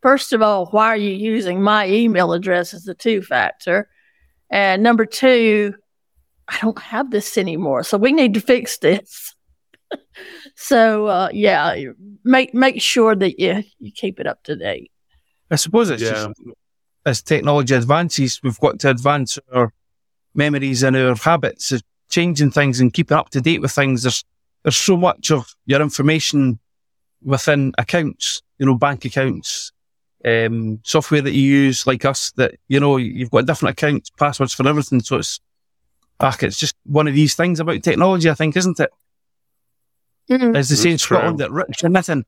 first 0.00 0.32
of 0.32 0.40
all, 0.40 0.64
why 0.66 0.86
are 0.86 0.96
you 0.96 1.10
using 1.10 1.60
my 1.60 1.86
email 1.86 2.32
address 2.32 2.72
as 2.72 2.84
the 2.84 2.94
two 2.94 3.20
factor? 3.20 3.90
And 4.48 4.82
number 4.82 5.04
two, 5.04 5.74
I 6.48 6.58
don't 6.62 6.78
have 6.78 7.10
this 7.10 7.36
anymore. 7.36 7.82
So 7.82 7.98
we 7.98 8.12
need 8.12 8.32
to 8.32 8.40
fix 8.40 8.78
this. 8.78 9.34
so 10.56 11.06
uh, 11.08 11.28
yeah, 11.30 11.76
make 12.24 12.54
make 12.54 12.80
sure 12.80 13.14
that 13.14 13.38
you, 13.38 13.62
you 13.78 13.92
keep 13.92 14.18
it 14.18 14.26
up 14.26 14.42
to 14.44 14.56
date. 14.56 14.90
I 15.50 15.56
suppose 15.56 15.90
it's 15.90 16.02
yeah. 16.02 16.12
just 16.12 16.30
as 17.04 17.20
technology 17.20 17.74
advances, 17.74 18.40
we've 18.42 18.58
got 18.58 18.80
to 18.80 18.88
advance 18.88 19.38
our 19.52 19.74
memories 20.34 20.82
and 20.82 20.96
our 20.96 21.14
habits 21.14 21.72
of 21.72 21.82
changing 22.12 22.50
things 22.50 22.78
and 22.78 22.92
keeping 22.92 23.16
up 23.16 23.30
to 23.30 23.40
date 23.40 23.60
with 23.60 23.72
things. 23.72 24.02
There's 24.02 24.24
there's 24.62 24.76
so 24.76 24.96
much 24.96 25.32
of 25.32 25.54
your 25.66 25.82
information 25.82 26.60
within 27.24 27.72
accounts, 27.78 28.42
you 28.58 28.66
know, 28.66 28.76
bank 28.76 29.04
accounts, 29.04 29.72
um, 30.24 30.80
software 30.84 31.22
that 31.22 31.32
you 31.32 31.42
use 31.42 31.86
like 31.86 32.04
us 32.04 32.30
that, 32.32 32.54
you 32.68 32.78
know, 32.78 32.96
you've 32.96 33.30
got 33.30 33.46
different 33.46 33.72
accounts, 33.72 34.10
passwords 34.10 34.54
for 34.54 34.68
everything. 34.68 35.00
So 35.00 35.16
it's 35.16 35.40
back. 36.18 36.42
It's 36.42 36.58
just 36.58 36.76
one 36.84 37.08
of 37.08 37.14
these 37.14 37.34
things 37.34 37.58
about 37.58 37.82
technology, 37.82 38.30
I 38.30 38.34
think, 38.34 38.56
isn't 38.56 38.78
it? 38.78 38.90
Mm-hmm. 40.30 40.54
As 40.54 40.68
the 40.68 40.76
saying 40.76 40.98
Scotland 40.98 41.38
that 41.38 41.50
rich 41.50 41.82
and 41.82 41.92
nothing. 41.92 42.24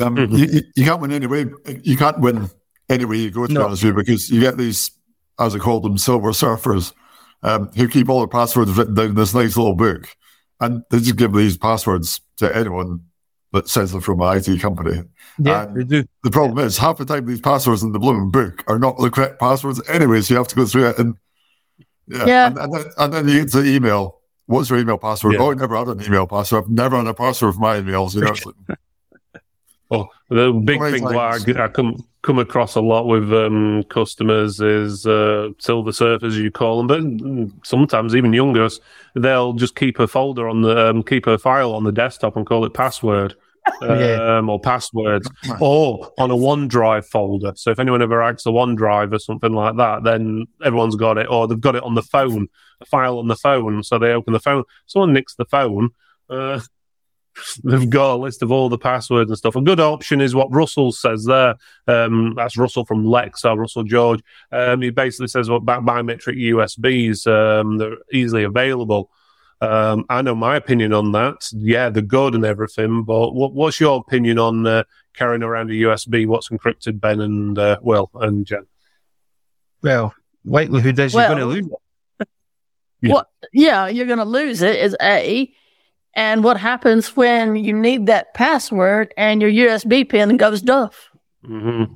Um, 0.00 0.16
mm-hmm. 0.16 0.34
you, 0.36 0.62
you, 0.76 0.84
can't 0.84 1.00
win 1.00 1.10
anyway. 1.10 1.46
You 1.82 1.96
can't 1.96 2.20
win 2.20 2.50
anyway 2.88 3.18
you 3.18 3.30
go 3.30 3.46
to 3.46 3.52
no. 3.52 3.64
honest 3.64 3.82
with 3.82 3.90
you, 3.90 3.96
because 3.96 4.30
you 4.30 4.40
get 4.40 4.56
these, 4.56 4.92
as 5.38 5.56
I 5.56 5.58
call 5.58 5.80
them, 5.80 5.98
silver 5.98 6.30
surfers, 6.30 6.92
um, 7.42 7.70
who 7.76 7.88
keep 7.88 8.08
all 8.08 8.20
the 8.20 8.28
passwords 8.28 8.72
written 8.72 8.94
down 8.94 9.06
in 9.06 9.14
this 9.14 9.34
nice 9.34 9.56
little 9.56 9.74
book, 9.74 10.08
and 10.60 10.82
they 10.90 10.98
just 10.98 11.16
give 11.16 11.32
these 11.32 11.56
passwords 11.56 12.20
to 12.38 12.54
anyone 12.54 13.04
that 13.52 13.68
says 13.68 13.92
they're 13.92 14.00
from 14.00 14.20
an 14.20 14.36
IT 14.36 14.60
company. 14.60 15.02
Yeah, 15.38 15.64
and 15.64 15.76
they 15.76 15.84
do. 15.84 16.04
The 16.22 16.30
problem 16.30 16.58
yeah. 16.58 16.64
is 16.64 16.78
half 16.78 16.98
the 16.98 17.04
time 17.04 17.26
these 17.26 17.40
passwords 17.40 17.82
in 17.82 17.92
the 17.92 17.98
blooming 17.98 18.30
book 18.30 18.64
are 18.68 18.78
not 18.78 18.98
the 18.98 19.10
correct 19.10 19.40
passwords 19.40 19.80
anyway, 19.88 20.20
so 20.20 20.34
you 20.34 20.38
have 20.38 20.48
to 20.48 20.56
go 20.56 20.66
through 20.66 20.88
it 20.90 20.98
and 20.98 21.16
yeah, 22.10 22.26
yeah. 22.26 22.46
And, 22.48 22.58
and, 22.58 22.74
then, 22.74 22.84
and 22.98 23.12
then 23.12 23.28
you 23.28 23.40
get 23.40 23.52
the 23.52 23.64
email. 23.64 24.20
What's 24.46 24.68
your 24.68 24.80
email 24.80 24.98
password? 24.98 25.34
Yeah. 25.34 25.40
Oh, 25.40 25.52
I 25.52 25.54
never 25.54 25.76
had 25.76 25.88
an 25.88 26.02
email 26.02 26.26
password. 26.26 26.64
I've 26.64 26.70
never 26.70 26.96
had 26.96 27.06
a 27.06 27.14
password 27.14 27.54
for 27.54 27.60
my 27.60 27.80
emails. 27.80 28.14
You 28.14 28.22
know, 28.22 28.76
well, 29.90 30.08
the 30.28 30.52
big 30.52 30.80
thing 30.80 31.04
I, 31.04 31.64
I 31.64 31.68
come 31.68 31.96
come 32.22 32.38
across 32.38 32.76
a 32.76 32.80
lot 32.80 33.06
with 33.06 33.32
um, 33.32 33.82
customers 33.84 34.60
is 34.60 35.04
uh, 35.04 35.48
silver 35.58 35.90
surfers, 35.90 36.34
you 36.34 36.50
call 36.50 36.86
them, 36.86 37.46
but 37.48 37.66
sometimes 37.66 38.14
even 38.14 38.32
younger, 38.32 38.68
they'll 39.16 39.54
just 39.54 39.74
keep 39.74 39.98
a 39.98 40.06
folder 40.06 40.48
on 40.48 40.62
the 40.62 40.88
um, 40.90 41.02
keep 41.02 41.26
a 41.26 41.38
file 41.38 41.72
on 41.72 41.82
the 41.82 41.92
desktop 41.92 42.36
and 42.36 42.46
call 42.46 42.64
it 42.64 42.72
password. 42.72 43.34
yeah. 43.82 44.38
um, 44.38 44.48
or 44.48 44.58
passwords, 44.58 45.30
or 45.60 46.10
on 46.18 46.30
a 46.30 46.34
OneDrive 46.34 47.04
folder. 47.04 47.52
So 47.56 47.70
if 47.70 47.78
anyone 47.78 48.00
ever 48.00 48.22
acts 48.22 48.46
a 48.46 48.48
OneDrive 48.48 49.12
or 49.14 49.18
something 49.18 49.52
like 49.52 49.76
that, 49.76 50.02
then 50.02 50.46
everyone's 50.64 50.96
got 50.96 51.18
it, 51.18 51.26
or 51.28 51.46
they've 51.46 51.60
got 51.60 51.76
it 51.76 51.82
on 51.82 51.94
the 51.94 52.02
phone, 52.02 52.48
a 52.80 52.86
file 52.86 53.18
on 53.18 53.28
the 53.28 53.36
phone. 53.36 53.82
So 53.82 53.98
they 53.98 54.12
open 54.12 54.32
the 54.32 54.40
phone. 54.40 54.64
Someone 54.86 55.12
nicks 55.12 55.34
the 55.34 55.44
phone. 55.44 55.90
Uh, 56.30 56.60
they've 57.64 57.90
got 57.90 58.14
a 58.14 58.16
list 58.16 58.42
of 58.42 58.50
all 58.50 58.68
the 58.68 58.78
passwords 58.78 59.30
and 59.30 59.38
stuff. 59.38 59.56
A 59.56 59.60
good 59.60 59.80
option 59.80 60.20
is 60.20 60.34
what 60.34 60.52
Russell 60.52 60.92
says 60.92 61.24
there. 61.24 61.56
Um, 61.86 62.34
that's 62.36 62.56
Russell 62.56 62.84
from 62.84 63.04
Lexar, 63.04 63.56
Russell 63.56 63.84
George. 63.84 64.20
Um, 64.52 64.82
he 64.82 64.90
basically 64.90 65.28
says 65.28 65.48
what 65.48 65.64
well, 65.64 65.80
biometric 65.80 66.36
USBs 66.36 67.26
um, 67.26 67.78
they're 67.78 67.96
easily 68.12 68.44
available. 68.44 69.10
Um, 69.60 70.06
I 70.08 70.22
know 70.22 70.34
my 70.34 70.56
opinion 70.56 70.92
on 70.92 71.12
that. 71.12 71.48
Yeah, 71.52 71.90
they're 71.90 72.02
good 72.02 72.34
and 72.34 72.44
everything, 72.44 73.04
but 73.04 73.34
what, 73.34 73.52
what's 73.52 73.78
your 73.78 74.00
opinion 74.00 74.38
on 74.38 74.66
uh, 74.66 74.84
carrying 75.14 75.42
around 75.42 75.70
a 75.70 75.74
USB? 75.74 76.26
What's 76.26 76.48
encrypted, 76.48 77.00
Ben 77.00 77.20
and 77.20 77.58
uh, 77.58 77.78
Will 77.82 78.10
and 78.14 78.46
Jen? 78.46 78.66
Well, 79.82 80.14
likelihood 80.44 80.98
is 80.98 81.14
well, 81.14 81.28
you're 81.28 81.38
going 81.38 81.48
to 81.48 81.54
lose 81.54 81.72
it. 82.20 82.28
yeah. 83.02 83.12
Well, 83.12 83.30
yeah, 83.52 83.88
you're 83.88 84.06
going 84.06 84.18
to 84.18 84.24
lose 84.24 84.62
it 84.62 84.76
is 84.76 84.96
A. 85.02 85.52
And 86.14 86.42
what 86.42 86.56
happens 86.56 87.16
when 87.16 87.56
you 87.56 87.72
need 87.72 88.06
that 88.06 88.34
password 88.34 89.14
and 89.16 89.40
your 89.40 89.50
USB 89.50 90.08
pin 90.08 90.36
goes 90.36 90.60
duff? 90.60 91.10
Mm-hmm. 91.44 91.94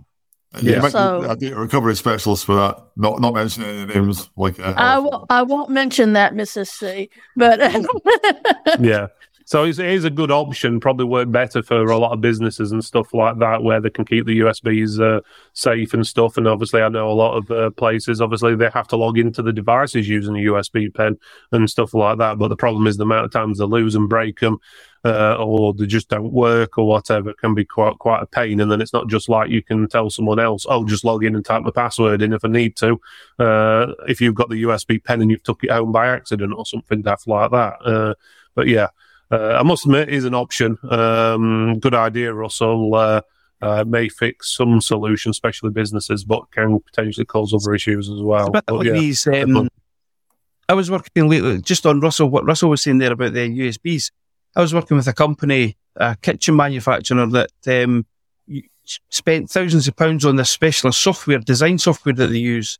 Yeah, 0.62 0.82
yeah. 0.82 0.88
so, 0.88 1.28
I 1.28 1.34
think 1.34 1.52
a 1.52 1.58
recovery 1.58 1.96
specialist 1.96 2.44
for 2.44 2.54
that. 2.54 2.78
Not 2.96 3.20
not 3.20 3.34
mentioning 3.34 3.68
any 3.70 3.92
names 3.92 4.30
like 4.36 4.60
uh, 4.60 4.74
I 4.76 4.98
will. 4.98 5.26
I 5.28 5.42
won't 5.42 5.70
mention 5.70 6.12
that, 6.12 6.32
Mrs. 6.32 6.68
C. 6.68 7.10
But 7.34 7.58
yeah, 8.80 9.08
so 9.46 9.64
it 9.64 9.78
is 9.78 10.04
a 10.04 10.10
good 10.10 10.30
option. 10.30 10.80
Probably 10.80 11.04
work 11.04 11.30
better 11.30 11.62
for 11.62 11.84
a 11.84 11.98
lot 11.98 12.12
of 12.12 12.20
businesses 12.22 12.72
and 12.72 12.82
stuff 12.82 13.12
like 13.12 13.38
that, 13.40 13.62
where 13.62 13.80
they 13.80 13.90
can 13.90 14.06
keep 14.06 14.24
the 14.24 14.40
USBs 14.40 15.00
uh, 15.00 15.20
safe 15.52 15.92
and 15.92 16.06
stuff. 16.06 16.38
And 16.38 16.48
obviously, 16.48 16.80
I 16.80 16.88
know 16.88 17.10
a 17.10 17.12
lot 17.12 17.36
of 17.36 17.50
uh, 17.50 17.70
places. 17.70 18.22
Obviously, 18.22 18.56
they 18.56 18.70
have 18.70 18.88
to 18.88 18.96
log 18.96 19.18
into 19.18 19.42
the 19.42 19.52
devices 19.52 20.08
using 20.08 20.34
a 20.36 20.50
USB 20.50 20.92
pen 20.92 21.18
and 21.52 21.68
stuff 21.68 21.92
like 21.92 22.18
that. 22.18 22.38
But 22.38 22.48
the 22.48 22.56
problem 22.56 22.86
is 22.86 22.96
the 22.96 23.04
amount 23.04 23.26
of 23.26 23.32
times 23.32 23.58
they 23.58 23.64
lose 23.64 23.94
and 23.94 24.08
break 24.08 24.40
them. 24.40 24.58
Uh, 25.06 25.36
or 25.38 25.74
they 25.74 25.84
just 25.84 26.08
don't 26.08 26.32
work 26.32 26.78
or 26.78 26.88
whatever 26.88 27.34
can 27.34 27.54
be 27.54 27.62
quite 27.62 27.98
quite 27.98 28.22
a 28.22 28.26
pain. 28.26 28.58
And 28.58 28.72
then 28.72 28.80
it's 28.80 28.94
not 28.94 29.06
just 29.06 29.28
like 29.28 29.50
you 29.50 29.62
can 29.62 29.86
tell 29.86 30.08
someone 30.08 30.40
else, 30.40 30.64
oh, 30.66 30.86
just 30.86 31.04
log 31.04 31.22
in 31.22 31.34
and 31.34 31.44
type 31.44 31.62
the 31.62 31.72
password 31.72 32.22
in 32.22 32.32
if 32.32 32.42
I 32.42 32.48
need 32.48 32.74
to. 32.76 32.98
Uh, 33.38 33.88
if 34.08 34.22
you've 34.22 34.34
got 34.34 34.48
the 34.48 34.62
USB 34.62 35.04
pen 35.04 35.20
and 35.20 35.30
you've 35.30 35.42
took 35.42 35.62
it 35.62 35.70
home 35.70 35.92
by 35.92 36.06
accident 36.06 36.54
or 36.56 36.64
something 36.64 37.02
daft 37.02 37.28
like 37.28 37.50
that. 37.50 37.74
Uh, 37.84 38.14
but 38.54 38.66
yeah, 38.66 38.88
I 39.30 39.62
must 39.62 39.84
admit, 39.84 40.08
is 40.08 40.24
an 40.24 40.34
option. 40.34 40.78
Um, 40.88 41.78
good 41.80 41.94
idea, 41.94 42.32
Russell. 42.32 42.94
Uh, 42.94 43.20
uh, 43.62 43.84
may 43.86 44.08
fix 44.08 44.54
some 44.54 44.80
solution, 44.80 45.30
especially 45.30 45.70
businesses, 45.70 46.24
but 46.24 46.50
can 46.50 46.80
potentially 46.80 47.24
cause 47.24 47.54
other 47.54 47.74
issues 47.74 48.10
as 48.10 48.20
well. 48.20 48.50
But, 48.50 48.70
like 48.70 48.86
yeah. 48.86 48.92
these, 48.92 49.26
um, 49.26 49.68
I 50.68 50.74
was 50.74 50.90
working 50.90 51.28
lately 51.28 51.62
just 51.62 51.86
on 51.86 52.00
Russell. 52.00 52.28
What 52.28 52.44
Russell 52.44 52.70
was 52.70 52.82
saying 52.82 52.98
there 52.98 53.12
about 53.12 53.32
the 53.32 53.48
USBs. 53.48 54.10
I 54.56 54.60
was 54.60 54.74
working 54.74 54.96
with 54.96 55.08
a 55.08 55.12
company, 55.12 55.76
a 55.96 56.16
kitchen 56.16 56.56
manufacturer 56.56 57.26
that 57.26 57.84
um, 57.84 58.06
spent 59.08 59.50
thousands 59.50 59.88
of 59.88 59.96
pounds 59.96 60.24
on 60.24 60.36
this 60.36 60.50
specialist 60.50 61.00
software, 61.00 61.38
design 61.38 61.78
software 61.78 62.14
that 62.14 62.28
they 62.28 62.38
use, 62.38 62.78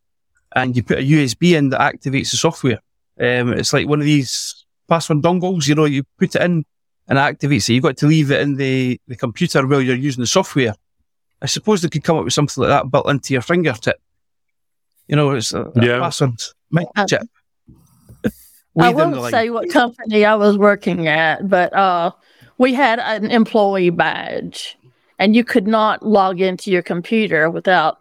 and 0.55 0.75
you 0.75 0.83
put 0.83 0.99
a 0.99 1.01
USB 1.01 1.57
in 1.57 1.69
that 1.69 1.81
activates 1.81 2.31
the 2.31 2.37
software. 2.37 2.79
Um, 3.19 3.53
it's 3.53 3.73
like 3.73 3.87
one 3.87 3.99
of 3.99 4.05
these 4.05 4.64
password 4.87 5.21
dongles. 5.21 5.67
You 5.67 5.75
know, 5.75 5.85
you 5.85 6.03
put 6.17 6.35
it 6.35 6.41
in 6.41 6.65
and 7.07 7.19
activate. 7.19 7.63
So. 7.63 7.73
You've 7.73 7.83
got 7.83 7.97
to 7.97 8.07
leave 8.07 8.31
it 8.31 8.41
in 8.41 8.55
the, 8.55 8.99
the 9.07 9.15
computer 9.15 9.65
while 9.65 9.81
you're 9.81 9.95
using 9.95 10.21
the 10.21 10.27
software. 10.27 10.75
I 11.41 11.47
suppose 11.47 11.81
they 11.81 11.89
could 11.89 12.03
come 12.03 12.17
up 12.17 12.23
with 12.23 12.33
something 12.33 12.61
like 12.63 12.69
that 12.69 12.89
built 12.89 13.09
into 13.09 13.33
your 13.33 13.41
fingertip. 13.41 13.99
You 15.07 15.15
know, 15.15 15.31
it's 15.31 15.53
a, 15.53 15.71
yeah. 15.75 15.97
a 15.97 15.99
password 15.99 16.41
um, 16.75 17.07
chip. 17.07 17.21
I 18.77 18.93
won't 18.93 19.31
say 19.31 19.49
what 19.49 19.69
company 19.69 20.25
I 20.25 20.35
was 20.35 20.57
working 20.57 21.07
at, 21.07 21.47
but 21.47 21.71
uh, 21.73 22.11
we 22.57 22.73
had 22.73 22.99
an 22.99 23.31
employee 23.31 23.89
badge, 23.89 24.77
and 25.17 25.35
you 25.35 25.43
could 25.43 25.67
not 25.67 26.05
log 26.05 26.41
into 26.41 26.71
your 26.71 26.81
computer 26.81 27.49
without 27.49 27.99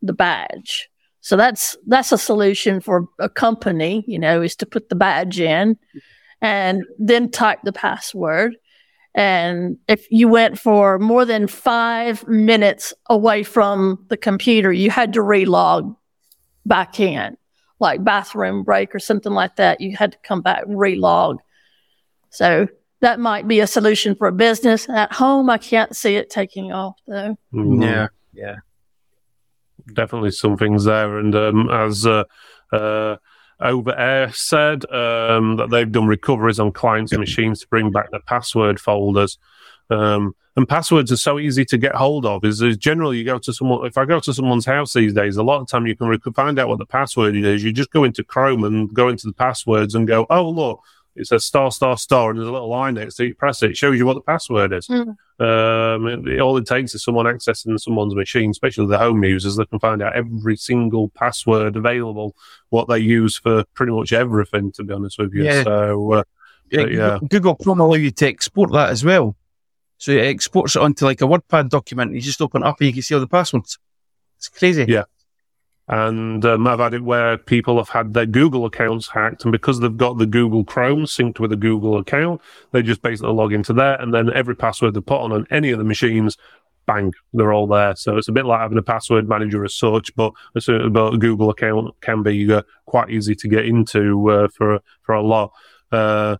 the 0.00 0.12
badge. 0.12 0.88
So 1.20 1.36
that's 1.36 1.76
that's 1.86 2.12
a 2.12 2.18
solution 2.18 2.80
for 2.80 3.06
a 3.18 3.28
company, 3.28 4.04
you 4.06 4.18
know, 4.18 4.42
is 4.42 4.56
to 4.56 4.66
put 4.66 4.88
the 4.88 4.94
badge 4.94 5.38
in 5.38 5.76
and 6.40 6.84
then 6.98 7.30
type 7.30 7.60
the 7.62 7.72
password. 7.72 8.56
And 9.14 9.78
if 9.88 10.10
you 10.10 10.28
went 10.28 10.58
for 10.58 10.98
more 10.98 11.24
than 11.24 11.46
five 11.46 12.26
minutes 12.26 12.94
away 13.08 13.42
from 13.42 14.06
the 14.08 14.16
computer, 14.16 14.72
you 14.72 14.90
had 14.90 15.12
to 15.14 15.20
relog 15.20 15.94
back 16.64 17.00
in, 17.00 17.36
like 17.80 18.04
bathroom 18.04 18.62
break 18.62 18.94
or 18.94 19.00
something 19.00 19.32
like 19.32 19.56
that. 19.56 19.80
You 19.80 19.96
had 19.96 20.12
to 20.12 20.18
come 20.22 20.42
back 20.42 20.64
and 20.64 20.76
relog. 20.76 21.38
So 22.30 22.68
that 23.00 23.18
might 23.18 23.48
be 23.48 23.60
a 23.60 23.66
solution 23.66 24.14
for 24.14 24.28
a 24.28 24.32
business. 24.32 24.88
At 24.88 25.12
home, 25.12 25.50
I 25.50 25.58
can't 25.58 25.94
see 25.94 26.16
it 26.16 26.30
taking 26.30 26.72
off 26.72 26.96
though. 27.06 27.36
Mm-hmm. 27.52 27.82
Yeah. 27.82 28.08
Yeah 28.32 28.56
definitely 29.94 30.30
some 30.30 30.56
things 30.56 30.84
there. 30.84 31.18
And 31.18 31.34
um, 31.34 31.70
as 31.70 32.06
uh, 32.06 32.24
uh, 32.72 33.16
Over 33.60 33.98
Air 33.98 34.32
said, 34.32 34.90
um, 34.90 35.56
that 35.56 35.68
they've 35.70 35.90
done 35.90 36.06
recoveries 36.06 36.60
on 36.60 36.72
clients' 36.72 37.12
machines 37.12 37.60
to 37.60 37.68
bring 37.68 37.90
back 37.90 38.10
the 38.10 38.20
password 38.20 38.80
folders. 38.80 39.38
Um, 39.90 40.34
and 40.56 40.68
passwords 40.68 41.12
are 41.12 41.16
so 41.16 41.38
easy 41.38 41.64
to 41.66 41.78
get 41.78 41.94
hold 41.94 42.26
of. 42.26 42.44
Is, 42.44 42.60
is, 42.60 42.76
generally 42.76 43.18
you 43.18 43.24
go 43.24 43.38
to 43.38 43.52
someone. 43.52 43.86
If 43.86 43.96
I 43.96 44.04
go 44.04 44.20
to 44.20 44.34
someone's 44.34 44.66
house 44.66 44.92
these 44.92 45.14
days, 45.14 45.36
a 45.36 45.42
lot 45.42 45.60
of 45.60 45.68
time 45.68 45.86
you 45.86 45.96
can 45.96 46.08
rec- 46.08 46.22
find 46.34 46.58
out 46.58 46.68
what 46.68 46.78
the 46.78 46.86
password 46.86 47.36
is. 47.36 47.62
You 47.64 47.72
just 47.72 47.90
go 47.90 48.04
into 48.04 48.24
Chrome 48.24 48.64
and 48.64 48.92
go 48.92 49.08
into 49.08 49.26
the 49.26 49.32
passwords 49.32 49.94
and 49.94 50.06
go, 50.06 50.26
oh 50.28 50.48
look, 50.48 50.80
it 51.16 51.26
says 51.26 51.44
star 51.44 51.70
star 51.70 51.96
star 51.96 52.30
and 52.30 52.38
there's 52.38 52.48
a 52.48 52.52
little 52.52 52.68
line 52.68 52.94
next 52.94 53.16
to 53.16 53.24
it. 53.24 53.28
You 53.28 53.34
press 53.34 53.62
it, 53.62 53.70
it 53.72 53.76
shows 53.76 53.98
you 53.98 54.06
what 54.06 54.14
the 54.14 54.20
password 54.20 54.72
is. 54.72 54.86
Mm. 54.88 55.16
Um, 55.40 56.06
it, 56.06 56.28
it, 56.34 56.40
all 56.40 56.56
it 56.56 56.66
takes 56.66 56.94
is 56.94 57.02
someone 57.02 57.26
accessing 57.26 57.78
someone's 57.80 58.14
machine, 58.14 58.50
especially 58.50 58.86
the 58.86 58.98
home 58.98 59.24
users. 59.24 59.56
They 59.56 59.64
can 59.64 59.78
find 59.78 60.02
out 60.02 60.14
every 60.14 60.56
single 60.56 61.08
password 61.10 61.76
available, 61.76 62.36
what 62.68 62.88
they 62.88 62.98
use 62.98 63.38
for 63.38 63.64
pretty 63.74 63.92
much 63.92 64.12
everything. 64.12 64.72
To 64.72 64.84
be 64.84 64.94
honest 64.94 65.18
with 65.18 65.34
you, 65.34 65.44
yeah. 65.44 65.64
so 65.64 66.12
uh, 66.12 66.22
Yeah, 66.70 66.82
But, 66.82 66.92
yeah. 66.92 67.18
Google- 67.20 67.28
Google 67.28 67.54
Chrome 67.56 67.80
allow 67.80 67.94
you 67.94 68.10
to 68.10 68.26
export 68.26 68.72
that 68.72 68.90
as 68.90 69.04
well. 69.04 69.36
So 69.98 70.12
it 70.12 70.24
exports 70.24 70.76
it 70.76 70.82
onto 70.82 71.04
like 71.04 71.20
a 71.20 71.24
WordPad 71.24 71.68
document. 71.68 72.14
You 72.14 72.20
just 72.20 72.40
open 72.40 72.62
it 72.62 72.66
up 72.66 72.80
and 72.80 72.86
you 72.86 72.92
can 72.92 73.02
see 73.02 73.14
all 73.14 73.20
the 73.20 73.26
passwords. 73.26 73.78
It's 74.38 74.48
crazy. 74.48 74.86
Yeah. 74.88 75.04
And 75.90 76.44
um, 76.44 76.68
I've 76.68 76.78
had 76.78 76.94
it 76.94 77.02
where 77.02 77.36
people 77.36 77.76
have 77.78 77.88
had 77.88 78.14
their 78.14 78.24
Google 78.24 78.64
accounts 78.64 79.08
hacked, 79.08 79.42
and 79.42 79.50
because 79.50 79.80
they've 79.80 79.96
got 79.96 80.18
the 80.18 80.26
Google 80.26 80.62
Chrome 80.62 81.04
synced 81.04 81.40
with 81.40 81.50
a 81.50 81.56
Google 81.56 81.98
account, 81.98 82.40
they 82.70 82.80
just 82.80 83.02
basically 83.02 83.32
log 83.32 83.52
into 83.52 83.72
there, 83.72 84.00
and 84.00 84.14
then 84.14 84.32
every 84.32 84.54
password 84.54 84.94
they 84.94 85.00
put 85.00 85.20
on 85.20 85.32
on 85.32 85.48
any 85.50 85.72
of 85.72 85.78
the 85.78 85.84
machines, 85.84 86.36
bang, 86.86 87.12
they're 87.32 87.52
all 87.52 87.66
there. 87.66 87.96
So 87.96 88.16
it's 88.16 88.28
a 88.28 88.32
bit 88.32 88.46
like 88.46 88.60
having 88.60 88.78
a 88.78 88.82
password 88.82 89.28
manager 89.28 89.64
as 89.64 89.74
such, 89.74 90.14
but 90.14 90.32
a, 90.54 90.90
Google 91.18 91.50
account 91.50 92.00
can 92.00 92.22
be 92.22 92.52
uh, 92.52 92.62
quite 92.86 93.10
easy 93.10 93.34
to 93.34 93.48
get 93.48 93.66
into 93.66 94.30
uh, 94.30 94.48
for 94.56 94.78
for 95.02 95.16
a 95.16 95.22
lot. 95.22 95.50
Uh, 95.90 96.36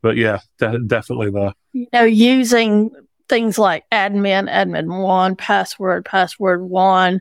but 0.00 0.16
yeah, 0.16 0.38
de- 0.56 0.78
definitely 0.78 1.30
there. 1.30 1.52
you 1.74 1.88
know, 1.92 2.04
using 2.04 2.90
things 3.28 3.58
like 3.58 3.84
admin, 3.92 4.50
admin 4.50 5.02
one, 5.02 5.36
password, 5.36 6.06
password 6.06 6.62
one, 6.62 7.20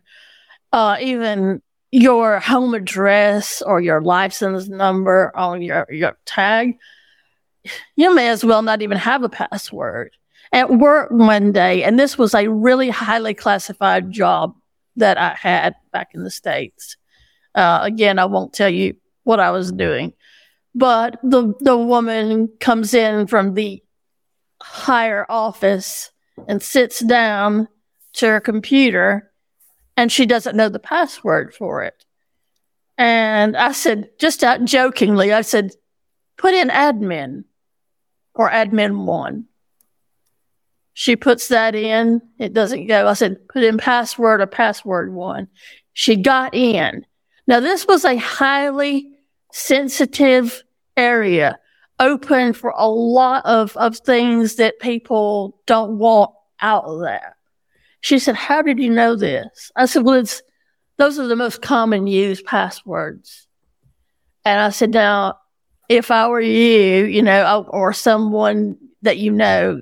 uh, 0.71 0.95
even 1.01 1.61
your 1.93 2.39
home 2.39 2.73
address 2.73 3.61
or 3.61 3.79
your 3.79 4.01
license 4.01 4.67
number 4.67 5.31
on 5.35 5.61
your, 5.61 5.85
your 5.91 6.17
tag, 6.25 6.79
you 7.95 8.15
may 8.15 8.29
as 8.29 8.43
well 8.43 8.63
not 8.63 8.81
even 8.81 8.97
have 8.97 9.21
a 9.21 9.29
password. 9.29 10.09
At 10.51 10.71
work 10.71 11.11
one 11.11 11.51
day, 11.51 11.83
and 11.83 11.99
this 11.99 12.17
was 12.17 12.33
a 12.33 12.47
really 12.49 12.89
highly 12.89 13.35
classified 13.35 14.11
job 14.11 14.55
that 14.95 15.19
I 15.19 15.35
had 15.39 15.75
back 15.91 16.15
in 16.15 16.23
the 16.23 16.31
States. 16.31 16.97
Uh, 17.53 17.81
again, 17.83 18.17
I 18.17 18.25
won't 18.25 18.53
tell 18.53 18.69
you 18.69 18.95
what 19.23 19.39
I 19.39 19.51
was 19.51 19.71
doing, 19.71 20.13
but 20.73 21.19
the, 21.21 21.53
the 21.59 21.77
woman 21.77 22.49
comes 22.59 22.95
in 22.95 23.27
from 23.27 23.53
the 23.53 23.83
higher 24.61 25.27
office 25.29 26.11
and 26.47 26.61
sits 26.61 26.99
down 26.99 27.67
to 28.13 28.27
her 28.27 28.39
computer 28.39 29.31
and 29.95 30.11
she 30.11 30.25
doesn't 30.25 30.55
know 30.55 30.69
the 30.69 30.79
password 30.79 31.53
for 31.53 31.83
it. 31.83 32.05
And 32.97 33.57
I 33.57 33.71
said, 33.71 34.09
just 34.19 34.43
out 34.43 34.63
jokingly, 34.65 35.33
I 35.33 35.41
said, 35.41 35.71
put 36.37 36.53
in 36.53 36.69
admin 36.69 37.45
or 38.35 38.49
admin 38.49 39.05
one. 39.05 39.45
She 40.93 41.15
puts 41.15 41.47
that 41.47 41.73
in. 41.73 42.21
It 42.37 42.53
doesn't 42.53 42.85
go. 42.87 43.07
I 43.07 43.13
said, 43.13 43.47
put 43.47 43.63
in 43.63 43.77
password 43.77 44.41
or 44.41 44.47
password 44.47 45.11
one. 45.11 45.47
She 45.93 46.15
got 46.15 46.53
in. 46.53 47.05
Now, 47.47 47.59
this 47.59 47.87
was 47.87 48.05
a 48.05 48.15
highly 48.15 49.09
sensitive 49.51 50.63
area 50.95 51.59
open 51.99 52.53
for 52.53 52.73
a 52.75 52.87
lot 52.87 53.45
of, 53.45 53.75
of 53.77 53.97
things 53.97 54.55
that 54.55 54.79
people 54.79 55.59
don't 55.65 55.97
want 55.97 56.31
out 56.59 56.99
there. 56.99 57.32
She 58.03 58.19
said, 58.19 58.35
How 58.35 58.61
did 58.61 58.79
you 58.79 58.89
know 58.89 59.15
this? 59.15 59.71
I 59.77 59.85
said, 59.85 60.03
Well, 60.03 60.19
it's 60.19 60.41
those 60.97 61.17
are 61.17 61.27
the 61.27 61.37
most 61.37 61.61
common 61.61 62.05
used 62.05 62.45
passwords. 62.45 63.47
And 64.43 64.59
I 64.59 64.69
said, 64.69 64.91
Now, 64.91 65.39
if 65.87 66.11
I 66.11 66.27
were 66.27 66.41
you, 66.41 67.05
you 67.05 67.21
know, 67.21 67.65
or 67.69 67.93
someone 67.93 68.77
that 69.03 69.17
you 69.17 69.31
know, 69.31 69.81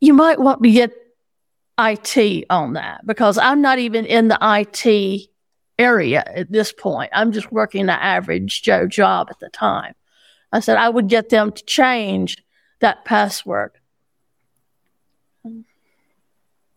you 0.00 0.12
might 0.12 0.38
want 0.38 0.62
to 0.62 0.70
get 0.70 0.92
IT 1.78 2.44
on 2.50 2.74
that 2.74 3.06
because 3.06 3.38
I'm 3.38 3.62
not 3.62 3.78
even 3.78 4.04
in 4.04 4.28
the 4.28 4.38
IT 4.40 5.28
area 5.78 6.22
at 6.26 6.52
this 6.52 6.72
point. 6.72 7.10
I'm 7.14 7.32
just 7.32 7.50
working 7.50 7.86
the 7.86 8.00
average 8.00 8.62
Joe 8.62 8.86
job 8.86 9.28
at 9.30 9.40
the 9.40 9.48
time. 9.48 9.94
I 10.52 10.60
said 10.60 10.76
I 10.76 10.90
would 10.90 11.08
get 11.08 11.30
them 11.30 11.52
to 11.52 11.64
change 11.64 12.36
that 12.80 13.06
password. 13.06 13.72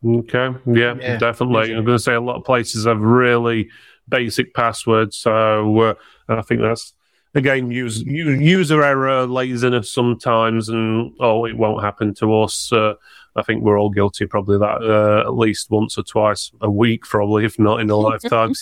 Okay. 0.05 0.49
Yeah, 0.67 0.95
Yeah. 0.99 1.17
definitely. 1.17 1.73
I'm 1.73 1.83
going 1.85 1.97
to 1.97 2.03
say 2.03 2.13
a 2.13 2.21
lot 2.21 2.37
of 2.37 2.43
places 2.43 2.85
have 2.85 3.01
really 3.01 3.69
basic 4.09 4.53
passwords. 4.53 5.17
So 5.17 5.79
uh, 5.79 5.93
I 6.29 6.41
think 6.41 6.61
that's, 6.61 6.93
again, 7.35 7.71
use, 7.71 8.01
u- 8.03 8.29
user 8.31 8.83
error, 8.83 9.25
laziness 9.25 9.91
sometimes, 9.91 10.69
and 10.69 11.13
oh, 11.19 11.45
it 11.45 11.57
won't 11.57 11.83
happen 11.83 12.13
to 12.15 12.41
us. 12.41 12.71
Uh, 12.71 12.93
I 13.35 13.41
think 13.43 13.63
we're 13.63 13.79
all 13.79 13.89
guilty 13.89 14.25
probably 14.25 14.57
that 14.57 14.81
uh, 14.81 15.21
at 15.27 15.35
least 15.35 15.69
once 15.69 15.97
or 15.97 16.03
twice 16.03 16.51
a 16.61 16.69
week, 16.69 17.03
probably, 17.03 17.45
if 17.45 17.59
not 17.59 17.81
in 17.81 17.89
a 17.89 17.95
lifetime. 18.09 18.53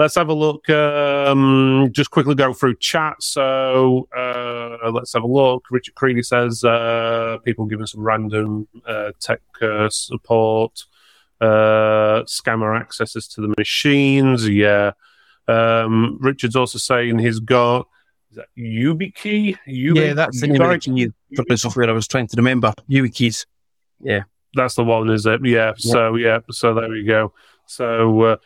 Let's 0.00 0.14
have 0.14 0.30
a 0.30 0.34
look. 0.34 0.70
Um, 0.70 1.90
just 1.92 2.10
quickly 2.10 2.34
go 2.34 2.54
through 2.54 2.76
chat. 2.76 3.16
So 3.20 4.08
uh, 4.16 4.90
let's 4.90 5.12
have 5.12 5.24
a 5.24 5.26
look. 5.26 5.66
Richard 5.70 5.94
Creedy 5.94 6.24
says 6.24 6.64
uh, 6.64 7.36
people 7.44 7.66
giving 7.66 7.84
some 7.84 8.00
random 8.00 8.66
uh, 8.86 9.12
tech 9.20 9.40
uh, 9.60 9.90
support, 9.90 10.86
uh, 11.42 12.22
scammer 12.24 12.80
accesses 12.80 13.28
to 13.28 13.42
the 13.42 13.54
machines. 13.58 14.48
Yeah. 14.48 14.92
Um, 15.46 16.16
Richard's 16.18 16.56
also 16.56 16.78
saying 16.78 17.18
he's 17.18 17.38
got 17.38 17.86
is 18.30 18.36
that 18.36 18.46
YubiKey. 18.56 19.58
Yubi- 19.68 19.96
Yeah, 19.96 20.14
that's 20.14 20.40
the 20.40 20.46
name 20.46 20.62
of 20.62 20.70
the 20.70 20.78
key 20.78 21.12
for 21.36 21.56
software 21.58 21.90
I 21.90 21.92
was 21.92 22.08
trying 22.08 22.28
to 22.28 22.36
remember. 22.38 22.72
YubiKeys. 22.88 23.44
Yeah. 24.00 24.22
That's 24.54 24.76
the 24.76 24.84
one, 24.84 25.10
is 25.10 25.26
it? 25.26 25.44
Yeah. 25.44 25.74
So 25.76 26.16
yeah. 26.16 26.38
So 26.50 26.72
there 26.72 26.88
we 26.88 27.04
go. 27.04 27.34
So 27.66 28.22
uh, 28.22 28.36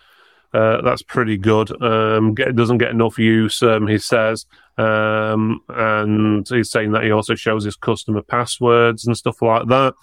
uh, 0.55 0.81
that's 0.83 1.03
pretty 1.03 1.37
good. 1.37 1.71
Um, 1.83 2.33
get, 2.33 2.55
doesn't 2.55 2.79
get 2.79 2.93
enough 2.93 3.19
use, 3.19 3.61
um, 3.63 3.89
he 3.89 3.99
says, 3.99 4.47
um, 4.79 5.61
and 5.69 6.49
he's 6.49 6.71
saying 6.71 6.93
that 6.93 7.03
he 7.03 7.11
also 7.11 7.35
shows 7.35 7.65
his 7.65 7.77
customer 7.77 8.23
passwords 8.23 9.05
and 9.05 9.17
stuff 9.17 9.43
like 9.43 9.67
that. 9.67 9.95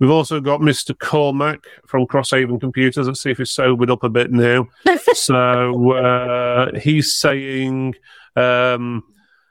We've 0.00 0.10
also 0.10 0.40
got 0.40 0.60
Mr. 0.60 0.98
Cormac 0.98 1.64
from 1.86 2.06
Crosshaven 2.06 2.58
Computers. 2.58 3.06
Let's 3.06 3.20
see 3.20 3.32
if 3.32 3.38
he's 3.38 3.50
sobered 3.50 3.90
up 3.90 4.02
a 4.02 4.08
bit 4.08 4.30
now. 4.30 4.68
so 5.12 5.92
uh, 5.92 6.78
he's 6.78 7.14
saying, 7.14 7.94
um, 8.34 9.02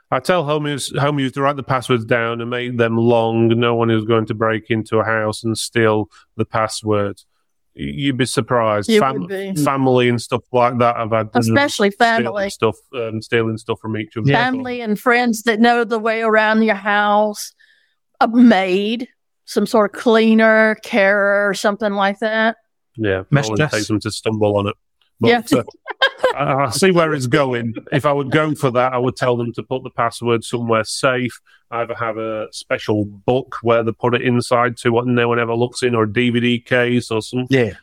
I 0.10 0.20
tell 0.20 0.43
homies, 0.43 0.91
homies 0.93 1.34
to 1.34 1.41
write 1.41 1.58
the 1.58 1.64
passwords 1.64 2.05
down 2.05 2.41
and 2.41 2.49
make 2.49 2.78
them 2.78 2.97
long. 2.97 3.49
No 3.49 3.76
one 3.76 3.91
is 3.91 4.05
going 4.05 4.26
to 4.28 4.34
break 4.34 4.72
into 4.72 4.97
a 4.97 5.03
house 5.03 5.43
and 5.43 5.55
steal 5.58 6.10
the 6.36 6.45
passwords. 6.45 7.26
Y- 7.78 7.93
You'd 7.95 8.17
be 8.17 8.25
surprised. 8.25 8.89
You 8.89 8.99
Fam- 8.99 9.19
would 9.21 9.30
be. 9.30 9.53
Family 9.63 10.09
and 10.09 10.21
stuff 10.21 10.43
like 10.51 10.78
that. 10.80 10.95
I've 10.97 11.11
had 11.11 11.30
Especially 11.36 11.91
stealing 11.91 12.23
family. 12.25 12.49
stuff, 12.49 12.75
um, 12.95 13.21
stealing 13.21 13.57
stuff 13.57 13.80
from 13.80 13.97
each 13.97 14.17
other. 14.17 14.32
family 14.32 14.82
and 14.82 14.99
friends 14.99 15.43
that 15.43 15.59
know 15.59 15.84
the 15.84 15.99
way 15.99 16.21
around 16.21 16.63
your 16.63 16.75
house, 16.75 17.53
a 18.19 18.28
maid, 18.28 19.07
some 19.45 19.65
sort 19.67 19.93
of 19.95 20.01
cleaner, 20.01 20.75
carer, 20.84 21.47
or 21.47 21.53
something 21.53 21.93
like 21.93 22.19
that. 22.19 22.57
Yeah, 22.95 23.23
Mistress. 23.30 23.59
all 23.59 23.65
it 23.67 23.71
takes 23.71 23.88
them 23.88 23.99
to 23.99 24.11
stumble 24.11 24.57
on 24.57 24.67
it. 24.67 24.75
But, 25.19 25.28
Yeah. 25.30 25.59
uh, 25.59 25.63
I, 26.38 26.69
see 26.69 26.91
where 26.91 27.13
it's 27.13 27.27
going. 27.27 27.75
If 27.91 28.05
I 28.05 28.11
would 28.11 28.31
go 28.31 28.53
for 28.55 28.71
that, 28.71 28.93
I 28.93 28.97
would 28.97 29.15
tell 29.15 29.38
them 29.38 29.53
to 29.53 29.63
put 29.63 29.83
the 29.83 29.89
password 29.89 30.43
somewhere 30.43 30.83
safe. 30.83 31.39
Either 31.69 31.95
have 31.95 32.17
a 32.17 32.47
special 32.51 33.03
book 33.03 33.57
where 33.61 33.83
they 33.83 33.91
put 33.91 34.15
it 34.15 34.21
inside 34.21 34.77
to 34.77 34.91
what 34.91 35.05
no 35.05 35.27
one 35.27 35.39
ever 35.39 35.53
looks 35.53 35.83
in, 35.83 35.95
or 35.95 36.03
a 36.03 36.07
DVD 36.07 36.63
case, 36.63 37.11
or 37.11 37.21
something. 37.21 37.47
Yeah. 37.49 37.73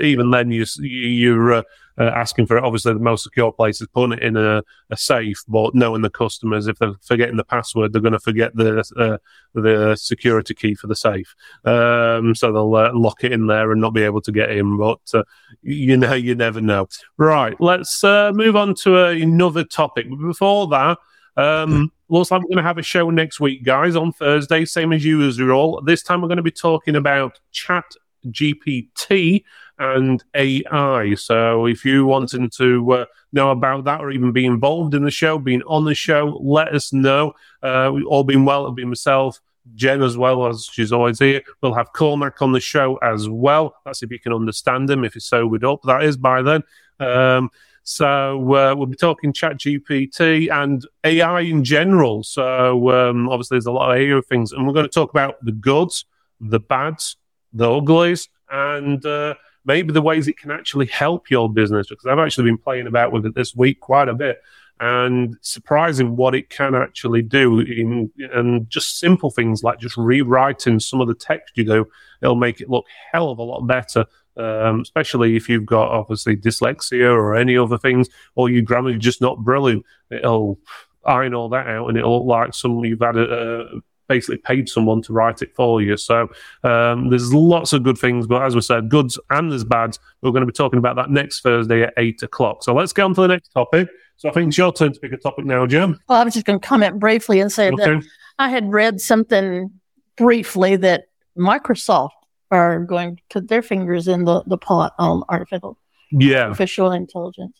Even 0.00 0.30
then, 0.30 0.52
you, 0.52 0.64
you 0.78 1.08
you're 1.08 1.52
uh, 1.54 1.62
uh, 1.98 2.04
asking 2.14 2.46
for 2.46 2.56
it. 2.56 2.64
Obviously, 2.64 2.92
the 2.92 3.00
most 3.00 3.24
secure 3.24 3.52
place 3.52 3.80
is 3.80 3.88
putting 3.88 4.18
it 4.18 4.22
in 4.22 4.36
a, 4.36 4.62
a 4.90 4.96
safe. 4.96 5.42
But 5.48 5.74
knowing 5.74 6.02
the 6.02 6.10
customers, 6.10 6.66
if 6.66 6.78
they're 6.78 6.94
forgetting 7.02 7.36
the 7.36 7.44
password, 7.44 7.92
they're 7.92 8.02
going 8.02 8.12
to 8.12 8.20
forget 8.20 8.54
the 8.54 8.80
uh, 8.96 9.18
the 9.54 9.96
security 9.96 10.54
key 10.54 10.74
for 10.74 10.86
the 10.86 10.96
safe. 10.96 11.34
Um, 11.64 12.34
so 12.34 12.52
they'll 12.52 12.74
uh, 12.74 12.90
lock 12.94 13.24
it 13.24 13.32
in 13.32 13.46
there 13.46 13.72
and 13.72 13.80
not 13.80 13.94
be 13.94 14.02
able 14.02 14.22
to 14.22 14.32
get 14.32 14.50
in. 14.50 14.76
But 14.76 15.00
uh, 15.14 15.24
you 15.62 15.96
know, 15.96 16.14
you 16.14 16.34
never 16.34 16.60
know. 16.60 16.88
Right, 17.16 17.58
let's 17.60 18.02
uh, 18.02 18.32
move 18.32 18.56
on 18.56 18.74
to 18.82 19.06
another 19.06 19.64
topic. 19.64 20.06
But 20.08 20.20
before 20.20 20.68
that, 20.68 20.98
um, 21.36 21.92
looks 22.08 22.30
like 22.30 22.42
we're 22.42 22.48
going 22.48 22.56
to 22.58 22.62
have 22.62 22.78
a 22.78 22.82
show 22.82 23.10
next 23.10 23.40
week, 23.40 23.64
guys, 23.64 23.96
on 23.96 24.12
Thursday, 24.12 24.64
same 24.64 24.92
as 24.92 25.04
usual. 25.04 25.82
This 25.82 26.02
time 26.02 26.22
we're 26.22 26.28
going 26.28 26.36
to 26.36 26.42
be 26.42 26.50
talking 26.50 26.96
about 26.96 27.40
Chat 27.50 27.84
GPT 28.28 29.44
and 29.78 30.22
AI. 30.34 31.14
So 31.14 31.66
if 31.66 31.84
you 31.84 32.06
wanting 32.06 32.50
to 32.58 32.92
uh, 32.92 33.04
know 33.32 33.50
about 33.50 33.84
that 33.84 34.00
or 34.00 34.10
even 34.10 34.32
be 34.32 34.46
involved 34.46 34.94
in 34.94 35.04
the 35.04 35.10
show, 35.10 35.38
being 35.38 35.62
on 35.62 35.84
the 35.84 35.94
show, 35.94 36.38
let 36.42 36.74
us 36.74 36.92
know. 36.92 37.34
Uh, 37.62 37.90
we 37.94 38.02
all 38.04 38.24
been 38.24 38.44
well. 38.44 38.62
It'll 38.62 38.72
be 38.72 38.84
myself, 38.84 39.40
Jen 39.74 40.02
as 40.02 40.16
well 40.16 40.46
as 40.46 40.68
she's 40.70 40.92
always 40.92 41.18
here. 41.18 41.42
We'll 41.60 41.74
have 41.74 41.92
Cormac 41.92 42.40
on 42.42 42.52
the 42.52 42.60
show 42.60 42.96
as 42.96 43.28
well. 43.28 43.74
That's 43.84 44.02
if 44.02 44.10
you 44.10 44.18
can 44.18 44.32
understand 44.32 44.90
him, 44.90 45.04
if 45.04 45.14
he's 45.14 45.24
sobered 45.24 45.64
up. 45.64 45.82
That 45.84 46.02
is 46.04 46.16
by 46.16 46.42
then. 46.42 46.62
Um, 47.00 47.50
so 47.84 48.38
uh, 48.54 48.74
we'll 48.76 48.86
be 48.86 48.96
talking 48.96 49.32
Chat 49.32 49.58
GPT 49.58 50.50
and 50.50 50.86
AI 51.04 51.40
in 51.40 51.64
general. 51.64 52.22
So 52.22 52.90
um, 52.90 53.28
obviously 53.28 53.56
there's 53.56 53.66
a 53.66 53.72
lot 53.72 53.90
of 53.90 54.00
AI 54.00 54.20
things, 54.28 54.52
and 54.52 54.66
we're 54.66 54.72
going 54.72 54.86
to 54.86 54.92
talk 54.92 55.10
about 55.10 55.44
the 55.44 55.52
goods, 55.52 56.04
the 56.40 56.60
bads, 56.60 57.16
the 57.52 57.70
uglies, 57.70 58.28
and 58.50 59.04
uh, 59.04 59.34
maybe 59.64 59.92
the 59.92 60.02
ways 60.02 60.28
it 60.28 60.38
can 60.38 60.50
actually 60.50 60.86
help 60.86 61.30
your 61.30 61.52
business. 61.52 61.88
Because 61.88 62.06
I've 62.06 62.18
actually 62.18 62.44
been 62.44 62.58
playing 62.58 62.86
about 62.86 63.12
with 63.12 63.26
it 63.26 63.34
this 63.34 63.54
week 63.54 63.80
quite 63.80 64.08
a 64.08 64.14
bit, 64.14 64.40
and 64.82 65.36
surprising 65.42 66.16
what 66.16 66.34
it 66.34 66.50
can 66.50 66.74
actually 66.74 67.22
do 67.22 67.60
in 67.60 68.10
and 68.32 68.68
just 68.68 68.98
simple 68.98 69.30
things 69.30 69.62
like 69.62 69.78
just 69.78 69.96
rewriting 69.96 70.80
some 70.80 71.00
of 71.00 71.06
the 71.06 71.14
text 71.14 71.56
you 71.56 71.64
do 71.64 71.86
it'll 72.20 72.34
make 72.34 72.60
it 72.60 72.68
look 72.68 72.84
hell 73.12 73.30
of 73.30 73.38
a 73.38 73.42
lot 73.42 73.60
better 73.60 74.04
um, 74.36 74.80
especially 74.80 75.36
if 75.36 75.48
you've 75.48 75.66
got 75.66 75.88
obviously 75.88 76.36
dyslexia 76.36 77.08
or 77.08 77.36
any 77.36 77.56
other 77.56 77.78
things 77.78 78.08
or 78.34 78.50
your 78.50 78.62
grammar's 78.62 78.98
just 78.98 79.20
not 79.20 79.38
brilliant 79.38 79.84
it'll 80.10 80.58
iron 81.06 81.32
all 81.32 81.48
that 81.48 81.68
out 81.68 81.88
and 81.88 81.96
it'll 81.96 82.26
look 82.26 82.26
like 82.26 82.52
some 82.52 82.84
you've 82.84 82.98
had 83.00 83.16
a, 83.16 83.60
a 83.60 83.80
basically 84.12 84.36
paid 84.38 84.68
someone 84.68 85.00
to 85.02 85.12
write 85.12 85.40
it 85.40 85.54
for 85.54 85.80
you. 85.80 85.96
So 85.96 86.28
um, 86.64 87.08
there's 87.08 87.32
lots 87.32 87.72
of 87.72 87.82
good 87.82 87.96
things, 87.96 88.26
but 88.26 88.42
as 88.42 88.54
we 88.54 88.60
said, 88.60 88.88
goods 88.90 89.18
and 89.30 89.50
there's 89.50 89.64
bads. 89.64 89.98
We're 90.20 90.32
going 90.32 90.42
to 90.42 90.46
be 90.46 90.52
talking 90.52 90.78
about 90.78 90.96
that 90.96 91.10
next 91.10 91.40
Thursday 91.40 91.82
at 91.82 91.94
eight 91.96 92.22
o'clock. 92.22 92.62
So 92.62 92.74
let's 92.74 92.92
get 92.92 93.04
on 93.04 93.14
to 93.14 93.22
the 93.22 93.28
next 93.28 93.48
topic. 93.48 93.88
So 94.16 94.28
I 94.28 94.32
think 94.32 94.48
it's 94.48 94.58
your 94.58 94.72
turn 94.72 94.92
to 94.92 95.00
pick 95.00 95.12
a 95.12 95.16
topic 95.16 95.46
now, 95.46 95.66
Jim. 95.66 95.98
Well, 96.08 96.20
I 96.20 96.24
was 96.24 96.34
just 96.34 96.46
going 96.46 96.60
to 96.60 96.66
comment 96.66 96.98
briefly 96.98 97.40
and 97.40 97.50
say 97.50 97.70
okay. 97.70 97.84
that 97.84 98.04
I 98.38 98.50
had 98.50 98.70
read 98.70 99.00
something 99.00 99.70
briefly 100.16 100.76
that 100.76 101.04
Microsoft 101.36 102.10
are 102.50 102.80
going 102.80 103.16
to 103.16 103.22
put 103.30 103.48
their 103.48 103.62
fingers 103.62 104.06
in 104.08 104.24
the, 104.24 104.42
the 104.46 104.58
pot 104.58 104.94
on 104.98 105.22
artificial 105.28 105.78
yeah 106.10 106.42
artificial 106.42 106.92
intelligence. 106.92 107.56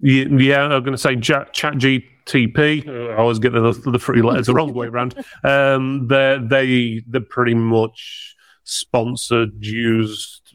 Yeah, 0.00 0.26
yeah 0.38 0.62
I'm 0.62 0.82
going 0.82 0.92
to 0.92 0.98
say 0.98 1.16
chat, 1.16 1.52
chat 1.52 1.78
GTP. 2.26 3.12
I 3.12 3.16
always 3.16 3.38
get 3.38 3.52
the, 3.52 3.72
the 3.72 3.98
three 3.98 4.22
letters 4.22 4.46
the 4.46 4.54
wrong 4.54 4.74
way 4.74 4.86
around. 4.86 5.14
Um, 5.44 6.08
they 6.08 6.38
they 6.42 7.02
they're 7.06 7.20
pretty 7.20 7.54
much 7.54 8.36
sponsored, 8.64 9.64
used, 9.64 10.45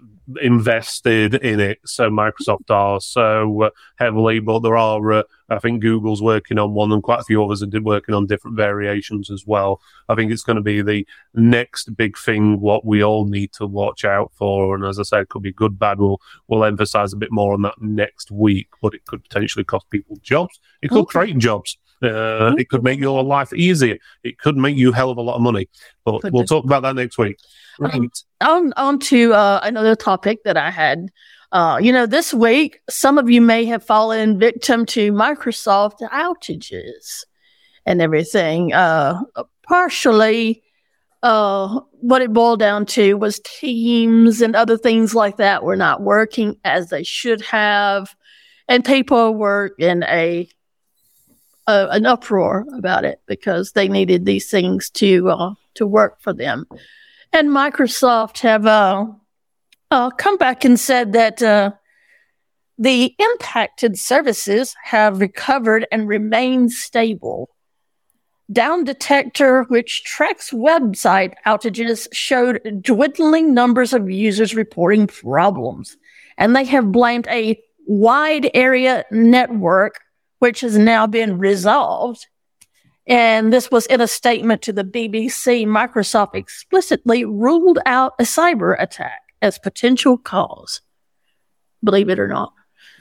invested 0.41 1.35
in 1.35 1.59
it. 1.59 1.79
So 1.85 2.09
Microsoft 2.09 2.69
are 2.69 3.01
so 3.01 3.63
uh, 3.63 3.69
heavily, 3.97 4.39
but 4.39 4.59
there 4.59 4.77
are, 4.77 5.11
uh, 5.11 5.23
I 5.49 5.59
think 5.59 5.81
Google's 5.81 6.21
working 6.21 6.59
on 6.59 6.73
one 6.73 6.91
and 6.91 7.03
quite 7.03 7.19
a 7.19 7.23
few 7.23 7.43
others 7.43 7.63
are 7.63 7.81
working 7.81 8.15
on 8.15 8.27
different 8.27 8.57
variations 8.57 9.29
as 9.29 9.45
well. 9.45 9.81
I 10.09 10.15
think 10.15 10.31
it's 10.31 10.43
going 10.43 10.57
to 10.57 10.61
be 10.61 10.81
the 10.81 11.07
next 11.33 11.95
big 11.95 12.17
thing, 12.17 12.59
what 12.59 12.85
we 12.85 13.03
all 13.03 13.25
need 13.25 13.51
to 13.53 13.65
watch 13.65 14.05
out 14.05 14.31
for. 14.33 14.75
And 14.75 14.85
as 14.85 14.99
I 14.99 15.03
said, 15.03 15.21
it 15.21 15.29
could 15.29 15.43
be 15.43 15.53
good, 15.53 15.79
bad. 15.79 15.99
We'll, 15.99 16.21
we'll 16.47 16.65
emphasize 16.65 17.13
a 17.13 17.17
bit 17.17 17.31
more 17.31 17.53
on 17.53 17.61
that 17.63 17.81
next 17.81 18.31
week, 18.31 18.69
but 18.81 18.93
it 18.93 19.05
could 19.05 19.23
potentially 19.23 19.65
cost 19.65 19.89
people 19.89 20.17
jobs. 20.21 20.59
It 20.81 20.89
could 20.89 21.01
okay. 21.01 21.19
create 21.19 21.37
jobs. 21.37 21.77
Uh, 22.01 22.55
it 22.57 22.69
could 22.69 22.83
make 22.83 22.99
your 22.99 23.23
life 23.23 23.53
easier. 23.53 23.97
It 24.23 24.37
could 24.39 24.57
make 24.57 24.75
you 24.75 24.91
hell 24.91 25.11
of 25.11 25.17
a 25.17 25.21
lot 25.21 25.35
of 25.35 25.41
money. 25.41 25.69
But 26.03 26.21
could 26.21 26.33
we'll 26.33 26.45
talk 26.45 26.63
about 26.63 26.81
that 26.81 26.95
next 26.95 27.17
week. 27.17 27.37
Um, 27.79 28.11
on, 28.41 28.73
on 28.73 28.99
to 28.99 29.33
uh, 29.33 29.59
another 29.63 29.95
topic 29.95 30.43
that 30.43 30.57
I 30.57 30.71
had. 30.71 31.09
Uh, 31.51 31.79
you 31.81 31.91
know, 31.91 32.05
this 32.05 32.33
week, 32.33 32.79
some 32.89 33.17
of 33.17 33.29
you 33.29 33.41
may 33.41 33.65
have 33.65 33.83
fallen 33.83 34.39
victim 34.39 34.85
to 34.85 35.11
Microsoft 35.11 35.99
outages 36.09 37.25
and 37.85 38.01
everything. 38.01 38.73
Uh, 38.73 39.19
partially, 39.67 40.63
uh, 41.23 41.79
what 41.91 42.21
it 42.21 42.33
boiled 42.33 42.59
down 42.59 42.85
to 42.85 43.15
was 43.15 43.41
Teams 43.43 44.41
and 44.41 44.55
other 44.55 44.77
things 44.77 45.13
like 45.13 45.37
that 45.37 45.63
were 45.63 45.75
not 45.75 46.01
working 46.01 46.55
as 46.63 46.89
they 46.89 47.03
should 47.03 47.41
have. 47.41 48.15
And 48.67 48.85
people 48.85 49.35
were 49.35 49.75
in 49.77 50.03
a 50.03 50.47
an 51.71 52.05
uproar 52.05 52.65
about 52.73 53.05
it 53.05 53.21
because 53.27 53.71
they 53.71 53.87
needed 53.87 54.25
these 54.25 54.49
things 54.49 54.89
to 54.91 55.29
uh, 55.29 55.53
to 55.75 55.87
work 55.87 56.21
for 56.21 56.33
them. 56.33 56.65
And 57.33 57.49
Microsoft 57.49 58.39
have 58.39 58.65
uh, 58.65 59.05
uh 59.89 60.09
come 60.11 60.37
back 60.37 60.65
and 60.65 60.79
said 60.79 61.13
that 61.13 61.41
uh, 61.41 61.71
the 62.77 63.15
impacted 63.19 63.97
services 63.97 64.75
have 64.83 65.21
recovered 65.21 65.87
and 65.91 66.07
remain 66.07 66.69
stable. 66.69 67.49
Down 68.51 68.83
Detector, 68.83 69.63
which 69.69 70.03
tracks 70.03 70.51
website 70.51 71.35
outages, 71.45 72.07
showed 72.11 72.81
dwindling 72.81 73.53
numbers 73.53 73.93
of 73.93 74.09
users 74.09 74.55
reporting 74.55 75.07
problems, 75.07 75.95
and 76.37 76.55
they 76.55 76.65
have 76.65 76.91
blamed 76.91 77.27
a 77.27 77.61
wide 77.85 78.49
area 78.53 79.05
network 79.11 79.99
which 80.41 80.61
has 80.61 80.75
now 80.75 81.05
been 81.05 81.37
resolved. 81.37 82.25
And 83.05 83.53
this 83.53 83.69
was 83.69 83.85
in 83.85 84.01
a 84.01 84.07
statement 84.07 84.63
to 84.63 84.73
the 84.73 84.83
BBC. 84.83 85.67
Microsoft 85.67 86.33
explicitly 86.33 87.23
ruled 87.25 87.77
out 87.85 88.13
a 88.17 88.23
cyber 88.23 88.75
attack 88.79 89.21
as 89.43 89.59
potential 89.59 90.17
cause. 90.17 90.81
Believe 91.83 92.09
it 92.09 92.19
or 92.19 92.27
not. 92.27 92.53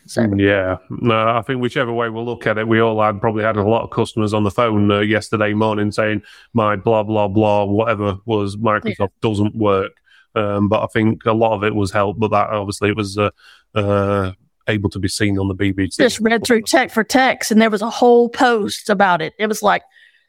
So. 0.05 0.31
Yeah, 0.37 0.77
no, 0.91 1.15
I 1.15 1.41
think 1.41 1.63
whichever 1.63 1.95
way 1.95 2.11
we'll 2.11 2.27
look 2.27 2.47
at 2.47 2.59
it, 2.59 2.69
we 2.69 2.79
all 2.79 3.01
had 3.01 3.23
probably 3.23 3.43
had 3.43 3.57
a 3.57 3.63
lot 3.63 3.85
of 3.85 3.91
customers 3.91 4.35
on 4.35 4.45
the 4.45 4.51
phone 4.51 4.91
uh, 4.91 5.01
yesterday 5.01 5.55
morning 5.55 5.93
saying 5.93 6.23
my 6.53 6.77
blah 6.77 7.05
blah 7.05 7.29
blah 7.29 7.65
whatever 7.65 8.19
was 8.27 8.57
Microsoft 8.57 8.99
yeah. 8.99 9.07
doesn't 9.23 9.55
work. 9.55 9.93
Um, 10.35 10.69
but 10.69 10.83
I 10.83 10.87
think 10.89 11.25
a 11.25 11.33
lot 11.33 11.55
of 11.55 11.65
it 11.65 11.75
was 11.75 11.91
helped, 11.91 12.21
but 12.21 12.33
that 12.33 12.51
obviously 12.51 12.91
it 12.91 12.97
was 12.97 13.17
uh, 13.17 13.31
uh, 13.75 14.33
able 14.71 14.91
to 14.91 14.99
be 14.99 15.09
seen 15.09 15.39
on 15.39 15.49
the 15.49 15.55
BBC. 15.55 15.99
Just 15.99 16.21
read 16.21 16.45
through 16.45 16.63
Tech 16.63 16.91
for 16.91 17.05
Techs, 17.05 17.51
and 17.51 17.61
there 17.61 17.71
was 17.71 17.83
a 17.83 17.91
whole 17.91 18.29
post 18.29 18.89
about 18.89 19.21
it. 19.21 19.35
It 19.39 19.47
was 19.47 19.63
like, 19.63 19.83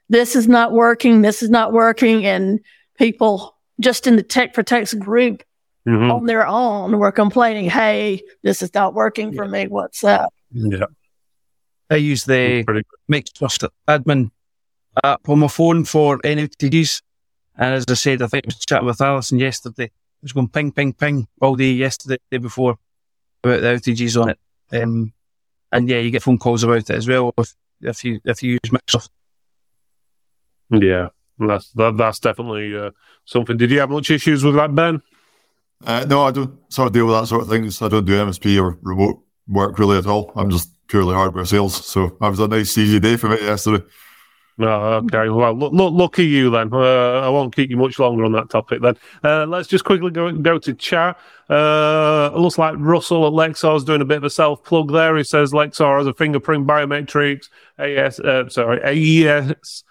this 0.09 0.35
is 0.35 0.47
not 0.47 0.73
working, 0.73 1.21
this 1.21 1.41
is 1.41 1.49
not 1.49 1.71
working. 1.71 2.25
And 2.25 2.59
people 2.97 3.57
just 3.79 4.07
in 4.07 4.17
the 4.17 4.23
Tech 4.23 4.53
for 4.53 4.63
Techs 4.63 4.93
group 4.93 5.43
mm-hmm. 5.87 6.11
on 6.11 6.25
their 6.25 6.45
own 6.45 6.99
were 6.99 7.11
complaining, 7.11 7.69
hey, 7.69 8.21
this 8.43 8.61
is 8.61 8.73
not 8.73 8.93
working 8.93 9.33
for 9.33 9.47
me. 9.47 9.67
What's 9.67 10.03
up? 10.03 10.33
Yeah. 10.51 10.85
I 11.89 11.95
use 11.95 12.25
the 12.25 12.65
Microsoft 13.09 13.67
admin 13.87 14.31
app 15.03 15.27
on 15.27 15.39
my 15.39 15.47
phone 15.47 15.85
for 15.85 16.19
NFTs. 16.19 17.01
And 17.57 17.75
as 17.75 17.85
I 17.87 17.93
said, 17.93 18.21
I 18.21 18.27
think 18.27 18.45
I 18.45 18.47
was 18.47 18.65
chatting 18.65 18.85
with 18.85 19.01
Alison 19.01 19.39
yesterday. 19.39 19.85
It 19.85 20.23
was 20.23 20.33
going 20.33 20.49
ping, 20.49 20.71
ping, 20.71 20.93
ping 20.93 21.27
all 21.41 21.55
day 21.55 21.71
yesterday, 21.71 22.17
day 22.29 22.37
before 22.37 22.77
about 23.43 23.61
the 23.61 23.67
outages 23.67 24.21
on 24.21 24.29
it. 24.29 24.39
Um, 24.71 25.13
and 25.71 25.89
yeah, 25.89 25.99
you 25.99 26.11
get 26.11 26.23
phone 26.23 26.37
calls 26.37 26.63
about 26.63 26.77
it 26.77 26.89
as 26.89 27.07
well 27.07 27.33
if, 27.37 27.53
if 27.81 28.03
you 28.03 28.19
if 28.25 28.43
you 28.43 28.51
use 28.63 28.71
Microsoft. 28.71 29.09
Yeah, 30.69 31.09
that's 31.39 31.71
that, 31.71 31.97
that's 31.97 32.19
definitely 32.19 32.77
uh, 32.77 32.91
something. 33.25 33.57
Did 33.57 33.71
you 33.71 33.79
have 33.79 33.89
much 33.89 34.09
issues 34.09 34.43
with 34.43 34.55
that, 34.55 34.73
Ben? 34.73 35.01
Uh, 35.83 36.05
no, 36.07 36.23
I 36.23 36.31
don't 36.31 36.59
sort 36.71 36.87
of 36.87 36.93
deal 36.93 37.07
with 37.07 37.15
that 37.15 37.27
sort 37.27 37.41
of 37.41 37.49
things. 37.49 37.81
I 37.81 37.87
don't 37.87 38.05
do 38.05 38.13
MSP 38.13 38.61
or 38.61 38.77
remote 38.81 39.23
work 39.47 39.79
really 39.79 39.97
at 39.97 40.05
all. 40.05 40.31
I'm 40.35 40.49
just 40.49 40.69
purely 40.87 41.15
hardware 41.15 41.45
sales. 41.45 41.85
So 41.85 42.17
that 42.19 42.29
was 42.29 42.39
a 42.39 42.47
nice, 42.47 42.77
easy 42.77 42.99
day 42.99 43.17
for 43.17 43.29
me 43.29 43.41
yesterday. 43.41 43.83
Oh, 44.63 45.01
okay. 45.05 45.29
Well, 45.29 45.53
look, 45.53 45.73
look, 45.73 45.93
lucky 45.93 46.25
you 46.25 46.49
then. 46.49 46.69
Uh, 46.73 47.21
I 47.21 47.29
won't 47.29 47.55
keep 47.55 47.69
you 47.69 47.77
much 47.77 47.99
longer 47.99 48.25
on 48.25 48.31
that 48.33 48.49
topic 48.49 48.81
then. 48.81 48.95
Uh, 49.23 49.45
let's 49.45 49.67
just 49.67 49.83
quickly 49.83 50.11
go 50.11 50.31
go 50.31 50.57
to 50.59 50.73
chat. 50.73 51.17
Uh, 51.49 52.31
looks 52.35 52.57
like 52.57 52.75
Russell 52.77 53.27
at 53.27 53.33
Lexar 53.33 53.75
is 53.77 53.83
doing 53.83 54.01
a 54.01 54.05
bit 54.05 54.17
of 54.17 54.23
a 54.23 54.29
self 54.29 54.63
plug 54.63 54.91
there. 54.91 55.17
He 55.17 55.23
says 55.23 55.51
Lexar 55.51 55.97
has 55.97 56.07
a 56.07 56.13
fingerprint 56.13 56.67
biometrics, 56.67 57.49
AES, 57.79 58.19
uh, 58.19 58.49
sorry, 58.49 58.81
AES 58.83 59.83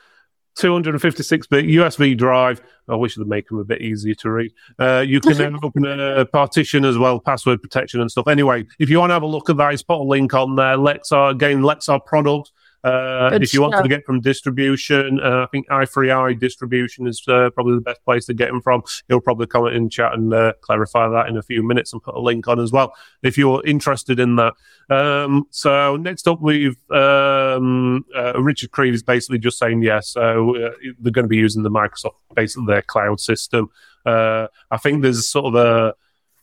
256 0.57 1.47
bit 1.47 1.65
USB 1.67 2.17
drive. 2.17 2.61
I 2.89 2.97
wish 2.97 3.15
they'd 3.15 3.27
make 3.27 3.49
them 3.49 3.59
a 3.59 3.65
bit 3.65 3.81
easier 3.83 4.15
to 4.17 4.31
read. 4.31 4.53
Uh, 4.79 5.05
you 5.07 5.21
can 5.21 5.57
open 5.63 5.85
a 5.87 6.25
partition 6.27 6.85
as 6.85 6.99
well, 6.99 7.21
password 7.21 7.63
protection 7.63 8.01
and 8.01 8.11
stuff. 8.11 8.29
Anyway, 8.29 8.67
if 8.79 8.91
you 8.91 8.99
want 8.99 9.11
to 9.11 9.15
have 9.15 9.23
a 9.23 9.27
look 9.27 9.49
at 9.49 9.57
that, 9.57 9.71
he's 9.71 9.83
put 9.83 10.01
a 10.01 10.03
link 10.03 10.35
on 10.35 10.57
there. 10.57 10.77
Lexar, 10.77 11.31
again, 11.31 11.63
Lexar 11.63 12.05
products. 12.05 12.53
Uh, 12.83 13.31
if 13.41 13.53
you 13.53 13.61
want 13.61 13.75
to 13.83 13.89
get 13.89 14.05
from 14.05 14.21
distribution, 14.21 15.21
uh, 15.23 15.43
I 15.43 15.47
think 15.53 15.69
i3i 15.69 16.39
distribution 16.39 17.07
is 17.07 17.23
uh, 17.29 17.51
probably 17.51 17.75
the 17.75 17.83
best 17.83 18.03
place 18.05 18.27
to 18.27 18.35
get 18.35 18.49
them 18.49 18.63
from. 18.63 18.83
He'll 19.09 19.21
probably 19.21 19.47
comment 19.47 19.77
in 19.77 19.91
chat 19.91 20.15
and 20.15 20.33
uh, 20.33 20.55
clarify 20.63 21.09
that 21.09 21.29
in 21.29 21.37
a 21.37 21.43
few 21.43 21.63
minutes 21.63 21.93
and 21.93 22.03
put 22.03 22.15
a 22.15 22.21
link 22.21 22.49
on 22.49 22.59
as 22.59 22.73
well 22.73 22.95
if 23.23 23.37
you're 23.37 23.65
interested 23.67 24.19
in 24.19 24.37
that. 24.37 24.55
Um, 24.89 25.47
so 25.51 25.97
next 25.97 26.27
up, 26.27 26.41
we've 26.41 26.79
um, 26.91 28.05
uh, 28.17 28.41
Richard 28.41 28.71
Creed 28.71 28.95
is 28.95 29.03
basically 29.03 29.39
just 29.39 29.59
saying 29.59 29.83
yes. 29.83 30.09
So 30.09 30.57
uh, 30.57 30.71
they're 30.99 31.13
going 31.13 31.25
to 31.25 31.29
be 31.29 31.37
using 31.37 31.63
the 31.63 31.71
Microsoft, 31.71 32.15
basically 32.35 32.67
their 32.67 32.83
cloud 32.83 33.21
system. 33.21 33.71
I 34.07 34.49
think 34.83 35.03
there's 35.03 35.29
sort 35.29 35.47
of 35.47 35.55
a 35.55 35.95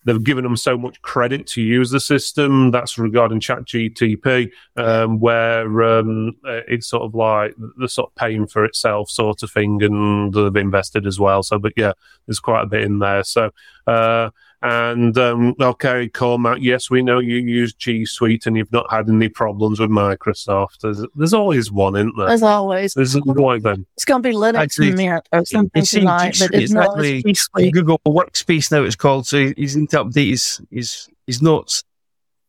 they've 0.07 0.23
given 0.23 0.45
them 0.45 0.55
so 0.55 0.77
much 0.77 1.01
credit 1.01 1.45
to 1.45 1.61
use 1.61 1.91
the 1.91 1.99
system. 1.99 2.71
That's 2.71 2.97
regarding 2.97 3.41
ChatGTP, 3.41 4.49
um, 4.77 5.19
where 5.19 5.83
um, 5.83 6.29
uh, 6.47 6.61
it's 6.67 6.87
sort 6.87 7.03
of 7.03 7.13
like 7.13 7.53
the 7.77 7.89
sort 7.89 8.09
of 8.09 8.15
paying 8.15 8.47
for 8.47 8.63
itself 8.63 9.11
sort 9.11 9.43
of 9.43 9.51
thing, 9.51 9.83
and 9.83 10.33
they've 10.33 10.55
invested 10.55 11.05
as 11.05 11.19
well. 11.19 11.43
So, 11.43 11.59
but 11.59 11.73
yeah, 11.75 11.91
there's 12.25 12.39
quite 12.39 12.63
a 12.63 12.67
bit 12.67 12.83
in 12.83 12.99
there. 12.99 13.23
So, 13.23 13.51
uh, 13.85 14.29
and 14.61 15.17
um, 15.17 15.55
okay, 15.59 16.09
Cormac, 16.09 16.59
yes, 16.61 16.89
we 16.89 17.03
know 17.03 17.19
you 17.19 17.37
use 17.37 17.73
G 17.73 18.05
Suite 18.05 18.47
and 18.47 18.57
you've 18.57 18.71
not 18.71 18.91
had 18.91 19.07
any 19.07 19.29
problems 19.29 19.79
with 19.79 19.91
Microsoft. 19.91 20.79
There's, 20.81 21.05
there's 21.15 21.33
always 21.33 21.71
one, 21.71 21.95
isn't 21.95 22.17
there? 22.17 22.27
There's 22.27 22.43
always. 22.43 22.93
There's 22.93 23.15
one 23.21 23.61
then. 23.61 23.85
It's 23.95 24.05
going 24.05 24.23
to 24.23 24.29
be 24.29 24.35
Linux 24.35 24.55
Actually, 24.55 24.93
Mint 24.93 25.29
or 25.31 25.45
something 25.45 25.83
tonight, 25.83 26.37
but 26.39 26.53
it's, 26.53 26.71
not 26.71 26.99
G 26.99 27.33
Suite. 27.33 27.73
Google 27.73 27.99
Workspace 28.05 28.71
now 28.71 28.83
it's 28.83 28.95
called, 28.95 29.27
so 29.27 29.53
he's 29.55 29.75
need 29.75 29.91
to 29.91 30.05
update 30.05 30.29
his, 30.29 30.61
his, 30.71 31.07
his 31.27 31.41
notes. 31.41 31.83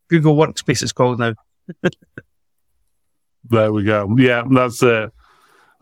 Google 0.08 0.36
Workspace 0.36 0.82
is 0.82 0.92
called 0.92 1.18
now. 1.18 1.34
There 3.50 3.72
we 3.72 3.84
go. 3.84 4.14
Yeah, 4.18 4.42
that's 4.50 4.82
it. 4.82 5.10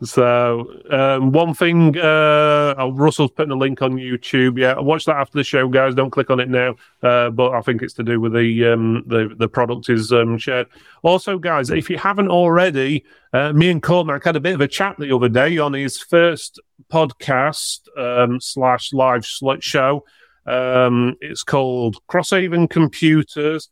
So 0.03 0.79
um, 0.91 1.31
one 1.31 1.55
thing, 1.55 1.97
uh, 1.97 2.75
oh, 2.77 2.91
Russell's 2.93 3.31
putting 3.31 3.51
a 3.51 3.55
link 3.55 3.81
on 3.81 3.93
YouTube. 3.93 4.59
Yeah, 4.59 4.79
watch 4.79 5.05
that 5.05 5.15
after 5.15 5.39
the 5.39 5.43
show, 5.43 5.67
guys. 5.67 5.95
Don't 5.95 6.11
click 6.11 6.29
on 6.29 6.39
it 6.39 6.49
now. 6.49 6.75
Uh, 7.01 7.31
but 7.31 7.53
I 7.53 7.61
think 7.61 7.81
it's 7.81 7.95
to 7.95 8.03
do 8.03 8.21
with 8.21 8.33
the 8.33 8.67
um, 8.67 9.03
the 9.07 9.33
the 9.35 9.47
product 9.47 9.89
is 9.89 10.11
um, 10.11 10.37
shared. 10.37 10.67
Also, 11.01 11.39
guys, 11.39 11.71
if 11.71 11.89
you 11.89 11.97
haven't 11.97 12.29
already, 12.29 13.05
uh, 13.33 13.53
me 13.53 13.71
and 13.71 13.81
Cormac 13.81 14.23
had 14.23 14.35
a 14.35 14.39
bit 14.39 14.53
of 14.53 14.61
a 14.61 14.67
chat 14.67 14.97
the 14.99 15.15
other 15.15 15.29
day 15.29 15.57
on 15.57 15.73
his 15.73 15.97
first 15.97 16.59
podcast 16.91 17.79
um, 17.97 18.39
slash 18.39 18.93
live 18.93 19.25
show. 19.25 20.05
Um, 20.45 21.15
it's 21.21 21.43
called 21.43 21.97
Crosshaven 22.07 22.69
Computers 22.69 23.69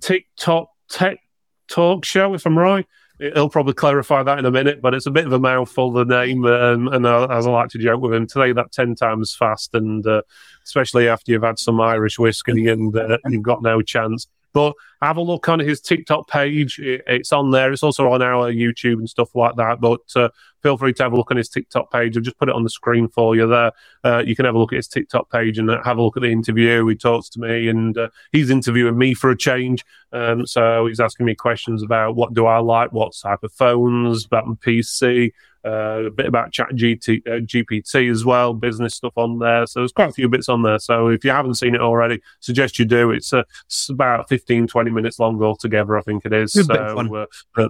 TikTok 0.00 0.68
Tech 0.90 1.20
Talk 1.68 2.04
Show, 2.04 2.34
if 2.34 2.44
I'm 2.44 2.58
right 2.58 2.86
he'll 3.18 3.48
probably 3.48 3.74
clarify 3.74 4.22
that 4.22 4.38
in 4.38 4.44
a 4.44 4.50
minute, 4.50 4.80
but 4.82 4.94
it's 4.94 5.06
a 5.06 5.10
bit 5.10 5.26
of 5.26 5.32
a 5.32 5.38
mouthful, 5.38 5.92
the 5.92 6.04
name. 6.04 6.44
Um, 6.44 6.88
and 6.88 7.06
uh, 7.06 7.26
as 7.26 7.46
I 7.46 7.50
like 7.50 7.70
to 7.70 7.78
joke 7.78 8.00
with 8.00 8.12
him, 8.12 8.26
today 8.26 8.52
that 8.52 8.72
10 8.72 8.94
times 8.96 9.34
fast, 9.34 9.74
and 9.74 10.06
uh, 10.06 10.22
especially 10.64 11.08
after 11.08 11.32
you've 11.32 11.42
had 11.42 11.58
some 11.58 11.80
Irish 11.80 12.18
whiskey 12.18 12.68
and 12.68 12.96
uh, 12.96 13.18
you've 13.28 13.42
got 13.42 13.62
no 13.62 13.82
chance. 13.82 14.26
But 14.54 14.74
have 15.02 15.18
a 15.18 15.20
look 15.20 15.48
on 15.48 15.58
his 15.58 15.80
TikTok 15.80 16.28
page. 16.28 16.80
It's 16.80 17.32
on 17.32 17.50
there. 17.50 17.72
It's 17.72 17.82
also 17.82 18.08
on 18.08 18.22
our 18.22 18.50
YouTube 18.50 18.94
and 18.94 19.10
stuff 19.10 19.34
like 19.34 19.56
that. 19.56 19.80
But 19.80 20.00
uh, 20.16 20.30
feel 20.62 20.78
free 20.78 20.94
to 20.94 21.02
have 21.02 21.12
a 21.12 21.16
look 21.16 21.30
on 21.30 21.36
his 21.36 21.48
TikTok 21.50 21.92
page. 21.92 22.16
I've 22.16 22.22
just 22.22 22.38
put 22.38 22.48
it 22.48 22.54
on 22.54 22.62
the 22.62 22.70
screen 22.70 23.08
for 23.08 23.36
you 23.36 23.46
there. 23.46 23.72
Uh, 24.02 24.22
you 24.24 24.34
can 24.34 24.46
have 24.46 24.54
a 24.54 24.58
look 24.58 24.72
at 24.72 24.76
his 24.76 24.88
TikTok 24.88 25.30
page 25.30 25.58
and 25.58 25.68
have 25.68 25.98
a 25.98 26.02
look 26.02 26.16
at 26.16 26.22
the 26.22 26.32
interview. 26.32 26.86
He 26.86 26.94
talks 26.94 27.28
to 27.30 27.40
me 27.40 27.68
and 27.68 27.98
uh, 27.98 28.08
he's 28.32 28.48
interviewing 28.48 28.96
me 28.96 29.12
for 29.12 29.30
a 29.30 29.36
change. 29.36 29.84
Um, 30.12 30.46
so 30.46 30.86
he's 30.86 31.00
asking 31.00 31.26
me 31.26 31.34
questions 31.34 31.82
about 31.82 32.16
what 32.16 32.32
do 32.32 32.46
I 32.46 32.58
like, 32.58 32.92
what 32.92 33.14
type 33.14 33.42
of 33.42 33.52
phones, 33.52 34.24
about 34.24 34.46
my 34.46 34.54
PC, 34.54 35.32
uh, 35.64 36.04
a 36.06 36.10
bit 36.10 36.26
about 36.26 36.52
Chat 36.52 36.70
GT, 36.70 37.26
uh, 37.26 37.40
GPT 37.40 38.10
as 38.10 38.24
well, 38.24 38.52
business 38.52 38.94
stuff 38.94 39.12
on 39.16 39.38
there. 39.38 39.66
So 39.66 39.80
there's 39.80 39.92
quite 39.92 40.10
a 40.10 40.12
few 40.12 40.28
bits 40.28 40.48
on 40.48 40.62
there. 40.62 40.78
So 40.78 41.08
if 41.08 41.24
you 41.24 41.30
haven't 41.30 41.54
seen 41.54 41.74
it 41.74 41.80
already, 41.80 42.20
suggest 42.40 42.78
you 42.78 42.84
do. 42.84 43.10
It's, 43.10 43.32
uh, 43.32 43.44
it's 43.66 43.88
about 43.88 44.28
15, 44.28 44.66
20 44.66 44.90
minutes 44.90 45.18
long 45.18 45.42
altogether, 45.42 45.96
I 45.96 46.02
think 46.02 46.24
it 46.24 46.32
is. 46.32 46.52
Good 46.52 46.66
so, 46.66 47.26
uh, 47.56 47.68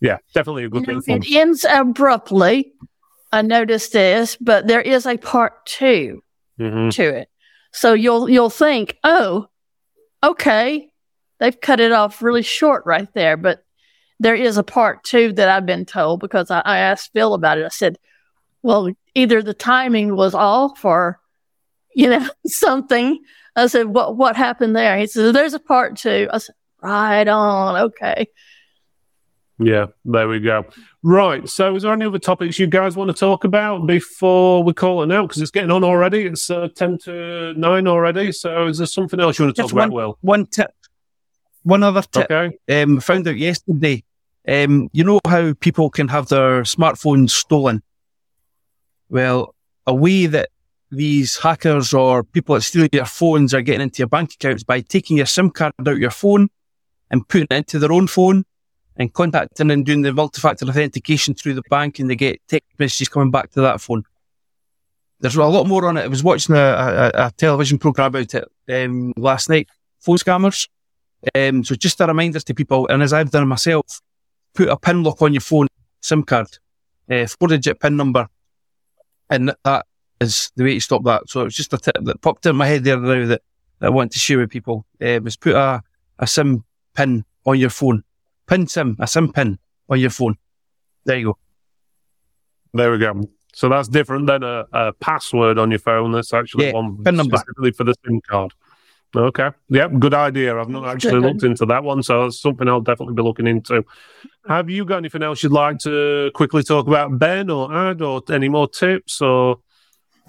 yeah, 0.00 0.16
definitely 0.34 0.64
a 0.64 0.68
good 0.68 0.86
thing. 0.86 1.02
It 1.06 1.30
ends 1.30 1.66
abruptly. 1.68 2.72
I 3.32 3.42
noticed 3.42 3.92
this, 3.92 4.36
but 4.36 4.66
there 4.66 4.80
is 4.80 5.06
a 5.06 5.16
part 5.16 5.66
2 5.66 6.22
mm-hmm. 6.58 6.88
to 6.88 7.02
it. 7.02 7.28
So 7.72 7.92
you'll 7.92 8.28
you'll 8.28 8.50
think, 8.50 8.96
oh, 9.04 9.46
okay, 10.22 10.90
they've 11.38 11.60
cut 11.60 11.80
it 11.80 11.92
off 11.92 12.22
really 12.22 12.42
short 12.42 12.84
right 12.86 13.12
there, 13.14 13.36
but 13.36 13.64
there 14.20 14.34
is 14.34 14.58
a 14.58 14.62
part 14.62 15.02
two 15.02 15.32
that 15.32 15.48
I've 15.48 15.66
been 15.66 15.86
told 15.86 16.20
because 16.20 16.50
I, 16.50 16.60
I 16.60 16.78
asked 16.78 17.10
Phil 17.14 17.32
about 17.34 17.58
it. 17.58 17.64
I 17.64 17.70
said, 17.70 17.98
well, 18.62 18.90
either 19.14 19.42
the 19.42 19.54
timing 19.54 20.14
was 20.14 20.34
off 20.34 20.84
or, 20.84 21.18
you 21.94 22.08
know, 22.08 22.28
something. 22.46 23.18
I 23.56 23.66
said, 23.66 23.86
what, 23.86 24.16
what 24.16 24.36
happened 24.36 24.76
there? 24.76 24.98
He 24.98 25.06
said, 25.06 25.34
there's 25.34 25.54
a 25.54 25.58
part 25.58 25.96
two. 25.96 26.28
I 26.30 26.38
said, 26.38 26.54
right 26.82 27.26
on. 27.26 27.84
Okay. 27.84 28.28
Yeah, 29.58 29.86
there 30.04 30.28
we 30.28 30.40
go. 30.40 30.64
Right. 31.02 31.46
So, 31.48 31.74
is 31.76 31.82
there 31.82 31.92
any 31.92 32.06
other 32.06 32.18
topics 32.18 32.58
you 32.58 32.66
guys 32.66 32.96
want 32.96 33.08
to 33.08 33.14
talk 33.14 33.44
about 33.44 33.86
before 33.86 34.62
we 34.62 34.72
call 34.72 35.02
it 35.02 35.12
out? 35.12 35.28
Because 35.28 35.42
it's 35.42 35.50
getting 35.50 35.70
on 35.70 35.84
already. 35.84 36.22
It's 36.22 36.48
uh, 36.48 36.68
10 36.74 36.98
to 37.04 37.54
9 37.54 37.86
already. 37.86 38.32
So, 38.32 38.68
is 38.68 38.78
there 38.78 38.86
something 38.86 39.20
else 39.20 39.38
you 39.38 39.44
want 39.44 39.56
to 39.56 39.62
talk 39.62 39.72
one, 39.72 39.84
about, 39.84 39.94
Will? 39.94 40.18
One 40.22 40.46
tip. 40.46 40.72
One 41.62 41.82
other 41.82 42.00
tip. 42.00 42.30
Okay. 42.30 42.82
Um, 42.82 43.00
found 43.00 43.28
out 43.28 43.36
yesterday 43.36 44.02
um, 44.48 44.88
you 44.92 45.04
know 45.04 45.20
how 45.26 45.52
people 45.54 45.90
can 45.90 46.08
have 46.08 46.28
their 46.28 46.62
smartphones 46.62 47.30
stolen? 47.30 47.82
Well, 49.08 49.54
a 49.86 49.94
way 49.94 50.26
that 50.26 50.50
these 50.90 51.38
hackers 51.38 51.94
or 51.94 52.24
people 52.24 52.54
that 52.54 52.62
steal 52.62 52.88
your 52.92 53.04
phones 53.04 53.54
are 53.54 53.62
getting 53.62 53.82
into 53.82 53.98
your 53.98 54.08
bank 54.08 54.34
accounts 54.34 54.62
by 54.62 54.80
taking 54.80 55.16
your 55.16 55.26
SIM 55.26 55.50
card 55.50 55.72
out 55.86 55.98
your 55.98 56.10
phone 56.10 56.48
and 57.10 57.26
putting 57.28 57.46
it 57.50 57.54
into 57.54 57.78
their 57.78 57.92
own 57.92 58.06
phone 58.06 58.44
and 58.96 59.12
contacting 59.12 59.70
and 59.70 59.86
doing 59.86 60.02
the 60.02 60.12
multi-factor 60.12 60.66
authentication 60.66 61.34
through 61.34 61.54
the 61.54 61.62
bank 61.70 61.98
and 61.98 62.10
they 62.10 62.16
get 62.16 62.40
text 62.48 62.68
messages 62.78 63.08
coming 63.08 63.30
back 63.30 63.50
to 63.52 63.60
that 63.60 63.80
phone. 63.80 64.04
There's 65.20 65.36
a 65.36 65.44
lot 65.44 65.66
more 65.66 65.86
on 65.86 65.96
it. 65.96 66.04
I 66.04 66.08
was 66.08 66.24
watching 66.24 66.54
a, 66.54 66.58
a, 66.58 67.26
a 67.26 67.32
television 67.36 67.78
program 67.78 68.06
about 68.06 68.34
it 68.34 68.48
um, 68.68 69.12
last 69.16 69.48
night. 69.48 69.68
Phone 70.00 70.16
scammers. 70.16 70.68
Um, 71.34 71.62
so 71.62 71.74
just 71.74 72.00
a 72.00 72.06
reminder 72.06 72.40
to 72.40 72.54
people, 72.54 72.88
and 72.88 73.02
as 73.02 73.12
I've 73.12 73.30
done 73.30 73.46
myself, 73.46 74.00
put 74.54 74.68
a 74.68 74.76
pin 74.76 75.02
lock 75.02 75.22
on 75.22 75.32
your 75.32 75.40
phone 75.40 75.66
SIM 76.00 76.22
card, 76.22 76.58
uh, 77.10 77.26
four 77.26 77.48
digit 77.48 77.80
pin 77.80 77.96
number, 77.96 78.28
and 79.28 79.54
that 79.64 79.86
is 80.20 80.50
the 80.56 80.64
way 80.64 80.74
to 80.74 80.80
stop 80.80 81.04
that. 81.04 81.28
So 81.28 81.42
it's 81.42 81.56
just 81.56 81.72
a 81.72 81.78
tip 81.78 81.96
that 82.00 82.20
popped 82.20 82.46
in 82.46 82.56
my 82.56 82.66
head 82.66 82.84
there 82.84 82.98
now 82.98 83.26
that, 83.26 83.42
that 83.78 83.86
I 83.86 83.90
want 83.90 84.12
to 84.12 84.18
share 84.18 84.38
with 84.38 84.50
people. 84.50 84.86
Uh, 85.00 85.20
was 85.22 85.36
put 85.36 85.54
a, 85.54 85.82
a 86.18 86.26
SIM 86.26 86.64
pin 86.94 87.24
on 87.44 87.58
your 87.58 87.70
phone, 87.70 88.04
pin 88.46 88.66
SIM, 88.66 88.96
a 88.98 89.06
SIM 89.06 89.32
pin 89.32 89.58
on 89.88 90.00
your 90.00 90.10
phone. 90.10 90.36
There 91.04 91.18
you 91.18 91.24
go. 91.26 91.38
There 92.72 92.92
we 92.92 92.98
go. 92.98 93.22
So 93.52 93.68
that's 93.68 93.88
different 93.88 94.26
than 94.26 94.42
a, 94.42 94.64
a 94.72 94.92
password 94.94 95.58
on 95.58 95.70
your 95.70 95.80
phone. 95.80 96.12
That's 96.12 96.32
actually 96.32 96.66
yeah, 96.66 96.72
one 96.72 97.02
pin 97.02 97.16
number. 97.16 97.36
specifically 97.36 97.72
for 97.72 97.84
the 97.84 97.94
SIM 98.04 98.20
card. 98.20 98.52
Okay. 99.14 99.50
Yep. 99.70 99.98
Good 99.98 100.14
idea. 100.14 100.58
I've 100.58 100.68
not 100.68 100.86
actually 100.86 101.20
looked 101.20 101.42
into 101.42 101.66
that 101.66 101.82
one, 101.82 102.02
so 102.02 102.26
it's 102.26 102.40
something 102.40 102.68
I'll 102.68 102.80
definitely 102.80 103.14
be 103.14 103.22
looking 103.22 103.46
into. 103.46 103.84
Have 104.46 104.70
you 104.70 104.84
got 104.84 104.98
anything 104.98 105.22
else 105.22 105.42
you'd 105.42 105.52
like 105.52 105.78
to 105.80 106.30
quickly 106.34 106.62
talk 106.62 106.86
about, 106.86 107.18
Ben, 107.18 107.50
or 107.50 107.74
add, 107.74 108.02
or 108.02 108.22
any 108.30 108.48
more 108.48 108.68
tips, 108.68 109.20
or? 109.20 109.58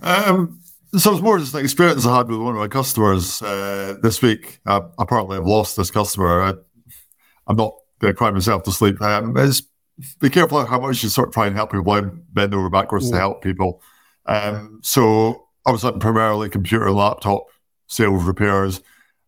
Um, 0.02 0.60
so 0.98 1.14
it's 1.14 1.22
more 1.22 1.38
just 1.38 1.54
an 1.54 1.62
experience 1.62 2.06
I 2.06 2.18
had 2.18 2.28
with 2.28 2.40
one 2.40 2.56
of 2.56 2.60
my 2.60 2.68
customers 2.68 3.42
uh, 3.42 3.98
this 4.02 4.22
week. 4.22 4.60
I, 4.66 4.82
apparently, 4.98 5.38
I've 5.38 5.46
lost 5.46 5.78
this 5.78 5.92
customer. 5.92 6.42
I, 6.42 6.50
am 7.50 7.56
not 7.56 7.76
going 8.00 8.14
to 8.14 8.18
cry 8.18 8.32
myself 8.32 8.64
to 8.64 8.72
sleep. 8.72 9.00
Um, 9.02 9.38
is 9.38 9.64
be 10.20 10.30
careful 10.30 10.66
how 10.66 10.80
much 10.80 11.04
you 11.04 11.10
sort 11.10 11.28
of 11.28 11.34
try 11.34 11.46
and 11.46 11.56
help 11.56 11.72
people. 11.72 11.92
I 11.92 12.02
bend 12.34 12.56
over 12.56 12.70
backwards 12.70 13.12
to 13.12 13.18
help 13.18 13.44
people. 13.44 13.82
Um, 14.26 14.80
so 14.82 15.48
I 15.66 15.72
was 15.72 15.84
primarily 16.00 16.50
computer 16.50 16.88
and 16.88 16.96
laptop 16.96 17.46
sales 17.92 18.24
repairs. 18.24 18.82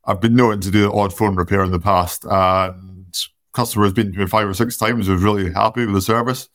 I've 0.05 0.21
been 0.21 0.35
known 0.35 0.61
to 0.61 0.71
do 0.71 0.85
an 0.85 0.97
odd 0.97 1.13
phone 1.13 1.35
repair 1.35 1.63
in 1.63 1.71
the 1.71 1.79
past, 1.79 2.25
and 2.25 3.15
customer 3.53 3.85
has 3.85 3.93
been 3.93 4.11
to 4.11 4.19
me 4.19 4.25
five 4.25 4.47
or 4.47 4.53
six 4.53 4.77
times. 4.77 5.09
Was 5.09 5.21
really 5.21 5.51
happy 5.51 5.85
with 5.85 5.95
the 5.95 6.01
service. 6.01 6.49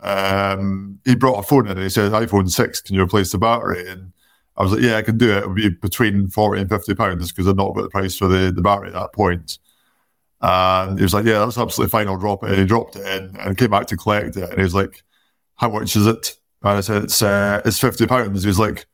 Um, 0.00 0.98
he 1.04 1.14
brought 1.14 1.38
a 1.38 1.42
phone 1.42 1.66
in 1.66 1.72
and 1.72 1.80
he 1.80 1.88
said, 1.88 2.12
"iPhone 2.12 2.50
six, 2.50 2.80
can 2.80 2.94
you 2.94 3.02
replace 3.02 3.32
the 3.32 3.38
battery?" 3.38 3.88
And 3.88 4.12
I 4.56 4.62
was 4.62 4.72
like, 4.72 4.82
"Yeah, 4.82 4.96
I 4.96 5.02
can 5.02 5.18
do 5.18 5.30
it. 5.30 5.38
It'll 5.38 5.54
be 5.54 5.70
between 5.70 6.28
forty 6.28 6.60
and 6.60 6.70
fifty 6.70 6.94
pounds 6.94 7.32
because 7.32 7.48
I've 7.48 7.56
not 7.56 7.74
got 7.74 7.82
the 7.82 7.90
price 7.90 8.16
for 8.16 8.28
the, 8.28 8.52
the 8.52 8.62
battery 8.62 8.88
at 8.88 8.94
that 8.94 9.12
point." 9.12 9.58
And 10.40 10.98
he 10.98 11.02
was 11.02 11.14
like, 11.14 11.24
"Yeah, 11.24 11.38
that's 11.40 11.58
absolutely 11.58 11.90
fine. 11.90 12.08
I'll 12.08 12.18
drop 12.18 12.44
it." 12.44 12.50
And 12.50 12.58
he 12.58 12.66
dropped 12.66 12.96
it 12.96 13.06
in 13.06 13.36
and 13.36 13.56
came 13.56 13.70
back 13.70 13.86
to 13.88 13.96
collect 13.96 14.36
it. 14.36 14.50
And 14.50 14.58
he 14.58 14.62
was 14.62 14.74
like, 14.74 15.02
"How 15.56 15.70
much 15.70 15.96
is 15.96 16.06
it?" 16.06 16.36
And 16.62 16.78
I 16.78 16.80
said, 16.82 17.04
"It's 17.04 17.22
uh, 17.22 17.62
it's 17.64 17.80
fifty 17.80 18.06
pounds." 18.06 18.42
He 18.42 18.48
was 18.48 18.58
like, 18.58 18.86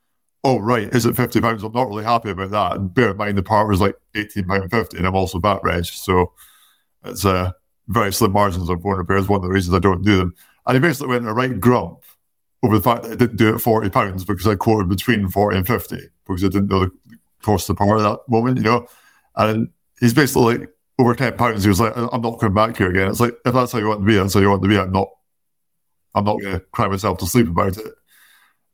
oh 0.45 0.59
right, 0.59 0.89
is 0.95 1.07
it 1.07 1.17
fifty 1.17 1.41
pounds? 1.41 1.63
I'm 1.63 1.73
not 1.73 1.89
really 1.89 2.05
happy 2.05 2.31
about 2.31 2.51
that. 2.51 2.77
And 2.77 2.93
bear 2.93 3.11
in 3.11 3.17
mind 3.17 3.39
the 3.39 3.43
part 3.43 3.69
was 3.69 3.81
like 3.81 3.97
eighteen 4.15 4.47
pound 4.47 4.71
fifty, 4.71 4.99
and 4.99 5.07
I'm 5.07 5.15
also 5.15 5.39
VAT 5.39 5.61
reg, 5.63 5.85
so 5.85 6.33
it's 7.05 7.25
a 7.25 7.31
uh, 7.31 7.53
very 7.89 8.13
slim 8.13 8.33
margins 8.33 8.71
on 8.71 8.81
phone 8.81 8.97
repairs. 8.97 9.29
One 9.29 9.39
of 9.39 9.43
the 9.43 9.49
reasons 9.49 9.75
I 9.75 9.81
don't 9.81 10.03
do 10.03 10.17
them. 10.17 10.35
And 10.67 10.77
he 10.77 10.81
basically 10.81 11.09
went 11.09 11.25
in 11.25 11.29
a 11.29 11.35
right 11.35 11.59
grump 11.59 12.05
over 12.63 12.77
the 12.77 12.83
fact 12.83 13.03
that 13.03 13.13
I 13.13 13.17
didn't 13.17 13.37
do 13.37 13.55
it 13.55 13.59
forty 13.59 13.91
pounds 13.91 14.25
because 14.25 14.47
I 14.47 14.55
quoted 14.55 14.89
between 14.89 15.29
forty 15.29 15.57
and 15.57 15.67
fifty 15.67 16.01
because 16.27 16.45
I 16.45 16.49
didn't 16.49 16.69
know 16.69 16.87
the 16.87 16.93
cost 17.43 17.69
of 17.69 17.77
the 17.77 17.85
part 17.85 18.01
at 18.01 18.05
that 18.05 18.21
moment, 18.29 18.59
you 18.59 18.65
know. 18.65 18.87
And 19.37 19.69
he's 20.01 20.15
basically 20.15 20.59
like 20.59 20.71
over 20.99 21.15
ten 21.15 21.37
pounds. 21.37 21.65
He 21.65 21.69
was 21.69 21.81
like, 21.81 21.97
I'm 21.97 22.23
not 22.23 22.39
coming 22.39 22.55
back 22.55 22.77
here 22.77 22.91
again. 22.91 23.09
It's 23.09 23.21
like 23.21 23.35
if 23.45 23.53
that's 23.53 23.73
how 23.73 23.79
you 23.79 23.89
want 23.89 24.01
to 24.01 24.07
be, 24.07 24.15
that's 24.15 24.35
how 24.35 24.41
you 24.41 24.51
want 24.51 24.63
to 24.63 24.69
be. 24.69 24.79
I'm 24.79 24.93
not. 24.93 25.09
I'm 26.15 26.25
not 26.25 26.41
going 26.41 26.53
to 26.53 26.61
cry 26.73 26.89
myself 26.89 27.17
to 27.19 27.27
sleep 27.27 27.49
about 27.49 27.79
it. 27.79 27.95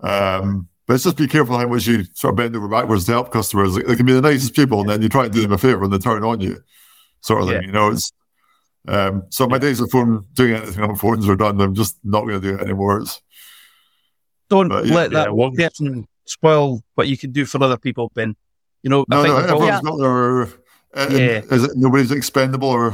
Um, 0.01 0.69
but 0.89 0.95
it's 0.95 1.05
just 1.05 1.19
be 1.19 1.29
careful 1.29 1.59
how 1.59 1.69
much 1.69 1.87
you 1.87 2.05
sort 2.15 2.33
of 2.33 2.37
bend 2.37 2.57
over 2.57 2.67
backwards 2.67 3.05
to 3.05 3.13
help 3.13 3.31
customers. 3.31 3.75
They 3.75 3.95
can 3.95 4.07
be 4.07 4.15
the 4.15 4.23
nicest 4.23 4.57
people, 4.57 4.81
and 4.81 4.89
then 4.89 5.03
you 5.03 5.11
try 5.11 5.27
and 5.27 5.33
do 5.33 5.43
them 5.43 5.53
a 5.53 5.59
favor 5.59 5.85
and 5.85 5.93
they 5.93 5.99
turn 5.99 6.25
on 6.25 6.41
you, 6.41 6.63
sort 7.21 7.43
of 7.43 7.49
yeah. 7.51 7.59
thing. 7.59 7.67
You 7.67 7.73
know, 7.73 7.91
it's 7.91 8.11
um, 8.89 9.25
so 9.29 9.47
my 9.47 9.59
days 9.59 9.81
of 9.81 9.91
phone 9.91 10.25
doing 10.33 10.55
anything 10.55 10.83
on 10.83 10.97
phones 10.97 11.29
are 11.29 11.37
done. 11.37 11.61
I'm 11.61 11.75
just 11.75 11.99
not 12.03 12.23
going 12.23 12.41
to 12.41 12.49
do 12.49 12.57
it 12.57 12.63
anymore. 12.63 13.01
It's, 13.01 13.21
Don't 14.49 14.69
but, 14.69 14.87
yeah, 14.87 14.95
let 14.95 15.11
that 15.11 15.37
one 15.37 15.55
person 15.55 16.09
spoil 16.25 16.83
what 16.95 17.07
you 17.07 17.19
can 17.19 17.33
do 17.33 17.45
for 17.45 17.63
other 17.63 17.77
people, 17.77 18.11
Ben. 18.15 18.35
You 18.83 18.89
know, 18.89 19.05
no, 19.11 19.23
no, 19.25 19.37
everyone's 19.37 19.83
got 19.83 19.99
their. 19.99 20.43
Uh, 20.95 21.09
yeah. 21.11 21.43
Is 21.51 21.65
it 21.65 21.73
nobody's 21.75 22.13
expendable 22.13 22.71
or 22.71 22.89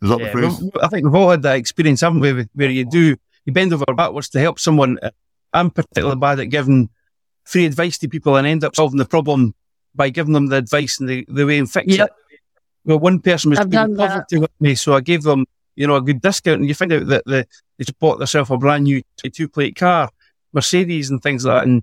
is 0.00 0.08
that 0.08 0.18
yeah. 0.18 0.26
the 0.26 0.32
phrase? 0.32 0.70
I 0.82 0.88
think 0.88 1.04
we've 1.04 1.14
all 1.14 1.30
had 1.30 1.42
that 1.42 1.56
experience, 1.56 2.00
haven't 2.00 2.20
we? 2.20 2.48
Where 2.54 2.70
you 2.70 2.86
do 2.86 3.16
you 3.44 3.52
bend 3.52 3.74
over 3.74 3.84
backwards 3.94 4.30
to 4.30 4.40
help 4.40 4.58
someone. 4.58 4.98
I'm 5.52 5.70
particularly 5.70 6.18
bad 6.18 6.40
at 6.40 6.46
giving 6.46 6.88
free 7.44 7.66
advice 7.66 7.98
to 7.98 8.08
people 8.08 8.36
and 8.36 8.46
end 8.46 8.64
up 8.64 8.76
solving 8.76 8.98
the 8.98 9.04
problem 9.04 9.54
by 9.94 10.10
giving 10.10 10.32
them 10.32 10.46
the 10.46 10.56
advice 10.56 10.98
and 11.00 11.08
the, 11.08 11.24
the 11.28 11.44
way 11.44 11.58
and 11.58 11.70
fix 11.70 11.96
yep. 11.96 12.08
it. 12.08 12.38
Well, 12.84 12.98
one 12.98 13.20
person 13.20 13.50
was 13.50 13.60
poverty 13.60 14.38
with 14.38 14.50
me, 14.60 14.74
so 14.74 14.94
I 14.94 15.00
gave 15.00 15.22
them 15.22 15.46
you 15.76 15.86
know, 15.86 15.96
a 15.96 16.02
good 16.02 16.20
discount, 16.20 16.60
and 16.60 16.68
you 16.68 16.74
find 16.74 16.92
out 16.92 17.06
that 17.06 17.24
the, 17.24 17.46
they 17.78 17.84
just 17.84 17.98
bought 17.98 18.18
themselves 18.18 18.50
a 18.50 18.56
brand 18.56 18.84
new 18.84 19.02
two 19.32 19.48
plate 19.48 19.76
car, 19.76 20.10
Mercedes, 20.52 21.10
and 21.10 21.22
things 21.22 21.44
like 21.44 21.62
that. 21.62 21.68
And 21.68 21.82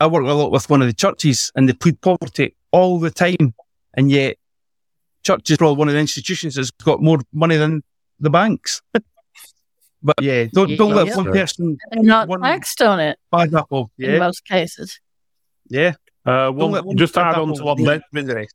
I 0.00 0.06
work 0.06 0.24
a 0.24 0.32
lot 0.32 0.52
with 0.52 0.70
one 0.70 0.80
of 0.80 0.88
the 0.88 0.94
churches, 0.94 1.52
and 1.54 1.68
they 1.68 1.74
plead 1.74 2.00
poverty 2.00 2.54
all 2.70 2.98
the 2.98 3.10
time, 3.10 3.54
and 3.94 4.10
yet 4.10 4.36
church 5.22 5.50
is 5.50 5.58
probably 5.58 5.76
one 5.76 5.88
of 5.88 5.94
the 5.94 6.00
institutions 6.00 6.54
that's 6.54 6.70
got 6.70 7.02
more 7.02 7.18
money 7.32 7.56
than 7.56 7.82
the 8.20 8.30
banks. 8.30 8.80
but 10.02 10.16
yeah, 10.20 10.46
don't 10.52 10.76
don't 10.76 10.94
let 10.94 11.08
Yeah. 11.08 11.16
one 11.16 11.32
person 11.32 11.78
They're 11.90 12.02
not 12.02 12.28
One- 12.28 12.40
taxed 12.42 12.80
on 12.82 13.00
it 13.00 13.18
bad 13.32 13.54
apple. 13.54 13.90
in 13.98 14.18
most 14.18 14.44
cases. 14.46 15.00
yeah. 15.68 15.94
Uh, 16.26 16.52
well, 16.54 16.70
one 16.84 16.96
just 16.96 17.14
to 17.14 17.20
add 17.24 17.36
on 17.36 17.54
to 17.54 17.62
what 17.64 17.78
Ben, 17.78 18.02
the. 18.12 18.46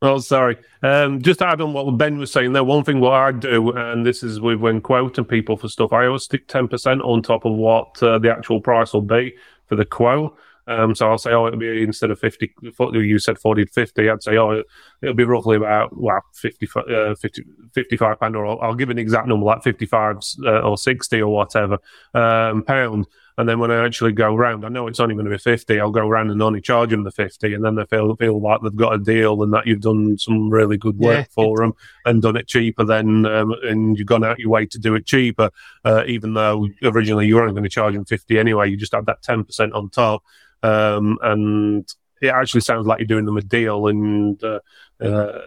Oh, 0.00 0.18
sorry. 0.18 0.56
Um, 0.82 1.22
just 1.22 1.38
to 1.40 1.46
add 1.46 1.60
on 1.60 1.72
what 1.72 1.90
Ben 1.96 2.18
was 2.18 2.32
saying 2.32 2.52
there, 2.52 2.64
one 2.64 2.82
thing 2.84 2.98
what 3.00 3.12
I 3.12 3.30
do, 3.32 3.70
and 3.72 4.04
this 4.04 4.22
is 4.24 4.40
with 4.40 4.58
when 4.60 4.80
quoting 4.80 5.24
people 5.24 5.56
for 5.56 5.68
stuff, 5.68 5.92
I 5.92 6.06
always 6.06 6.24
stick 6.24 6.48
10% 6.48 7.00
on 7.04 7.22
top 7.22 7.44
of 7.44 7.52
what 7.54 8.02
uh, 8.02 8.18
the 8.18 8.30
actual 8.30 8.60
price 8.60 8.92
will 8.92 9.02
be 9.02 9.34
for 9.66 9.76
the 9.76 9.84
quote. 9.84 10.36
Um, 10.66 10.94
so 10.94 11.10
I'll 11.10 11.18
say, 11.18 11.32
oh, 11.32 11.46
it'll 11.46 11.58
be 11.58 11.82
instead 11.82 12.10
of 12.10 12.18
50, 12.18 12.54
you 12.92 13.18
said 13.18 13.38
40 13.38 13.64
to 13.64 13.72
50, 13.72 14.08
I'd 14.08 14.22
say, 14.22 14.36
oh, 14.38 14.62
it'll 15.02 15.14
be 15.14 15.24
roughly 15.24 15.56
about, 15.56 15.96
well, 15.96 16.20
50, 16.34 16.68
uh, 16.76 17.14
50 17.14 17.44
55 17.74 18.20
pound, 18.20 18.36
or 18.36 18.46
I'll, 18.46 18.60
I'll 18.60 18.74
give 18.74 18.90
an 18.90 18.98
exact 18.98 19.26
number, 19.26 19.46
like 19.46 19.62
55 19.62 20.18
uh, 20.44 20.60
or 20.60 20.76
60 20.78 21.20
or 21.22 21.34
whatever, 21.34 21.78
um, 22.14 22.62
pound. 22.62 23.06
And 23.38 23.48
then 23.48 23.58
when 23.58 23.70
I 23.70 23.84
actually 23.84 24.12
go 24.12 24.34
round, 24.36 24.62
I 24.64 24.68
know 24.68 24.86
it's 24.88 25.00
only 25.00 25.14
going 25.14 25.24
to 25.24 25.30
be 25.30 25.38
50. 25.38 25.80
I'll 25.80 25.90
go 25.90 26.06
round 26.06 26.30
and 26.30 26.42
only 26.42 26.60
charge 26.60 26.90
them 26.90 27.02
the 27.02 27.10
50. 27.10 27.54
And 27.54 27.64
then 27.64 27.76
they 27.76 27.86
feel, 27.86 28.14
feel 28.16 28.38
like 28.38 28.60
they've 28.62 28.76
got 28.76 28.94
a 28.94 28.98
deal 28.98 29.42
and 29.42 29.52
that 29.54 29.66
you've 29.66 29.80
done 29.80 30.18
some 30.18 30.50
really 30.50 30.76
good 30.76 30.98
work 30.98 31.16
Yeah. 31.20 31.24
for 31.30 31.56
them 31.56 31.72
and 32.04 32.20
done 32.20 32.36
it 32.36 32.46
cheaper 32.46 32.84
than, 32.84 33.24
um, 33.24 33.54
and 33.62 33.96
you've 33.96 34.06
gone 34.06 34.22
out 34.22 34.38
your 34.38 34.50
way 34.50 34.66
to 34.66 34.78
do 34.78 34.94
it 34.94 35.06
cheaper, 35.06 35.48
uh, 35.86 36.04
even 36.06 36.34
though 36.34 36.68
originally 36.82 37.26
you 37.26 37.36
were 37.36 37.40
only 37.42 37.54
going 37.54 37.64
to 37.64 37.70
charge 37.70 37.94
them 37.94 38.04
50 38.04 38.38
anyway. 38.38 38.68
You 38.68 38.76
just 38.76 38.92
add 38.94 39.06
that 39.06 39.22
10% 39.22 39.74
on 39.74 39.88
top. 39.88 40.22
Um, 40.62 41.18
and 41.22 41.86
it 42.20 42.28
actually 42.28 42.60
sounds 42.60 42.86
like 42.86 42.98
you're 43.00 43.06
doing 43.06 43.24
them 43.24 43.36
a 43.36 43.42
deal 43.42 43.88
and, 43.88 44.42
uh, 44.44 44.60
uh, 45.00 45.40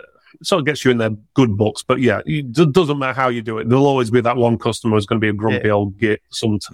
sort 0.43 0.59
of 0.59 0.66
gets 0.66 0.84
you 0.84 0.91
in 0.91 0.97
their 0.97 1.11
good 1.34 1.55
books. 1.55 1.82
But 1.82 2.01
yeah, 2.01 2.20
it 2.26 2.51
doesn't 2.51 2.99
matter 2.99 3.13
how 3.13 3.30
you 3.30 3.41
do 3.41 3.57
it. 3.59 3.70
There'll 3.70 3.86
always 3.88 4.11
be 4.11 4.20
that 4.20 4.36
one 4.36 4.57
customer 4.57 4.97
who's 4.97 5.05
going 5.05 5.22
to 5.22 5.26
be 5.26 5.30
a 5.30 5.34
grumpy 5.34 5.68
Yeah. 5.68 5.74
old 5.74 5.97
git 5.97 6.22
sometimes. 6.30 6.74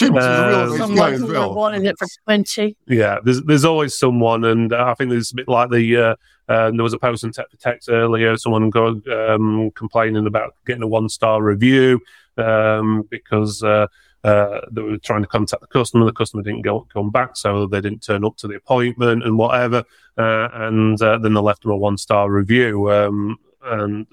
yeah. 0.00 0.08
Seamus 0.08 0.18
Uh, 0.20 0.76
Someone 0.78 0.96
guy 0.96 1.24
well. 1.32 1.54
wanted 1.54 1.84
it 1.84 1.96
for 1.96 2.08
20. 2.24 2.76
Yeah, 2.88 3.18
there's 3.22 3.40
there's 3.44 3.64
always 3.64 3.96
someone, 3.96 4.44
and 4.44 4.72
uh, 4.72 4.84
I 4.88 4.94
think 4.94 5.10
there's 5.10 5.30
a 5.30 5.36
bit 5.36 5.46
like 5.46 5.70
the 5.70 5.96
uh, 5.96 6.16
uh, 6.48 6.72
there 6.72 6.82
was 6.82 6.92
a 6.92 6.98
post 6.98 7.22
in 7.22 7.30
Tech 7.30 7.48
for 7.52 7.56
Techs 7.56 7.88
earlier. 7.88 8.36
Someone 8.36 8.68
go 8.70 9.00
um, 9.12 9.70
complaining 9.76 10.26
about 10.26 10.56
getting 10.66 10.82
a 10.82 10.88
one 10.88 11.08
star 11.08 11.40
review 11.40 12.00
um, 12.36 13.02
because 13.10 13.62
uh, 13.62 13.86
uh, 14.24 14.60
they 14.70 14.82
were 14.82 14.98
trying 14.98 15.22
to 15.22 15.28
contact 15.28 15.62
the 15.62 15.66
customer. 15.66 16.04
The 16.04 16.12
customer 16.12 16.42
didn't 16.42 16.62
go 16.62 16.86
come 16.92 17.10
back, 17.10 17.36
so 17.36 17.66
they 17.66 17.80
didn't 17.80 18.02
turn 18.02 18.24
up 18.24 18.36
to 18.38 18.48
the 18.48 18.56
appointment 18.56 19.24
and 19.24 19.36
whatever. 19.36 19.84
Uh, 20.16 20.48
and 20.52 21.00
uh, 21.02 21.18
then 21.18 21.34
they 21.34 21.40
left 21.40 21.62
them 21.62 21.72
a 21.72 21.76
one 21.76 21.96
star 21.96 22.30
review. 22.30 22.90
Um, 22.90 23.38
and 23.64 24.06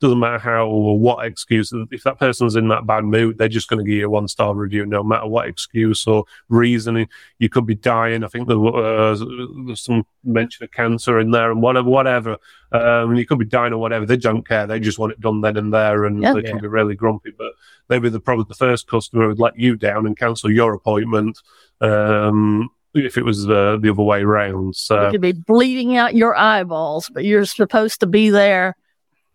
doesn't 0.00 0.18
matter 0.18 0.38
how 0.38 0.66
or 0.66 0.98
what 0.98 1.24
excuse. 1.24 1.72
If 1.90 2.02
that 2.02 2.18
person's 2.18 2.54
in 2.54 2.68
that 2.68 2.86
bad 2.86 3.04
mood, 3.04 3.38
they're 3.38 3.48
just 3.48 3.68
going 3.68 3.82
to 3.82 3.90
give 3.90 3.98
you 3.98 4.06
a 4.06 4.10
one 4.10 4.28
star 4.28 4.54
review, 4.54 4.84
no 4.84 5.02
matter 5.02 5.26
what 5.26 5.48
excuse 5.48 6.06
or 6.06 6.24
reasoning. 6.48 7.08
You 7.38 7.48
could 7.48 7.64
be 7.64 7.74
dying. 7.74 8.22
I 8.22 8.28
think 8.28 8.46
there 8.46 8.58
was 8.58 9.22
uh, 9.22 9.74
some 9.74 10.06
mention 10.22 10.64
of 10.64 10.70
cancer 10.72 11.18
in 11.18 11.30
there 11.30 11.50
and 11.50 11.62
whatever, 11.62 11.88
whatever. 11.88 12.36
Um, 12.72 13.14
you 13.16 13.24
could 13.24 13.38
be 13.38 13.46
dying 13.46 13.72
or 13.72 13.78
whatever. 13.78 14.04
They 14.04 14.18
don't 14.18 14.46
care. 14.46 14.66
They 14.66 14.80
just 14.80 14.98
want 14.98 15.12
it 15.12 15.20
done 15.20 15.40
then 15.40 15.56
and 15.56 15.72
there, 15.72 16.04
and 16.04 16.20
Yeah. 16.20 16.34
they 16.34 16.42
can 16.42 16.58
be 16.58 16.68
really 16.68 16.94
grumpy. 16.94 17.32
But 17.36 17.52
maybe 17.88 18.10
the 18.10 18.20
probably 18.20 18.44
the 18.48 18.54
first 18.54 18.88
customer 18.88 19.28
would 19.28 19.40
let 19.40 19.58
you 19.58 19.76
down 19.76 20.06
and 20.06 20.16
cancel 20.16 20.50
your 20.50 20.74
appointment. 20.74 21.38
Um, 21.80 22.68
if 22.94 23.16
it 23.16 23.24
was 23.24 23.48
uh, 23.48 23.76
the 23.80 23.90
other 23.90 24.02
way 24.02 24.24
round, 24.24 24.74
You 24.90 25.10
could 25.10 25.20
be 25.20 25.32
bleeding 25.32 25.96
out 25.96 26.14
your 26.14 26.36
eyeballs, 26.36 27.10
but 27.12 27.24
you're 27.24 27.44
supposed 27.44 28.00
to 28.00 28.06
be 28.06 28.30
there 28.30 28.74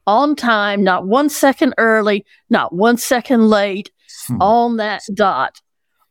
on 0.07 0.35
time, 0.35 0.83
not 0.83 1.07
one 1.07 1.29
second 1.29 1.73
early, 1.77 2.25
not 2.49 2.73
one 2.73 2.97
second 2.97 3.49
late, 3.49 3.91
Hmm. 4.27 4.41
on 4.41 4.77
that 4.77 5.01
dot. 5.13 5.61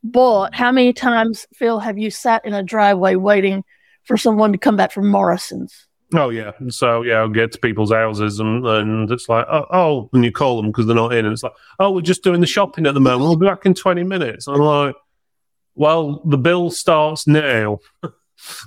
But 0.03 0.53
how 0.55 0.71
many 0.71 0.91
times, 0.91 1.45
Phil, 1.53 1.79
have 1.79 1.97
you 1.97 2.09
sat 2.11 2.43
in 2.45 2.53
a 2.53 2.63
driveway 2.63 3.15
waiting 3.15 3.63
for 4.03 4.17
someone 4.17 4.51
to 4.51 4.57
come 4.57 4.75
back 4.75 4.91
from 4.91 5.07
Morrisons? 5.09 5.87
Oh 6.13 6.29
yeah, 6.29 6.51
so 6.67 7.03
yeah, 7.03 7.19
I'll 7.19 7.29
get 7.29 7.53
to 7.53 7.59
people's 7.59 7.91
houses 7.93 8.39
and, 8.41 8.65
and 8.65 9.09
it's 9.11 9.29
like, 9.29 9.45
oh, 9.49 9.65
oh, 9.71 10.09
and 10.11 10.25
you 10.25 10.31
call 10.31 10.57
them 10.57 10.67
because 10.71 10.87
they're 10.87 10.95
not 10.95 11.13
in, 11.13 11.25
and 11.25 11.31
it's 11.31 11.43
like, 11.43 11.53
oh, 11.79 11.91
we're 11.91 12.01
just 12.01 12.23
doing 12.23 12.41
the 12.41 12.47
shopping 12.47 12.85
at 12.85 12.93
the 12.95 12.99
moment. 12.99 13.21
We'll 13.21 13.37
be 13.37 13.45
back 13.47 13.65
in 13.65 13.73
twenty 13.73 14.03
minutes. 14.03 14.47
I'm 14.47 14.59
like, 14.59 14.95
well, 15.75 16.21
the 16.25 16.37
bill 16.37 16.69
starts 16.71 17.27
now. 17.27 17.79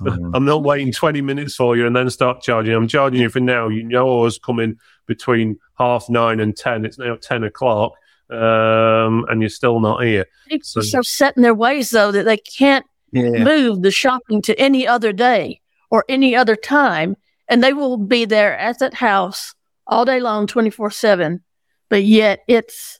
Mm. 0.01 0.31
I'm 0.35 0.45
not 0.45 0.62
waiting 0.62 0.93
twenty 0.93 1.20
minutes 1.20 1.57
for 1.57 1.77
you 1.77 1.85
and 1.85 1.97
then 1.97 2.09
start 2.09 2.43
charging. 2.43 2.72
I'm 2.72 2.87
charging 2.87 3.20
you 3.20 3.29
for 3.29 3.41
now. 3.41 3.66
You 3.66 3.83
know, 3.83 4.20
I 4.20 4.22
was 4.22 4.39
coming 4.39 4.77
between 5.07 5.59
half 5.78 6.09
nine 6.09 6.40
and 6.40 6.57
ten. 6.57 6.84
It's 6.84 6.98
now 6.98 7.16
ten 7.20 7.44
o'clock, 7.44 7.92
um, 8.30 9.24
and 9.28 9.40
you're 9.40 9.48
still 9.50 9.80
not 9.80 10.02
here. 10.05 10.26
People 10.48 10.64
So- 10.64 10.80
are 10.80 10.84
so 10.84 11.02
set 11.02 11.36
in 11.36 11.42
their 11.42 11.55
ways, 11.55 11.90
though, 11.90 12.12
that 12.12 12.24
they 12.24 12.36
can't 12.38 12.86
Yeah. 13.12 13.44
move 13.44 13.82
the 13.82 13.90
shopping 13.90 14.42
to 14.42 14.59
any 14.59 14.86
other 14.86 15.12
day 15.12 15.61
or 15.90 16.05
any 16.09 16.34
other 16.34 16.57
time, 16.57 17.16
and 17.48 17.62
they 17.62 17.72
will 17.72 17.96
be 17.96 18.24
there 18.24 18.57
at 18.59 18.78
that 18.80 18.94
house 18.94 19.55
all 19.86 20.05
day 20.05 20.20
long, 20.20 20.46
24 20.46 20.90
7. 20.90 21.42
But 21.88 22.05
yet 22.05 22.40
it's 22.48 22.98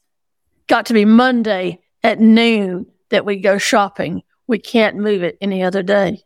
got 0.68 0.86
to 0.86 0.94
be 0.94 1.05
Monday 1.05 1.80
at 2.02 2.20
noon 2.20 2.86
that 3.11 3.24
we 3.24 3.36
go 3.36 3.59
shopping. 3.59 4.22
We 4.46 4.59
can't 4.59 4.96
move 4.96 5.22
it 5.22 5.38
any 5.40 5.62
other 5.62 5.82
day. 5.82 6.20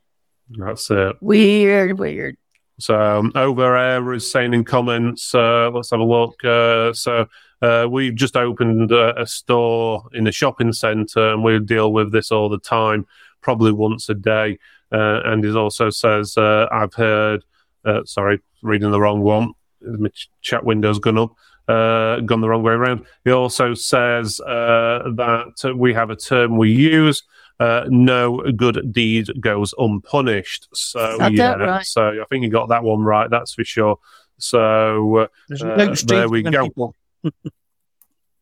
That's 0.51 0.91
it. 0.91 1.17
Weird, 1.21 1.99
weird. 1.99 2.37
So 2.79 3.01
um, 3.01 3.33
over 3.35 3.77
air 3.77 4.13
is 4.13 4.31
saying 4.31 4.55
in 4.55 4.65
comments. 4.65 5.35
Uh, 5.35 5.71
let's 5.71 5.91
have 5.91 6.01
a 6.01 6.05
look. 6.05 6.43
Uh, 6.45 6.93
so 6.93 7.27
uh, 7.61 7.87
we've 7.91 8.15
just 8.15 8.37
opened 8.37 8.93
uh, 8.93 9.15
a 9.17 9.27
store 9.27 10.05
in 10.13 10.27
a 10.27 10.33
shopping 10.33 10.73
centre, 10.73 11.33
and 11.33 11.43
we 11.43 11.59
deal 11.59 11.93
with 11.93 12.13
this 12.13 12.31
all 12.31 12.49
the 12.49 12.59
time, 12.59 13.07
probably 13.41 13.73
once 13.73 14.09
a 14.09 14.15
day. 14.15 14.59
Uh, 14.93 15.21
and 15.25 15.45
he 15.45 15.53
also 15.53 15.91
says, 15.91 16.37
uh, 16.37 16.67
"I've 16.71 16.95
heard." 16.95 17.45
Uh, 17.85 18.05
sorry, 18.05 18.41
reading 18.63 18.91
the 18.91 19.01
wrong 19.01 19.23
one. 19.23 19.53
My 19.81 20.09
ch- 20.09 20.31
chat 20.41 20.65
window's 20.65 20.99
gone 20.99 21.19
up. 21.19 21.35
Gone 21.67 22.41
the 22.41 22.49
wrong 22.49 22.63
way 22.63 22.73
around. 22.73 23.07
He 23.25 23.31
also 23.31 23.75
says 23.75 24.39
that 24.39 25.75
we 25.77 25.95
have 25.95 26.11
a 26.11 26.17
term 26.17 26.57
we 26.57 26.71
use 26.71 27.23
uh, 27.61 27.85
no 27.89 28.41
good 28.53 28.93
deed 28.93 29.29
goes 29.41 29.75
unpunished. 29.79 30.69
So 30.73 31.19
Got 31.19 31.33
yeah, 31.33 31.55
right. 31.55 31.85
so 31.85 32.21
I 32.21 32.25
think 32.31 32.45
you 32.45 32.51
got 32.51 32.69
that 32.69 32.83
one 32.85 33.01
right. 33.01 33.29
That's 33.29 33.55
for 33.55 33.65
sure. 33.65 33.99
So 34.39 35.17
uh, 35.17 35.27
Uh, 35.61 35.77
no 35.77 35.95
there 35.95 36.29
we 36.29 36.43
go. 36.43 36.95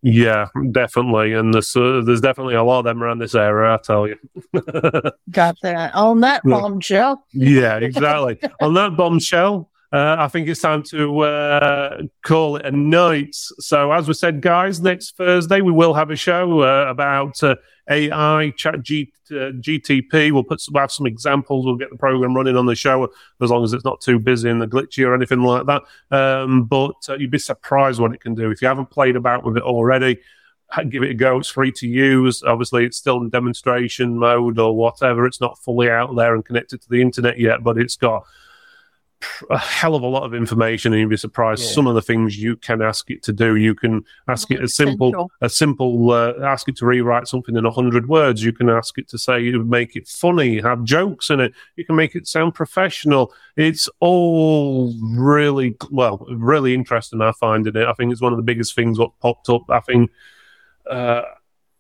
yeah, 0.03 0.49
definitely, 0.71 1.33
and 1.33 1.55
there's 1.55 1.75
uh, 1.75 2.03
there's 2.05 2.21
definitely 2.21 2.55
a 2.55 2.63
lot 2.63 2.81
of 2.81 2.85
them 2.85 3.03
around 3.03 3.19
this 3.19 3.35
area. 3.35 3.75
I 3.75 3.79
tell 3.79 4.07
you. 4.07 4.17
Got 5.31 5.57
that 5.63 5.95
on 5.95 6.21
that 6.21 6.43
bombshell. 6.45 7.25
yeah, 7.33 7.79
exactly. 7.79 8.39
On 8.61 8.75
that 8.75 8.97
bombshell. 8.97 9.71
Uh, 9.93 10.17
I 10.19 10.29
think 10.29 10.49
it's 10.49 10.61
time 10.61 10.83
to 10.91 11.21
uh, 11.21 12.03
call 12.23 12.57
it 12.57 12.67
a 12.67 12.71
night. 12.73 13.35
So, 13.35 13.93
as 13.93 14.09
we 14.09 14.15
said, 14.15 14.43
guys, 14.43 14.81
next 14.81 15.17
Thursday 15.17 15.61
we 15.61 15.71
will 15.73 15.95
have 15.95 16.11
a 16.11 16.17
show 16.17 16.61
uh, 16.61 16.87
about 16.91 17.41
uh, 17.43 17.55
AI, 17.89 18.53
Chat 18.57 18.83
G- 18.83 19.13
uh, 19.31 19.53
GTP. 19.61 20.33
We'll 20.33 20.45
put 20.45 20.61
some, 20.61 20.75
we'll 20.75 20.83
have 20.83 20.93
some 20.93 21.07
examples. 21.07 21.65
We'll 21.65 21.77
get 21.77 21.91
the 21.91 21.97
program 21.97 22.35
running 22.35 22.57
on 22.57 22.67
the 22.67 22.75
show 22.75 23.09
as 23.41 23.51
long 23.51 23.65
as 23.65 23.73
it's 23.73 23.85
not 23.85 24.01
too 24.01 24.19
busy 24.19 24.51
and 24.51 24.63
glitchy 24.63 25.07
or 25.07 25.15
anything 25.15 25.43
like 25.43 25.67
that. 25.67 25.83
Um, 26.11 26.65
but 26.65 26.97
uh, 27.09 27.17
you'd 27.17 27.31
be 27.31 27.39
surprised 27.39 28.01
what 28.01 28.13
it 28.13 28.21
can 28.21 28.35
do 28.35 28.51
if 28.51 28.61
you 28.61 28.69
haven't 28.69 28.91
played 28.91 29.17
about 29.17 29.45
with 29.45 29.57
it 29.57 29.63
already. 29.63 30.19
Give 30.89 31.05
it 31.05 31.11
a 31.11 31.15
go. 31.15 31.39
It's 31.39 31.49
free 31.49 31.71
to 31.73 31.87
use. 31.87 32.43
Obviously, 32.43 32.85
it's 32.85 32.97
still 32.97 33.19
in 33.19 33.31
demonstration 33.31 34.19
mode 34.19 34.59
or 34.59 34.75
whatever. 34.75 35.25
It's 35.25 35.41
not 35.41 35.59
fully 35.59 35.89
out 35.89 36.15
there 36.17 36.35
and 36.35 36.45
connected 36.45 36.83
to 36.83 36.89
the 36.89 37.01
internet 37.01 37.39
yet, 37.39 37.63
but 37.63 37.79
it's 37.79 37.97
got 37.97 38.25
a 39.51 39.59
hell 39.59 39.95
of 39.95 40.03
a 40.03 40.07
lot 40.07 40.25
of 40.25 40.35
information, 40.35 40.93
and 40.93 41.01
you'd 41.01 41.09
be 41.11 41.17
surprised 41.17 41.63
Yeah. 41.65 41.71
some 41.71 41.87
of 41.87 41.95
the 41.95 42.03
things 42.03 42.39
you 42.39 42.57
can 42.57 42.83
ask 42.83 43.11
it 43.11 43.23
to 43.25 43.33
do. 43.33 43.57
You 43.57 43.75
can 43.75 44.05
ask 44.29 44.51
it 44.51 44.63
a 44.63 44.69
simple, 44.69 45.31
a 45.41 45.49
simple, 45.49 46.11
uh, 46.11 46.35
ask 46.43 46.69
it 46.69 46.77
to 46.77 46.87
rewrite 46.87 47.27
something 47.29 47.57
in 47.57 47.65
a 47.65 47.71
hundred 47.71 48.09
words. 48.09 48.45
You 48.45 48.53
can 48.53 48.69
ask 48.69 48.99
it 48.99 49.09
to 49.09 49.19
say, 49.19 49.51
make 49.53 49.97
it 49.97 50.07
funny, 50.07 50.61
have 50.61 50.85
jokes 50.85 51.31
in 51.31 51.41
it. 51.41 51.55
You 51.77 51.85
can 51.85 51.97
make 51.97 52.15
it 52.15 52.27
sound 52.27 52.55
professional. 52.55 53.33
It's 53.57 53.89
all 54.01 54.95
really 55.03 55.77
well, 55.91 56.27
really 56.31 56.75
interesting. 56.75 57.21
I 57.23 57.33
find 57.33 57.67
in 57.67 57.77
it. 57.77 57.87
I 57.87 57.93
think 57.95 58.13
it's 58.13 58.21
one 58.23 58.33
of 58.33 58.37
the 58.37 58.43
biggest 58.43 58.75
things 58.75 58.99
what 58.99 59.19
popped 59.21 59.49
up. 59.49 59.69
I 59.71 59.81
think. 59.81 60.11
Uh, 60.89 61.23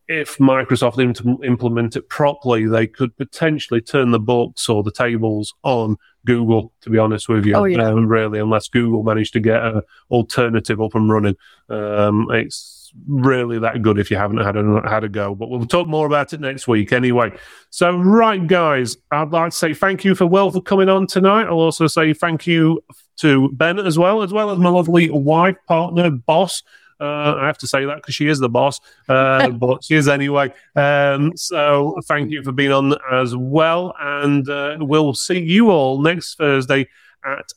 if 0.08 0.36
Microsoft 0.38 0.98
im- 0.98 1.42
implement 1.44 1.96
it 1.96 2.08
properly, 2.08 2.66
they 2.66 2.86
could 2.86 3.16
potentially 3.16 3.80
turn 3.80 4.10
the 4.12 4.20
books 4.20 4.68
or 4.68 4.82
the 4.82 4.92
tables 4.92 5.54
on 5.62 5.96
Google. 6.24 6.72
To 6.82 6.90
be 6.90 6.98
honest 6.98 7.28
with 7.28 7.44
you, 7.46 7.54
Oh, 7.54 7.64
yeah. 7.64 7.88
um, 7.88 8.06
really, 8.06 8.38
unless 8.38 8.68
Google 8.68 9.02
managed 9.02 9.32
to 9.34 9.40
get 9.40 9.62
an 9.62 9.82
alternative 10.10 10.80
up 10.80 10.94
and 10.94 11.10
running, 11.10 11.36
um, 11.68 12.28
it's 12.30 12.92
really 13.06 13.58
that 13.58 13.82
good 13.82 13.98
if 13.98 14.10
you 14.10 14.16
haven't 14.16 14.38
had 14.38 14.56
a 14.56 14.82
had 14.88 15.04
a 15.04 15.08
go. 15.08 15.34
But 15.34 15.50
we'll 15.50 15.66
talk 15.66 15.86
more 15.88 16.06
about 16.06 16.32
it 16.32 16.40
next 16.40 16.66
week 16.66 16.92
anyway. 16.92 17.32
So, 17.70 17.96
right, 17.98 18.44
guys, 18.46 18.96
I'd 19.10 19.30
like 19.32 19.50
to 19.50 19.56
say 19.56 19.74
thank 19.74 20.04
you 20.04 20.14
for 20.14 20.26
Will 20.26 20.50
for 20.50 20.62
coming 20.62 20.88
on 20.88 21.06
tonight. 21.06 21.44
I'll 21.46 21.60
also 21.60 21.86
say 21.88 22.12
thank 22.14 22.46
you 22.46 22.82
to 23.18 23.50
Ben 23.52 23.78
as 23.78 23.98
well, 23.98 24.22
as 24.22 24.32
well 24.32 24.50
as 24.50 24.58
my 24.58 24.70
lovely 24.70 25.10
wife, 25.10 25.56
partner, 25.66 26.10
boss. 26.10 26.62
Uh, 27.00 27.34
I 27.38 27.46
have 27.46 27.58
to 27.58 27.66
say 27.66 27.84
that 27.84 27.96
because 27.96 28.14
she 28.14 28.28
is 28.28 28.38
the 28.38 28.48
boss, 28.48 28.80
uh, 29.08 29.50
but 29.52 29.84
she 29.84 29.94
is 29.94 30.08
anyway. 30.08 30.52
Um, 30.74 31.36
so 31.36 32.00
thank 32.06 32.30
you 32.30 32.42
for 32.42 32.52
being 32.52 32.72
on 32.72 32.94
as 33.10 33.36
well. 33.36 33.94
And 34.00 34.48
uh, 34.48 34.78
we'll 34.80 35.14
see 35.14 35.40
you 35.40 35.70
all 35.70 36.00
next 36.00 36.36
Thursday 36.36 36.88
at 37.24 37.52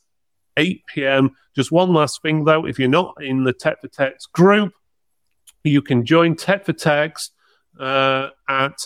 8 0.58 0.84
p.m. 0.88 1.32
Just 1.56 1.72
one 1.72 1.94
last 1.94 2.22
thing 2.22 2.44
though, 2.44 2.66
if 2.66 2.80
you're 2.80 2.90
not 2.90 3.16
in 3.22 3.44
the 3.44 3.54
Tech 3.54 3.82
for 3.82 3.88
Techs 3.88 4.26
group, 4.26 4.74
you 5.64 5.82
can 5.82 6.06
join 6.06 6.36
Tech 6.36 6.66
for 6.66 6.74
Techs 6.74 7.32
uh, 7.80 8.30
at 8.48 8.86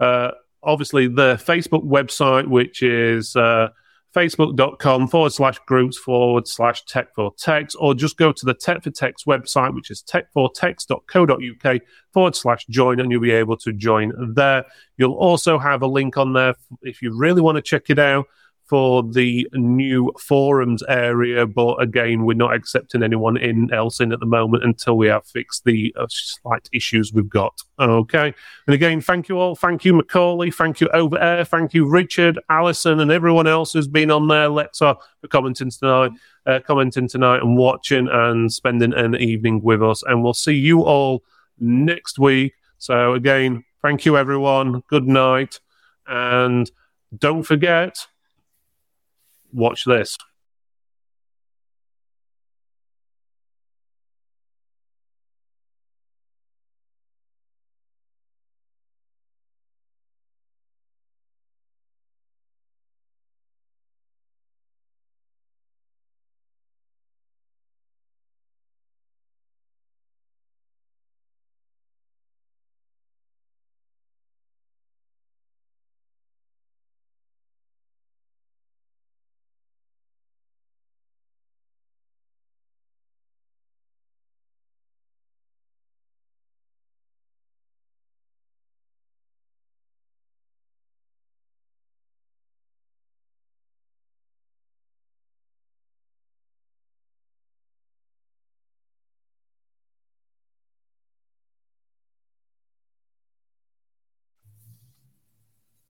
uh, 0.00 0.32
obviously 0.62 1.06
the 1.06 1.36
Facebook 1.36 1.84
website, 1.84 2.46
which 2.46 2.82
is 2.82 3.36
uh, 3.36 3.68
facebook.com 4.14 5.08
forward 5.08 5.32
slash 5.32 5.58
groups 5.66 5.98
forward 5.98 6.46
slash 6.46 6.84
tech 6.84 7.14
for 7.14 7.32
techs, 7.36 7.74
or 7.74 7.94
just 7.94 8.16
go 8.16 8.32
to 8.32 8.46
the 8.46 8.54
Tech 8.54 8.82
for 8.82 8.90
Techs 8.90 9.24
website, 9.24 9.74
which 9.74 9.90
is 9.90 10.02
techfortechs.co.uk 10.02 11.80
forward 12.12 12.36
slash 12.36 12.64
join, 12.66 13.00
and 13.00 13.10
you'll 13.10 13.20
be 13.20 13.32
able 13.32 13.56
to 13.56 13.72
join 13.72 14.12
there. 14.34 14.64
You'll 14.96 15.14
also 15.14 15.58
have 15.58 15.82
a 15.82 15.86
link 15.86 16.16
on 16.16 16.32
there 16.32 16.54
if 16.82 17.02
you 17.02 17.16
really 17.16 17.40
want 17.40 17.56
to 17.56 17.62
check 17.62 17.90
it 17.90 17.98
out 17.98 18.26
for 18.66 19.02
the 19.02 19.46
new 19.52 20.10
forums 20.18 20.82
area. 20.88 21.46
But 21.46 21.82
again, 21.82 22.24
we're 22.24 22.34
not 22.34 22.54
accepting 22.54 23.02
anyone 23.02 23.36
in 23.36 23.72
else 23.72 24.00
in 24.00 24.12
at 24.12 24.20
the 24.20 24.26
moment 24.26 24.64
until 24.64 24.96
we 24.96 25.08
have 25.08 25.26
fixed 25.26 25.64
the 25.64 25.94
uh, 25.98 26.06
slight 26.08 26.68
issues 26.72 27.12
we've 27.12 27.28
got. 27.28 27.60
Okay. 27.78 28.34
And 28.66 28.74
again, 28.74 29.00
thank 29.00 29.28
you 29.28 29.38
all. 29.38 29.54
Thank 29.54 29.84
you, 29.84 29.92
Macaulay. 29.92 30.50
Thank 30.50 30.80
you, 30.80 30.88
Over 30.88 31.18
Air. 31.18 31.44
Thank 31.44 31.74
you, 31.74 31.88
Richard, 31.88 32.38
Alison, 32.48 33.00
and 33.00 33.10
everyone 33.10 33.46
else 33.46 33.74
who's 33.74 33.88
been 33.88 34.10
on 34.10 34.28
there. 34.28 34.48
Lexar 34.48 34.96
for 35.20 35.28
commenting 35.28 35.70
tonight, 35.70 36.12
uh, 36.46 36.60
commenting 36.66 37.08
tonight 37.08 37.42
and 37.42 37.56
watching 37.56 38.08
and 38.10 38.52
spending 38.52 38.94
an 38.94 39.14
evening 39.16 39.62
with 39.62 39.82
us. 39.82 40.02
And 40.04 40.22
we'll 40.22 40.34
see 40.34 40.54
you 40.54 40.82
all 40.82 41.22
next 41.58 42.18
week. 42.18 42.54
So 42.78 43.12
again, 43.12 43.64
thank 43.82 44.04
you, 44.04 44.16
everyone. 44.16 44.82
Good 44.88 45.06
night. 45.06 45.60
And 46.06 46.70
don't 47.16 47.42
forget, 47.42 47.96
watch 49.54 49.84
this. 49.84 50.18